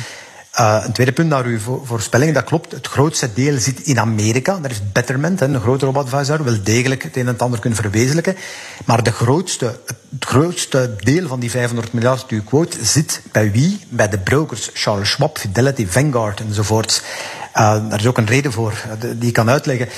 Een 0.55 0.91
tweede 0.91 1.11
punt 1.11 1.29
naar 1.29 1.45
uw 1.45 1.59
voorspelling, 1.83 2.33
dat 2.33 2.43
klopt. 2.43 2.71
Het 2.71 2.87
grootste 2.87 3.33
deel 3.33 3.59
zit 3.59 3.79
in 3.79 3.99
Amerika. 3.99 4.59
Daar 4.59 4.71
is 4.71 4.91
Betterment, 4.91 5.41
een 5.41 5.61
grote 5.61 5.85
robotadvisor, 5.85 6.43
wel 6.43 6.63
degelijk 6.63 7.03
het 7.03 7.17
een 7.17 7.27
en 7.27 7.37
ander 7.37 7.59
kunnen 7.59 7.79
verwezenlijken. 7.79 8.35
Maar 8.85 9.03
de 9.03 9.11
grootste, 9.11 9.79
het 9.85 10.25
grootste 10.25 10.95
deel 10.97 11.27
van 11.27 11.39
die 11.39 11.51
500 11.51 11.93
miljard 11.93 12.29
die 12.29 12.37
u 12.37 12.41
quote 12.41 12.85
zit 12.85 13.21
bij 13.31 13.51
wie? 13.51 13.79
Bij 13.89 14.09
de 14.09 14.17
brokers. 14.17 14.69
Charles 14.73 15.09
Schwab, 15.09 15.37
Fidelity, 15.37 15.87
Vanguard 15.87 16.39
enzovoort. 16.39 17.03
Uh, 17.55 17.89
daar 17.89 17.99
is 17.99 18.07
ook 18.07 18.17
een 18.17 18.25
reden 18.25 18.51
voor 18.51 18.73
die 19.15 19.27
ik 19.27 19.33
kan 19.33 19.49
uitleggen. 19.49 19.89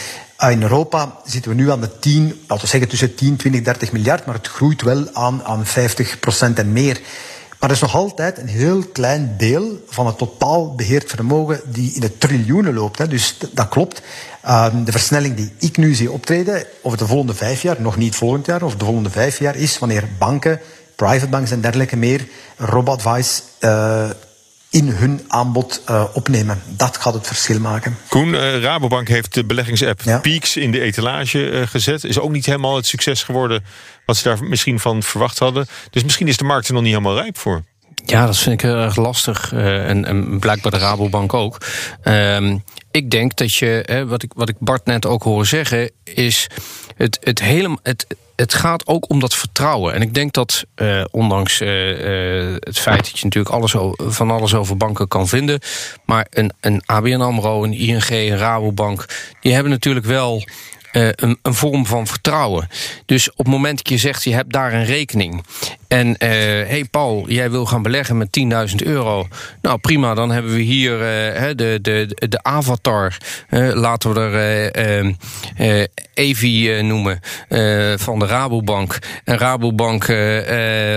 In 0.50 0.62
Europa 0.62 1.18
zitten 1.26 1.52
we 1.52 1.58
nu 1.58 1.72
aan 1.72 1.82
de 1.82 2.00
10, 2.00 2.40
laten 2.48 2.64
we 2.64 2.70
zeggen 2.70 2.90
tussen 2.90 3.16
10, 3.16 3.36
20, 3.36 3.62
30 3.62 3.92
miljard, 3.92 4.26
maar 4.26 4.36
het 4.36 4.48
groeit 4.48 4.82
wel 4.82 5.14
aan, 5.14 5.44
aan 5.44 5.66
50 5.66 6.20
procent 6.20 6.60
en 6.60 6.72
meer. 6.72 7.00
Maar 7.60 7.70
er 7.70 7.76
is 7.76 7.82
nog 7.82 7.96
altijd 7.96 8.38
een 8.38 8.48
heel 8.48 8.84
klein 8.84 9.34
deel 9.38 9.84
van 9.88 10.06
het 10.06 10.18
totaal 10.18 10.76
beheerd 10.76 11.10
vermogen 11.10 11.62
die 11.66 11.94
in 11.94 12.02
de 12.02 12.18
triljoenen 12.18 12.74
loopt. 12.74 12.98
Hè. 12.98 13.08
Dus 13.08 13.38
dat 13.52 13.68
klopt. 13.68 14.02
Uh, 14.46 14.68
de 14.86 14.92
versnelling 14.92 15.36
die 15.36 15.52
ik 15.60 15.78
nu 15.78 15.94
zie 15.94 16.12
optreden 16.12 16.66
over 16.82 16.98
de 16.98 17.08
volgende 17.08 17.34
vijf 17.34 17.62
jaar, 17.62 17.82
nog 17.82 17.98
niet 17.98 18.16
volgend 18.16 18.46
jaar, 18.46 18.64
of 18.64 18.76
de 18.76 18.86
volgende 18.86 19.10
vijf 19.10 19.40
jaar, 19.40 19.56
is 19.56 19.80
wanneer 19.80 20.04
banken, 20.18 20.60
private 20.96 21.28
banks 21.28 21.52
en 21.52 21.62
dergelijke 21.62 21.98
meer 21.98 22.28
robot-advice 22.58 23.42
uh, 23.60 24.10
in 24.70 24.88
hun 24.88 25.22
aanbod 25.28 25.82
uh, 25.90 26.04
opnemen. 26.14 26.62
Dat 26.66 26.98
gaat 26.98 27.14
het 27.14 27.28
verschil 27.28 27.60
maken. 27.60 27.98
Koen, 28.10 28.28
uh, 28.28 28.62
Rabobank 28.62 29.08
heeft 29.08 29.34
de 29.34 29.46
beleggingsapp 29.46 30.02
ja. 30.02 30.20
Peaks 30.20 30.58
in 30.58 30.72
de 30.72 30.82
etalage 30.82 31.52
uh, 31.52 31.68
gezet. 31.68 32.04
Is 32.04 32.20
ook 32.20 32.32
niet 32.32 32.46
helemaal 32.46 32.76
het 32.76 32.86
succes 32.86 33.24
geworden 33.24 33.64
wat 34.06 34.18
ze 34.18 34.24
daar 34.24 34.44
misschien 34.44 34.80
van 34.80 35.04
verwacht 35.04 35.40
hadden. 35.40 35.68
Dus 35.90 36.04
misschien 36.04 36.28
is 36.28 36.38
de 36.38 36.44
markt 36.44 36.68
er 36.68 36.74
nog 36.74 36.84
niet 36.84 36.92
helemaal 36.92 37.16
rijp 37.18 37.38
voor. 37.38 37.64
Ja, 38.06 38.26
dat 38.26 38.38
vind 38.38 38.54
ik 38.54 38.62
heel 38.62 38.78
erg 38.78 38.96
lastig. 38.96 39.54
En, 39.54 40.06
en, 40.06 40.40
blijkbaar 40.40 40.72
de 40.72 40.78
Rabobank 40.78 41.34
ook. 41.34 41.58
Um, 42.04 42.64
ik 42.92 43.10
denk 43.10 43.38
dat 43.38 43.54
je, 43.54 43.84
hè, 43.86 44.08
wat, 44.08 44.24
ik, 44.24 44.32
wat 44.36 44.50
ik 44.50 44.56
Bart 44.60 44.86
net 44.86 45.06
ook 45.06 45.24
hoor 45.24 45.46
zeggen, 45.46 45.92
is 46.04 46.48
het, 46.96 47.18
het 47.22 47.40
hele. 47.42 47.78
Het, 47.84 48.06
het 48.38 48.54
gaat 48.54 48.88
ook 48.88 49.10
om 49.10 49.20
dat 49.20 49.36
vertrouwen. 49.36 49.94
En 49.94 50.02
ik 50.02 50.14
denk 50.14 50.34
dat, 50.34 50.66
uh, 50.76 51.04
ondanks 51.12 51.62
uh, 51.62 52.50
uh, 52.50 52.56
het 52.60 52.80
feit 52.80 53.06
dat 53.06 53.20
je 53.20 53.26
natuurlijk 53.26 53.56
alles 53.56 53.76
van 53.98 54.32
alles 54.32 54.54
over 54.54 54.78
banken 54.78 55.08
kan 55.08 55.28
vinden, 55.28 55.60
maar 56.06 56.28
een, 56.30 56.52
een 56.60 56.82
ABN 56.86 57.22
Amro, 57.22 57.64
een 57.64 57.74
ING, 57.74 58.10
een 58.10 58.38
Rabobank, 58.38 59.06
die 59.42 59.54
hebben 59.54 59.72
natuurlijk 59.72 60.06
wel 60.06 60.44
uh, 60.98 61.10
een, 61.16 61.38
een, 61.42 61.54
vorm 61.54 61.86
van 61.86 62.08
vertrouwen. 62.08 62.68
Dus 63.06 63.32
op 63.32 63.38
het 63.38 63.48
moment 63.48 63.78
dat 63.78 63.90
je 63.90 63.98
zegt, 63.98 64.24
je 64.24 64.34
hebt 64.34 64.54
daar 64.54 64.74
een 64.74 64.86
rekening. 64.86 65.44
En 65.88 66.08
hé 66.18 66.62
uh, 66.62 66.70
hey 66.70 66.86
Paul, 66.92 67.26
jij 67.28 67.52
wil 67.52 67.66
gaan 67.66 67.82
beleggen 67.82 68.18
met 68.18 68.40
10.000 68.70 68.76
euro. 68.76 69.28
Nou 69.62 69.78
prima, 69.78 70.14
dan 70.14 70.32
hebben 70.32 70.54
we 70.54 70.60
hier 70.60 70.94
uh, 70.94 71.50
de, 71.56 71.80
de, 71.82 72.28
de 72.30 72.44
avatar. 72.44 73.18
laten 73.74 74.14
we 74.14 74.20
er 74.20 75.90
Evi 76.14 76.82
noemen. 76.82 77.20
van 78.00 78.20
de 78.20 78.26
Rabobank. 78.26 79.00
En 79.24 79.38
Rabobank 79.38 80.04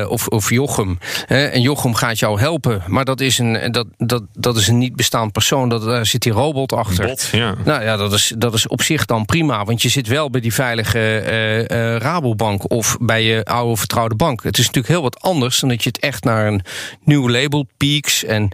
of, 0.09 0.26
of 0.26 0.51
Jochem. 0.51 0.98
en 1.26 1.61
Jochem 1.61 1.94
gaat 1.94 2.18
jou 2.18 2.40
helpen. 2.40 2.82
Maar 2.86 3.05
dat 3.05 3.20
is 3.20 3.38
een, 3.38 3.72
dat, 3.72 3.86
dat, 3.98 4.22
dat 4.32 4.57
is 4.57 4.68
een 4.68 4.78
niet 4.78 4.96
bestaand 4.96 5.32
persoon. 5.32 5.68
Dat, 5.68 5.82
daar 5.82 6.07
zit 6.07 6.22
die 6.22 6.32
robot 6.32 6.72
achter. 6.72 7.07
Bot, 7.07 7.28
ja. 7.32 7.55
Nou 7.64 7.82
ja, 7.82 7.96
dat 7.96 8.12
is, 8.12 8.32
dat 8.38 8.55
is 8.55 8.68
op 8.68 8.82
zich 8.82 9.05
dan 9.05 9.24
prima. 9.24 9.64
Want 9.64 9.82
je 9.82 9.89
zit 9.91 10.07
wel 10.07 10.30
bij 10.30 10.41
die 10.41 10.55
veilige 10.55 10.99
uh, 10.99 11.59
uh, 11.59 11.97
Rabobank 11.97 12.70
of 12.70 12.97
bij 13.01 13.22
je 13.22 13.45
oude 13.45 13.76
vertrouwde 13.76 14.14
bank. 14.14 14.43
Het 14.43 14.59
is 14.59 14.66
natuurlijk 14.66 14.95
heel 14.95 15.03
wat 15.03 15.20
anders 15.20 15.61
dan 15.61 15.68
dat 15.68 15.82
je 15.82 15.88
het 15.88 15.99
echt 15.99 16.24
naar 16.24 16.47
een 16.47 16.62
nieuw 17.05 17.30
label, 17.30 17.66
Peaks 17.76 18.24
en 18.24 18.49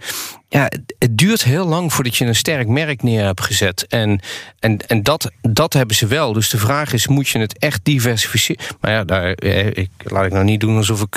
ja, 0.49 0.63
het, 0.99 1.17
duurt 1.17 1.43
heel 1.43 1.65
lang 1.65 1.93
voordat 1.93 2.15
je 2.15 2.25
een 2.25 2.35
sterk 2.35 2.67
merk 2.67 3.03
neer 3.03 3.25
hebt 3.25 3.41
gezet. 3.41 3.87
En, 3.87 4.19
en, 4.59 4.87
en 4.87 5.03
dat, 5.03 5.31
dat 5.41 5.73
hebben 5.73 5.95
ze 5.95 6.07
wel. 6.07 6.33
Dus 6.33 6.49
de 6.49 6.57
vraag 6.57 6.93
is, 6.93 7.07
moet 7.07 7.27
je 7.27 7.39
het 7.39 7.57
echt 7.57 7.79
diversificeren? 7.83 8.65
Maar 8.81 8.91
ja, 8.91 9.03
daar, 9.03 9.33
eh, 9.33 9.65
ik, 9.65 9.89
laat 9.97 10.25
ik 10.25 10.31
nou 10.31 10.45
niet 10.45 10.59
doen 10.59 10.77
alsof 10.77 11.01
ik 11.01 11.15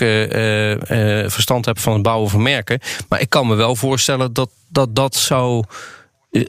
verstand 1.31 1.65
heb 1.65 1.79
van 1.79 1.93
het 1.93 2.03
bouwen 2.03 2.31
van 2.31 2.43
merken. 2.43 2.81
Maar 3.09 3.21
ik 3.21 3.31
kan 3.31 3.47
me 3.47 3.55
wel 3.55 3.77
voorstellen 3.77 4.33
dat 4.33 4.51
dat, 4.71 4.95
dat 4.95 5.17
zou 5.17 5.65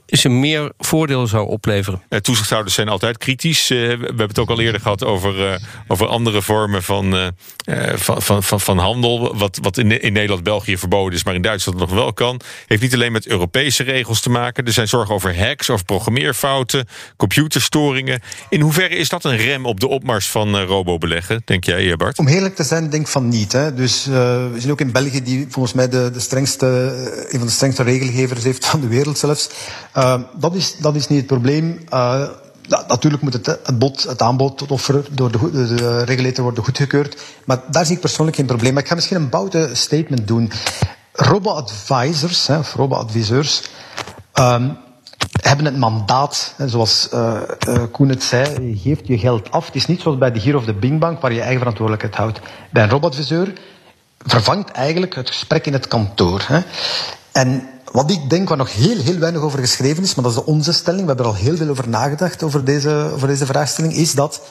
is 0.05 0.23
er 0.23 0.31
meer 0.31 0.71
voordeel 0.77 1.27
zou 1.27 1.47
opleveren. 1.47 2.01
Uh, 2.09 2.19
toezichthouders 2.19 2.75
zijn 2.75 2.89
altijd 2.89 3.17
kritisch. 3.17 3.71
Uh, 3.71 3.77
we 3.77 4.05
hebben 4.05 4.27
het 4.27 4.39
ook 4.39 4.49
al 4.49 4.59
eerder 4.59 4.81
gehad 4.81 5.03
over, 5.03 5.61
over 5.87 6.07
andere 6.07 6.41
vormen 6.41 6.83
van, 6.83 7.33
van, 7.95 8.21
van, 8.21 8.43
van, 8.43 8.59
van, 8.59 8.77
handel. 8.77 9.37
Wat, 9.37 9.59
wat 9.61 9.77
in, 9.77 10.01
in 10.01 10.13
Nederland, 10.13 10.43
België 10.43 10.77
verboden 10.77 11.13
is, 11.13 11.23
maar 11.23 11.35
in 11.35 11.41
Duitsland 11.41 11.79
nog 11.79 11.91
wel 11.91 12.13
kan. 12.13 12.39
Heeft 12.67 12.81
niet 12.81 12.93
alleen 12.93 13.11
met 13.11 13.27
Europese 13.27 13.83
regels 13.83 14.21
te 14.21 14.29
maken. 14.29 14.65
Er 14.65 14.73
zijn 14.73 14.87
zorgen 14.87 15.15
over 15.15 15.37
hacks, 15.37 15.69
over 15.69 15.85
programmeerfouten, 15.85 16.87
computerstoringen. 17.17 18.21
In 18.49 18.61
hoeverre 18.61 18.95
is 18.95 19.09
dat 19.09 19.23
een 19.23 19.37
rem 19.37 19.65
op 19.65 19.79
de 19.79 19.87
opmars 19.87 20.29
van 20.29 20.59
robobeleggen, 20.59 21.41
denk 21.45 21.63
jij, 21.63 21.95
Bart? 21.95 22.19
Om 22.19 22.27
eerlijk 22.27 22.55
te 22.55 22.63
zijn, 22.63 22.89
denk 22.89 23.03
ik 23.03 23.11
van 23.11 23.27
niet. 23.27 23.51
Hè. 23.51 23.73
Dus 23.73 24.05
we 24.05 24.55
zien 24.57 24.71
ook 24.71 24.81
in 24.81 24.91
België, 24.91 25.23
die 25.23 25.47
volgens 25.49 25.73
mij 25.73 25.89
de, 25.89 26.09
de 26.13 26.19
strengste, 26.19 26.65
een 27.29 27.37
van 27.37 27.47
de 27.47 27.53
strengste 27.53 27.83
regelgevers 27.83 28.43
heeft 28.43 28.65
van 28.65 28.81
de 28.81 28.87
wereld 28.87 29.17
zelfs. 29.17 29.49
Uh, 29.97 30.21
dat, 30.35 30.55
is, 30.55 30.77
dat 30.77 30.95
is 30.95 31.07
niet 31.07 31.17
het 31.17 31.27
probleem. 31.27 31.79
Ja, 32.71 32.83
natuurlijk 32.87 33.23
moet 33.23 33.33
het, 33.33 33.45
het, 33.45 33.79
bod, 33.79 34.03
het 34.03 34.21
aanbod 34.21 34.57
tot 34.57 34.71
offer 34.71 35.05
door 35.11 35.31
de, 35.31 35.75
de, 35.75 36.03
regulator 36.03 36.43
worden 36.43 36.63
goedgekeurd. 36.63 37.21
Maar 37.45 37.61
daar 37.71 37.85
zie 37.85 37.95
ik 37.95 38.01
persoonlijk 38.01 38.37
geen 38.37 38.45
probleem. 38.45 38.73
Maar 38.73 38.81
ik 38.81 38.87
ga 38.87 38.95
misschien 38.95 39.17
een 39.17 39.29
boute 39.29 39.69
statement 39.73 40.27
doen. 40.27 40.51
Robo-advisors, 41.13 42.49
of 42.49 42.73
robo-adviseurs, 42.73 43.61
um, 44.33 44.77
hebben 45.41 45.65
het 45.65 45.77
mandaat, 45.77 46.53
zoals 46.65 47.09
uh, 47.13 47.41
uh, 47.67 47.83
Koen 47.91 48.09
het 48.09 48.23
zei, 48.23 48.69
je 48.69 48.77
geeft 48.77 49.07
je 49.07 49.17
geld 49.17 49.51
af. 49.51 49.65
Het 49.65 49.75
is 49.75 49.87
niet 49.87 50.01
zoals 50.01 50.17
bij 50.17 50.31
de 50.31 50.39
Giro 50.39 50.57
of 50.57 50.65
de 50.65 50.73
Bing 50.73 50.99
Bank, 50.99 51.21
waar 51.21 51.33
je 51.33 51.39
eigen 51.39 51.59
verantwoordelijkheid 51.59 52.15
houdt. 52.15 52.39
Bij 52.69 52.83
een 52.83 52.89
robotadviseur 52.89 53.53
vervangt 54.17 54.71
eigenlijk 54.71 55.15
het 55.15 55.29
gesprek 55.29 55.65
in 55.65 55.73
het 55.73 55.87
kantoor. 55.87 56.43
Hè. 56.47 56.59
En 57.31 57.69
wat 57.91 58.11
ik 58.11 58.29
denk, 58.29 58.47
waar 58.49 58.57
nog 58.57 58.73
heel, 58.73 58.99
heel 58.99 59.17
weinig 59.17 59.41
over 59.41 59.59
geschreven 59.59 60.03
is, 60.03 60.15
maar 60.15 60.23
dat 60.23 60.33
is 60.33 60.43
onze 60.43 60.73
stelling, 60.73 61.01
we 61.01 61.07
hebben 61.07 61.25
er 61.25 61.31
al 61.31 61.37
heel 61.37 61.55
veel 61.55 61.69
over 61.69 61.89
nagedacht, 61.89 62.43
over 62.43 62.63
deze, 62.63 63.11
over 63.13 63.27
deze 63.27 63.45
vraagstelling, 63.45 63.93
is 63.93 64.13
dat, 64.13 64.41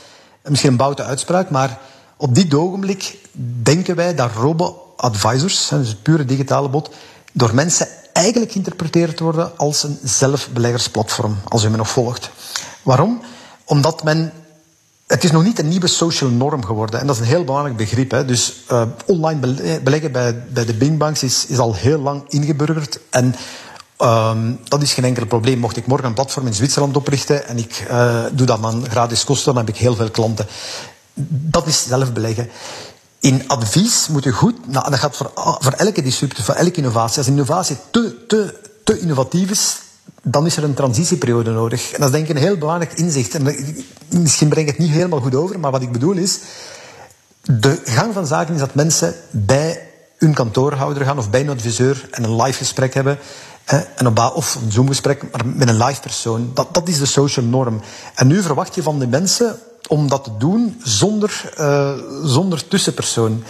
misschien 0.42 0.70
een 0.70 0.76
boute 0.76 1.04
uitspraak, 1.04 1.50
maar 1.50 1.78
op 2.16 2.34
dit 2.34 2.54
ogenblik 2.54 3.18
denken 3.62 3.96
wij 3.96 4.14
dat 4.14 4.30
robo-advisors, 4.32 5.68
dus 5.68 5.88
het 5.88 6.02
pure 6.02 6.24
digitale 6.24 6.68
bot, 6.68 6.90
door 7.32 7.54
mensen 7.54 7.88
eigenlijk 8.12 8.52
geïnterpreteerd 8.52 9.20
worden 9.20 9.58
als 9.58 9.82
een 9.82 9.98
zelfbeleggersplatform, 10.02 11.36
als 11.48 11.64
u 11.64 11.70
me 11.70 11.76
nog 11.76 11.90
volgt. 11.90 12.30
Waarom? 12.82 13.20
Omdat 13.64 14.02
men 14.02 14.32
het 15.10 15.24
is 15.24 15.30
nog 15.30 15.42
niet 15.42 15.58
een 15.58 15.68
nieuwe 15.68 15.86
social 15.86 16.30
norm 16.30 16.64
geworden. 16.64 17.00
En 17.00 17.06
dat 17.06 17.16
is 17.16 17.22
een 17.22 17.28
heel 17.28 17.44
belangrijk 17.44 17.76
begrip. 17.76 18.10
Hè. 18.10 18.24
Dus 18.24 18.54
uh, 18.72 18.82
online 19.06 19.40
beleggen 19.82 20.12
bij, 20.12 20.42
bij 20.52 20.64
de 20.64 20.74
Bingbanks 20.74 21.22
is, 21.22 21.46
is 21.46 21.58
al 21.58 21.74
heel 21.74 21.98
lang 21.98 22.24
ingeburgerd. 22.28 22.98
En 23.10 23.34
um, 23.98 24.58
dat 24.64 24.82
is 24.82 24.92
geen 24.92 25.04
enkel 25.04 25.26
probleem. 25.26 25.58
Mocht 25.58 25.76
ik 25.76 25.86
morgen 25.86 26.06
een 26.06 26.14
platform 26.14 26.46
in 26.46 26.54
Zwitserland 26.54 26.96
oprichten 26.96 27.46
en 27.46 27.58
ik 27.58 27.86
uh, 27.90 28.24
doe 28.32 28.46
dat 28.46 28.62
dan 28.62 28.90
gratis 28.90 29.24
kosten, 29.24 29.54
dan 29.54 29.64
heb 29.64 29.74
ik 29.74 29.80
heel 29.80 29.94
veel 29.94 30.10
klanten. 30.10 30.46
Dat 31.30 31.66
is 31.66 31.86
zelf 31.86 32.12
beleggen. 32.12 32.50
In 33.20 33.48
advies 33.48 34.08
moet 34.08 34.24
je 34.24 34.32
goed, 34.32 34.68
nou, 34.68 34.90
dat 34.90 34.98
gaat 34.98 35.16
voor, 35.16 35.30
voor 35.34 35.72
elke 35.72 36.02
disruptie, 36.02 36.44
voor 36.44 36.54
elke 36.54 36.76
innovatie. 36.76 37.18
Als 37.18 37.26
innovatie 37.26 37.76
te, 37.90 38.24
te, 38.26 38.54
te 38.84 39.00
innovatief 39.00 39.50
is, 39.50 39.78
dan 40.30 40.46
is 40.46 40.56
er 40.56 40.64
een 40.64 40.74
transitieperiode 40.74 41.50
nodig. 41.50 41.92
En 41.92 42.00
dat 42.00 42.08
is 42.08 42.14
denk 42.14 42.28
ik 42.28 42.36
een 42.36 42.42
heel 42.42 42.58
belangrijk 42.58 42.92
inzicht. 42.92 43.34
En 43.34 43.42
misschien 44.08 44.48
breng 44.48 44.68
ik 44.68 44.72
het 44.76 44.86
niet 44.86 44.94
helemaal 44.94 45.20
goed 45.20 45.34
over, 45.34 45.60
maar 45.60 45.70
wat 45.70 45.82
ik 45.82 45.92
bedoel 45.92 46.16
is... 46.16 46.38
De 47.42 47.80
gang 47.84 48.14
van 48.14 48.26
zaken 48.26 48.54
is 48.54 48.60
dat 48.60 48.74
mensen 48.74 49.14
bij 49.30 49.88
hun 50.16 50.34
kantoorhouder 50.34 51.04
gaan 51.04 51.18
of 51.18 51.30
bij 51.30 51.40
een 51.40 51.48
adviseur 51.48 52.08
en 52.10 52.24
een 52.24 52.42
live 52.42 52.58
gesprek 52.58 52.94
hebben 52.94 53.18
En 53.96 54.06
op 54.06 54.32
of 54.34 54.54
een 54.54 54.72
Zoom-gesprek 54.72 55.22
maar 55.32 55.46
met 55.46 55.68
een 55.68 55.84
live 55.84 56.00
persoon. 56.00 56.50
Dat, 56.54 56.74
dat 56.74 56.88
is 56.88 56.98
de 56.98 57.06
social 57.06 57.46
norm. 57.46 57.80
En 58.14 58.26
nu 58.26 58.42
verwacht 58.42 58.74
je 58.74 58.82
van 58.82 58.98
de 58.98 59.06
mensen 59.06 59.58
om 59.88 60.08
dat 60.08 60.24
te 60.24 60.36
doen 60.38 60.80
zonder, 60.82 61.52
eh, 61.56 61.92
zonder 62.24 62.68
tussenpersoon. 62.68 63.44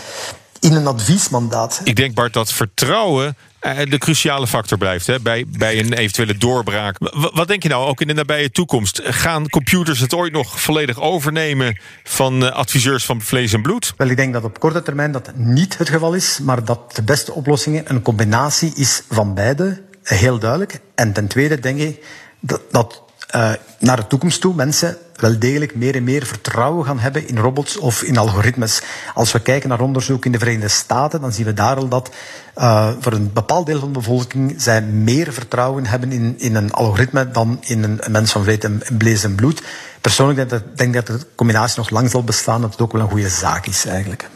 In 0.60 0.74
een 0.74 0.86
adviesmandaat. 0.86 1.80
Ik 1.84 1.96
denk, 1.96 2.14
Bart, 2.14 2.32
dat 2.32 2.52
vertrouwen 2.52 3.36
de 3.60 3.98
cruciale 3.98 4.46
factor 4.46 4.78
blijft 4.78 5.06
hè, 5.06 5.20
bij, 5.20 5.44
bij 5.48 5.78
een 5.78 5.92
eventuele 5.92 6.36
doorbraak. 6.36 6.96
Wat 7.32 7.48
denk 7.48 7.62
je 7.62 7.68
nou, 7.68 7.86
ook 7.86 8.00
in 8.00 8.06
de 8.06 8.14
nabije 8.14 8.50
toekomst? 8.50 9.00
Gaan 9.04 9.48
computers 9.48 10.00
het 10.00 10.14
ooit 10.14 10.32
nog 10.32 10.60
volledig 10.60 11.00
overnemen 11.00 11.78
van 12.04 12.44
eh, 12.44 12.52
adviseurs 12.52 13.04
van 13.04 13.20
vlees 13.20 13.52
en 13.52 13.62
bloed? 13.62 13.94
Wel, 13.96 14.08
ik 14.08 14.16
denk 14.16 14.32
dat 14.32 14.44
op 14.44 14.60
korte 14.60 14.82
termijn 14.82 15.12
dat 15.12 15.36
niet 15.36 15.78
het 15.78 15.88
geval 15.88 16.14
is, 16.14 16.38
maar 16.42 16.64
dat 16.64 16.94
de 16.94 17.02
beste 17.02 17.32
oplossing 17.32 17.88
een 17.88 18.02
combinatie 18.02 18.72
is 18.74 19.02
van 19.08 19.34
beide, 19.34 19.82
eh, 20.02 20.18
heel 20.18 20.38
duidelijk. 20.38 20.80
En 20.94 21.12
ten 21.12 21.26
tweede 21.26 21.60
denk 21.60 21.78
ik 21.78 22.04
dat, 22.40 22.60
dat 22.70 23.02
eh, 23.30 23.52
naar 23.78 23.96
de 23.96 24.06
toekomst 24.06 24.40
toe 24.40 24.54
mensen 24.54 24.96
wel 25.14 25.38
degelijk 25.38 25.74
meer 25.74 25.94
en 25.94 26.04
meer 26.04 26.26
vertrouwen 26.26 26.84
gaan 26.84 26.98
hebben 26.98 27.28
in 27.28 27.38
robots 27.38 27.76
of 27.76 28.02
in 28.02 28.16
algoritmes. 28.16 28.82
Als 29.14 29.32
we 29.32 29.40
kijken 29.40 29.68
naar 29.68 29.80
onderzoek 29.80 30.24
in 30.24 30.32
de 30.32 30.38
Verenigde 30.38 30.68
Staten, 30.68 31.20
dan 31.20 31.32
zien 31.32 31.44
we 31.44 31.54
daar 31.54 31.76
al 31.76 31.88
dat 31.88 32.10
uh, 32.56 32.90
voor 33.00 33.12
een 33.12 33.32
bepaald 33.32 33.66
deel 33.66 33.78
van 33.78 33.92
de 33.92 33.98
bevolking 33.98 34.54
zij 34.56 34.82
meer 34.82 35.32
vertrouwen 35.32 35.86
hebben 35.86 36.12
in, 36.12 36.34
in 36.38 36.54
een 36.54 36.72
algoritme 36.72 37.30
dan 37.30 37.58
in 37.60 37.82
een, 37.82 38.00
mens 38.10 38.32
van 38.32 38.42
vlees 38.42 38.58
en, 38.58 38.80
vlees 38.98 39.24
en 39.24 39.34
bloed. 39.34 39.62
Persoonlijk 40.00 40.50
denk 40.76 40.94
ik 40.94 41.06
dat 41.06 41.06
de 41.06 41.26
combinatie 41.34 41.78
nog 41.78 41.90
lang 41.90 42.10
zal 42.10 42.24
bestaan, 42.24 42.60
dat 42.60 42.70
het 42.70 42.80
ook 42.80 42.92
wel 42.92 43.00
een 43.00 43.10
goede 43.10 43.28
zaak 43.28 43.66
is 43.66 43.86
eigenlijk. 43.86 44.28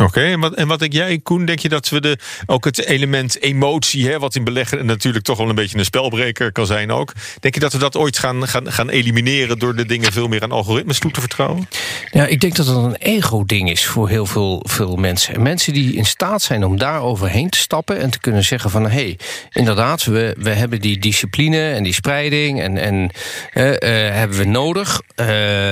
Oké, 0.00 0.20
en, 0.20 0.40
wat, 0.40 0.54
en 0.54 0.68
wat 0.68 0.78
denk 0.78 0.92
jij, 0.92 1.18
Koen? 1.18 1.44
Denk 1.44 1.58
je 1.58 1.68
dat 1.68 1.88
we 1.88 2.00
de, 2.00 2.18
ook 2.46 2.64
het 2.64 2.84
element 2.84 3.42
emotie, 3.42 4.08
hè, 4.08 4.18
wat 4.18 4.34
in 4.34 4.44
beleggen 4.44 4.86
natuurlijk 4.86 5.24
toch 5.24 5.38
wel 5.38 5.48
een 5.48 5.54
beetje 5.54 5.78
een 5.78 5.84
spelbreker 5.84 6.52
kan 6.52 6.66
zijn 6.66 6.90
ook. 6.90 7.12
Denk 7.40 7.54
je 7.54 7.60
dat 7.60 7.72
we 7.72 7.78
dat 7.78 7.96
ooit 7.96 8.18
gaan, 8.18 8.48
gaan, 8.48 8.72
gaan 8.72 8.88
elimineren 8.88 9.58
door 9.58 9.76
de 9.76 9.86
dingen 9.86 10.12
veel 10.12 10.28
meer 10.28 10.42
aan 10.42 10.52
algoritmes 10.52 10.98
toe 10.98 11.10
te 11.10 11.20
vertrouwen? 11.20 11.68
Ja, 12.10 12.26
ik 12.26 12.40
denk 12.40 12.56
dat 12.56 12.66
dat 12.66 12.84
een 12.84 12.96
ego-ding 12.96 13.70
is 13.70 13.86
voor 13.86 14.08
heel 14.08 14.26
veel, 14.26 14.64
veel 14.68 14.96
mensen. 14.96 15.34
En 15.34 15.42
mensen 15.42 15.72
die 15.72 15.94
in 15.94 16.06
staat 16.06 16.42
zijn 16.42 16.64
om 16.64 16.78
daar 16.78 17.00
overheen 17.00 17.50
te 17.50 17.58
stappen 17.58 18.00
en 18.00 18.10
te 18.10 18.20
kunnen 18.20 18.44
zeggen 18.44 18.70
van... 18.70 18.82
hé, 18.82 18.88
hey, 18.88 19.18
inderdaad, 19.52 20.04
we, 20.04 20.36
we 20.38 20.50
hebben 20.50 20.80
die 20.80 20.98
discipline 20.98 21.70
en 21.70 21.82
die 21.82 21.94
spreiding 21.94 22.60
en, 22.60 22.78
en 22.78 22.94
uh, 23.54 23.64
hebben 24.14 24.38
we 24.38 24.44
nodig. 24.44 25.00
Uh, 25.16 25.26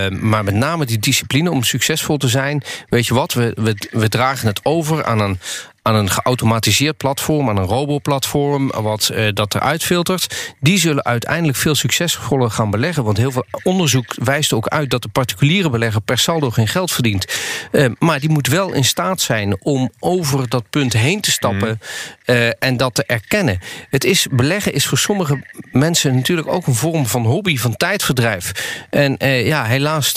maar 0.09 0.45
met 0.45 0.55
name 0.55 0.87
die 0.87 0.99
discipline 0.99 1.51
om 1.51 1.63
succesvol 1.63 2.17
te 2.17 2.29
zijn. 2.29 2.63
Weet 2.89 3.07
je 3.07 3.15
wat, 3.15 3.33
we, 3.33 3.53
we, 3.55 3.75
we 3.91 4.09
dragen 4.11 4.47
het 4.47 4.61
over 4.63 5.05
aan 5.05 5.21
een, 5.21 5.39
aan 5.83 5.95
een 5.95 6.11
geautomatiseerd 6.11 6.97
platform, 6.97 7.49
aan 7.49 7.57
een 7.57 7.65
robotplatform, 7.65 8.71
wat 8.71 9.11
uh, 9.13 9.29
dat 9.33 9.55
eruit 9.55 9.83
filtert. 9.83 10.55
Die 10.61 10.79
zullen 10.79 11.05
uiteindelijk 11.05 11.59
veel 11.59 11.75
succesvoller 11.75 12.51
gaan 12.51 12.71
beleggen. 12.71 13.05
Want 13.05 13.17
heel 13.17 13.31
veel 13.31 13.47
onderzoek 13.63 14.15
wijst 14.15 14.53
ook 14.53 14.69
uit 14.69 14.91
dat 14.91 15.03
de 15.03 15.09
particuliere 15.09 15.71
belegger 15.71 16.01
per 16.01 16.19
saldo 16.19 16.51
geen 16.51 16.69
geld 16.69 16.93
verdient. 16.93 17.25
Uh, 17.73 17.87
maar 17.99 18.21
die 18.21 18.31
moet 18.31 18.47
wel 18.47 18.73
in 18.73 18.85
staat 18.85 19.21
zijn 19.21 19.65
om 19.65 19.91
over 19.99 20.49
dat 20.49 20.71
punt 20.71 20.93
heen 20.93 21.21
te 21.21 21.31
stappen 21.31 21.81
mm. 22.27 22.35
uh, 22.35 22.51
en 22.59 22.77
dat 22.77 22.95
te 22.95 23.05
erkennen. 23.07 23.59
Het 23.91 24.05
is, 24.05 24.27
beleggen 24.31 24.73
is 24.73 24.87
voor 24.87 24.99
sommige 24.99 25.43
mensen 25.73 26.15
natuurlijk 26.15 26.49
ook 26.49 26.67
een 26.67 26.75
vorm 26.75 27.07
van 27.07 27.27
hobby, 27.27 27.57
van 27.57 27.77
tijdverdrijf. 27.77 28.53
En 28.91 29.17
ja, 29.45 29.65
helaas. 29.65 30.15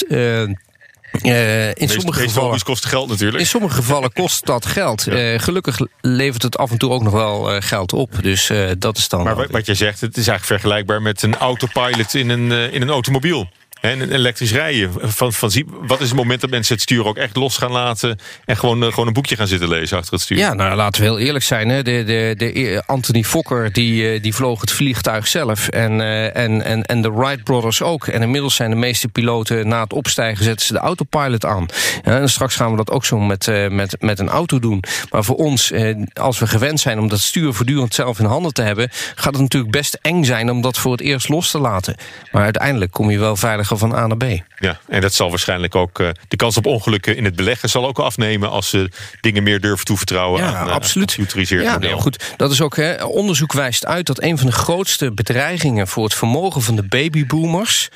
Uh, 1.21 1.67
in 1.67 1.89
sommige 1.89 2.21
gevallen 2.21 2.63
kost 2.63 2.85
geld 2.85 3.09
natuurlijk. 3.09 3.39
In 3.39 3.45
sommige 3.47 3.75
gevallen 3.75 4.13
kost 4.13 4.45
dat 4.45 4.65
geld. 4.65 5.03
Ja. 5.03 5.33
Uh, 5.33 5.39
gelukkig 5.39 5.79
levert 6.01 6.41
het 6.41 6.57
af 6.57 6.71
en 6.71 6.77
toe 6.77 6.91
ook 6.91 7.03
nog 7.03 7.13
wel 7.13 7.55
uh, 7.55 7.61
geld 7.61 7.93
op. 7.93 8.11
Dus 8.21 8.51
dat 8.77 8.97
is 8.97 9.09
dan. 9.09 9.23
Maar 9.23 9.35
wat, 9.35 9.51
wat 9.51 9.65
je 9.65 9.73
zegt, 9.73 10.01
het 10.01 10.17
is 10.17 10.27
eigenlijk 10.27 10.61
vergelijkbaar 10.61 11.01
met 11.01 11.21
een 11.21 11.35
autopilot 11.35 12.13
in 12.13 12.29
een, 12.29 12.51
in 12.51 12.81
een 12.81 12.89
automobiel. 12.89 13.49
En 13.83 14.11
elektrisch 14.11 14.51
rijden. 14.51 14.91
Van, 15.01 15.33
van, 15.33 15.51
wat 15.81 16.01
is 16.01 16.07
het 16.07 16.17
moment 16.17 16.41
dat 16.41 16.49
mensen 16.49 16.73
het 16.73 16.83
stuur 16.83 17.05
ook 17.05 17.17
echt 17.17 17.35
los 17.35 17.57
gaan 17.57 17.71
laten... 17.71 18.19
en 18.45 18.57
gewoon, 18.57 18.83
gewoon 18.83 19.07
een 19.07 19.13
boekje 19.13 19.35
gaan 19.35 19.47
zitten 19.47 19.69
lezen 19.69 19.97
achter 19.97 20.13
het 20.13 20.21
stuur? 20.21 20.37
Ja, 20.37 20.53
nou 20.53 20.75
laten 20.75 21.01
we 21.01 21.07
heel 21.07 21.19
eerlijk 21.19 21.45
zijn. 21.45 21.69
Hè. 21.69 21.83
De, 21.83 22.03
de, 22.03 22.33
de 22.37 22.83
Anthony 22.85 23.23
Fokker 23.23 23.71
die, 23.71 24.19
die 24.19 24.35
vloog 24.35 24.61
het 24.61 24.71
vliegtuig 24.71 25.27
zelf. 25.27 25.67
En, 25.67 26.01
en, 26.33 26.61
en, 26.61 26.83
en 26.83 27.01
de 27.01 27.11
Wright 27.11 27.43
Brothers 27.43 27.81
ook. 27.81 28.07
En 28.07 28.21
inmiddels 28.21 28.55
zijn 28.55 28.69
de 28.69 28.75
meeste 28.75 29.07
piloten 29.07 29.67
na 29.67 29.83
het 29.83 29.93
opstijgen... 29.93 30.43
zetten 30.43 30.65
ze 30.65 30.73
de 30.73 30.79
autopilot 30.79 31.45
aan. 31.45 31.65
En 32.03 32.29
straks 32.29 32.55
gaan 32.55 32.71
we 32.71 32.77
dat 32.77 32.91
ook 32.91 33.05
zo 33.05 33.19
met, 33.19 33.51
met, 33.69 33.95
met 33.99 34.19
een 34.19 34.29
auto 34.29 34.59
doen. 34.59 34.83
Maar 35.09 35.23
voor 35.23 35.35
ons, 35.35 35.73
als 36.13 36.39
we 36.39 36.47
gewend 36.47 36.79
zijn 36.79 36.99
om 36.99 37.07
dat 37.07 37.19
stuur 37.19 37.53
voortdurend 37.53 37.93
zelf 37.93 38.19
in 38.19 38.25
handen 38.25 38.53
te 38.53 38.61
hebben... 38.61 38.89
gaat 39.15 39.33
het 39.33 39.41
natuurlijk 39.41 39.71
best 39.71 39.97
eng 40.01 40.23
zijn 40.23 40.51
om 40.51 40.61
dat 40.61 40.77
voor 40.77 40.91
het 40.91 41.01
eerst 41.01 41.29
los 41.29 41.51
te 41.51 41.59
laten. 41.59 41.95
Maar 42.31 42.43
uiteindelijk 42.43 42.91
kom 42.91 43.11
je 43.11 43.19
wel 43.19 43.35
veilig 43.35 43.71
van 43.77 43.95
A 43.95 44.07
naar 44.07 44.17
B. 44.17 44.23
Ja, 44.59 44.79
en 44.87 45.01
dat 45.01 45.13
zal 45.13 45.29
waarschijnlijk 45.29 45.75
ook 45.75 45.99
uh, 45.99 46.09
de 46.27 46.35
kans 46.35 46.57
op 46.57 46.65
ongelukken 46.65 47.15
in 47.15 47.25
het 47.25 47.35
beleggen 47.35 47.69
zal 47.69 47.87
ook 47.87 47.99
afnemen 47.99 48.49
als 48.49 48.69
ze 48.69 48.89
dingen 49.21 49.43
meer 49.43 49.59
durven 49.59 49.85
toevertrouwen 49.85 50.41
ja, 50.41 50.55
aan 50.55 50.69
absoluut. 50.69 51.11
gecomputeriseerd 51.11 51.83
ja, 51.83 51.95
goed. 51.95 52.33
Dat 52.37 52.51
is 52.51 52.61
ook 52.61 52.75
hè, 52.75 53.03
onderzoek 53.03 53.53
wijst 53.53 53.85
uit 53.85 54.05
dat 54.05 54.21
een 54.21 54.37
van 54.37 54.47
de 54.47 54.53
grootste 54.53 55.11
bedreigingen 55.11 55.87
voor 55.87 56.03
het 56.03 56.13
vermogen 56.13 56.61
van 56.61 56.75
de 56.75 56.83
babyboomers 56.83 57.89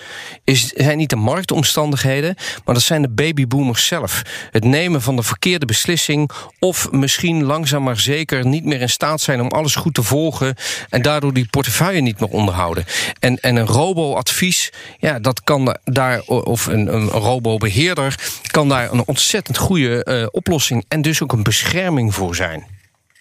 is 0.44 0.68
zijn 0.68 0.98
niet 0.98 1.10
de 1.10 1.16
marktomstandigheden, 1.16 2.36
maar 2.66 2.74
dat 2.74 2.84
zijn 2.84 3.02
de 3.02 3.10
babyboomers 3.10 3.86
zelf. 3.86 4.22
Het 4.52 4.64
nemen 4.64 5.02
van 5.02 5.16
de 5.16 5.24
verkeerde 5.24 5.66
beslissing 5.66 6.32
of 6.60 6.92
misschien 6.92 7.44
langzaam 7.44 7.84
maar 7.84 8.00
zeker 8.00 8.46
niet 8.46 8.66
meer 8.66 8.82
in 8.82 8.90
staat 8.90 9.22
zijn 9.22 9.42
om 9.42 9.48
alles 9.48 9.76
goed 9.76 9.94
te 9.94 10.04
volgen 10.04 10.56
en 10.90 11.02
daardoor 11.02 11.34
die 11.34 11.48
portefeuille 11.50 12.02
niet 12.02 12.20
meer 12.20 12.30
onderhouden. 12.30 12.86
En, 13.20 13.40
en 13.40 13.56
een 13.56 13.66
robo-advies, 13.66 14.72
ja, 15.00 15.20
dat 15.20 15.44
kan 15.44 15.67
daar 15.84 16.22
of 16.22 16.66
een, 16.66 16.94
een 16.94 17.08
robobeheerder 17.08 18.16
kan 18.52 18.70
daar 18.70 18.92
een 18.92 19.06
ontzettend 19.06 19.58
goede 19.58 20.06
uh, 20.10 20.28
oplossing 20.32 20.86
en 20.88 21.02
dus 21.02 21.24
ook 21.24 21.32
een 21.32 21.44
bescherming 21.44 22.14
voor 22.14 22.36
zijn. 22.36 22.66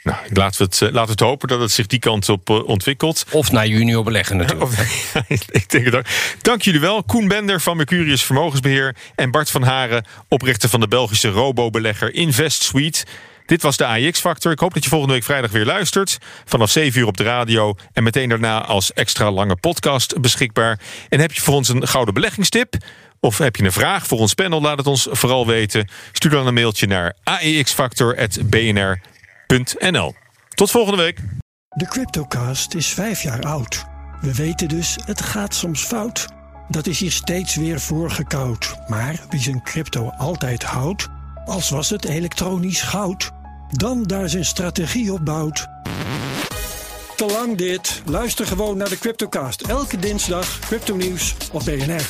Nou, 0.07 0.19
laten 0.33 0.59
we, 0.59 0.65
het, 0.65 0.81
uh, 0.81 0.81
laten 0.81 1.05
we 1.05 1.11
het 1.11 1.21
hopen 1.21 1.49
dat 1.49 1.61
het 1.61 1.71
zich 1.71 1.87
die 1.87 1.99
kant 1.99 2.29
op 2.29 2.51
uh, 2.51 2.69
ontwikkelt. 2.69 3.25
Of 3.31 3.53
naar 3.53 3.67
junior 3.67 4.05
beleggen 4.05 4.37
natuurlijk. 4.47 4.73
ik 5.51 5.71
denk 5.71 5.85
het 5.85 5.95
ook. 5.95 6.05
Dank 6.43 6.63
jullie 6.63 6.81
wel. 6.81 7.03
Koen 7.03 7.29
Bender 7.29 7.61
van 7.61 7.77
Mercurius 7.77 8.25
Vermogensbeheer... 8.25 8.97
en 9.15 9.31
Bart 9.31 9.51
van 9.51 9.63
Haren, 9.63 10.05
oprichter 10.29 10.69
van 10.69 10.81
de 10.81 10.89
Belgische 10.89 11.29
robo-belegger 11.29 12.15
Invest 12.15 12.63
Suite... 12.63 13.05
Dit 13.47 13.63
was 13.63 13.77
de 13.77 13.87
AIX-factor. 13.87 14.53
Ik 14.53 14.59
hoop 14.59 14.75
dat 14.75 14.83
je 14.83 14.89
volgende 14.89 15.15
week 15.15 15.25
vrijdag 15.25 15.51
weer 15.51 15.65
luistert. 15.65 16.19
Vanaf 16.45 16.71
7 16.71 17.01
uur 17.01 17.07
op 17.07 17.17
de 17.17 17.23
radio. 17.23 17.75
En 17.93 18.03
meteen 18.03 18.29
daarna 18.29 18.65
als 18.65 18.93
extra 18.93 19.31
lange 19.31 19.57
podcast 19.57 20.21
beschikbaar. 20.21 20.81
En 21.09 21.21
heb 21.21 21.33
je 21.33 21.41
voor 21.41 21.55
ons 21.55 21.69
een 21.69 21.89
gouden 21.89 22.15
beleggingstip? 22.15 22.75
Of 23.21 23.39
heb 23.39 23.57
je 23.57 23.65
een 23.65 23.73
vraag 23.73 24.07
voor 24.07 24.19
ons 24.19 24.35
panel? 24.35 24.61
Laat 24.61 24.79
het 24.79 24.87
ons 24.87 25.09
vooral 25.11 25.47
weten. 25.47 25.89
Stuur 26.13 26.31
dan 26.31 26.47
een 26.47 26.55
mailtje 26.55 26.87
naar 26.87 27.17
aexfactor.bnr.nl. 27.25 30.15
Tot 30.55 30.71
volgende 30.71 31.03
week. 31.03 31.19
De 31.69 31.87
Cryptocast 31.87 32.75
is 32.75 32.89
vijf 32.89 33.23
jaar 33.23 33.43
oud. 33.43 33.85
We 34.21 34.35
weten 34.35 34.69
dus, 34.69 34.97
het 35.05 35.23
gaat 35.23 35.55
soms 35.55 35.83
fout. 35.83 36.27
Dat 36.69 36.87
is 36.87 37.01
hier 37.01 37.13
steeds 37.13 37.57
weer 37.57 37.81
voorgekoud. 37.81 38.77
Maar 38.87 39.21
wie 39.31 39.41
zijn 39.41 39.63
crypto 39.63 40.09
altijd 40.09 40.63
houdt, 40.63 41.09
als 41.47 41.71
was 41.71 41.91
het 41.91 42.05
elektronisch 42.05 42.83
goud, 42.83 43.31
dan 43.71 44.03
daar 44.03 44.29
zijn 44.29 44.45
strategie 44.45 45.13
op 45.13 45.25
bouwt. 45.25 45.67
Te 47.17 47.27
lang 47.27 47.57
dit. 47.57 48.03
Luister 48.05 48.47
gewoon 48.47 48.77
naar 48.77 48.89
de 48.89 48.99
Cryptocast. 48.99 49.63
Elke 49.63 49.99
dinsdag 49.99 50.59
crypto 50.59 50.97
nieuws 50.97 51.35
op 51.53 51.65
BNR. 51.65 52.07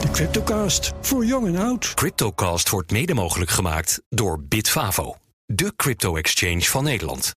De 0.00 0.10
Cryptocast, 0.10 0.92
voor 1.00 1.24
jong 1.24 1.46
en 1.46 1.56
oud. 1.56 1.94
Cryptocast 1.94 2.68
wordt 2.68 2.90
mede 2.90 3.14
mogelijk 3.14 3.50
gemaakt 3.50 4.02
door 4.08 4.42
Bitfavo, 4.44 5.14
de 5.46 5.72
crypto-exchange 5.76 6.62
van 6.62 6.84
Nederland. 6.84 7.32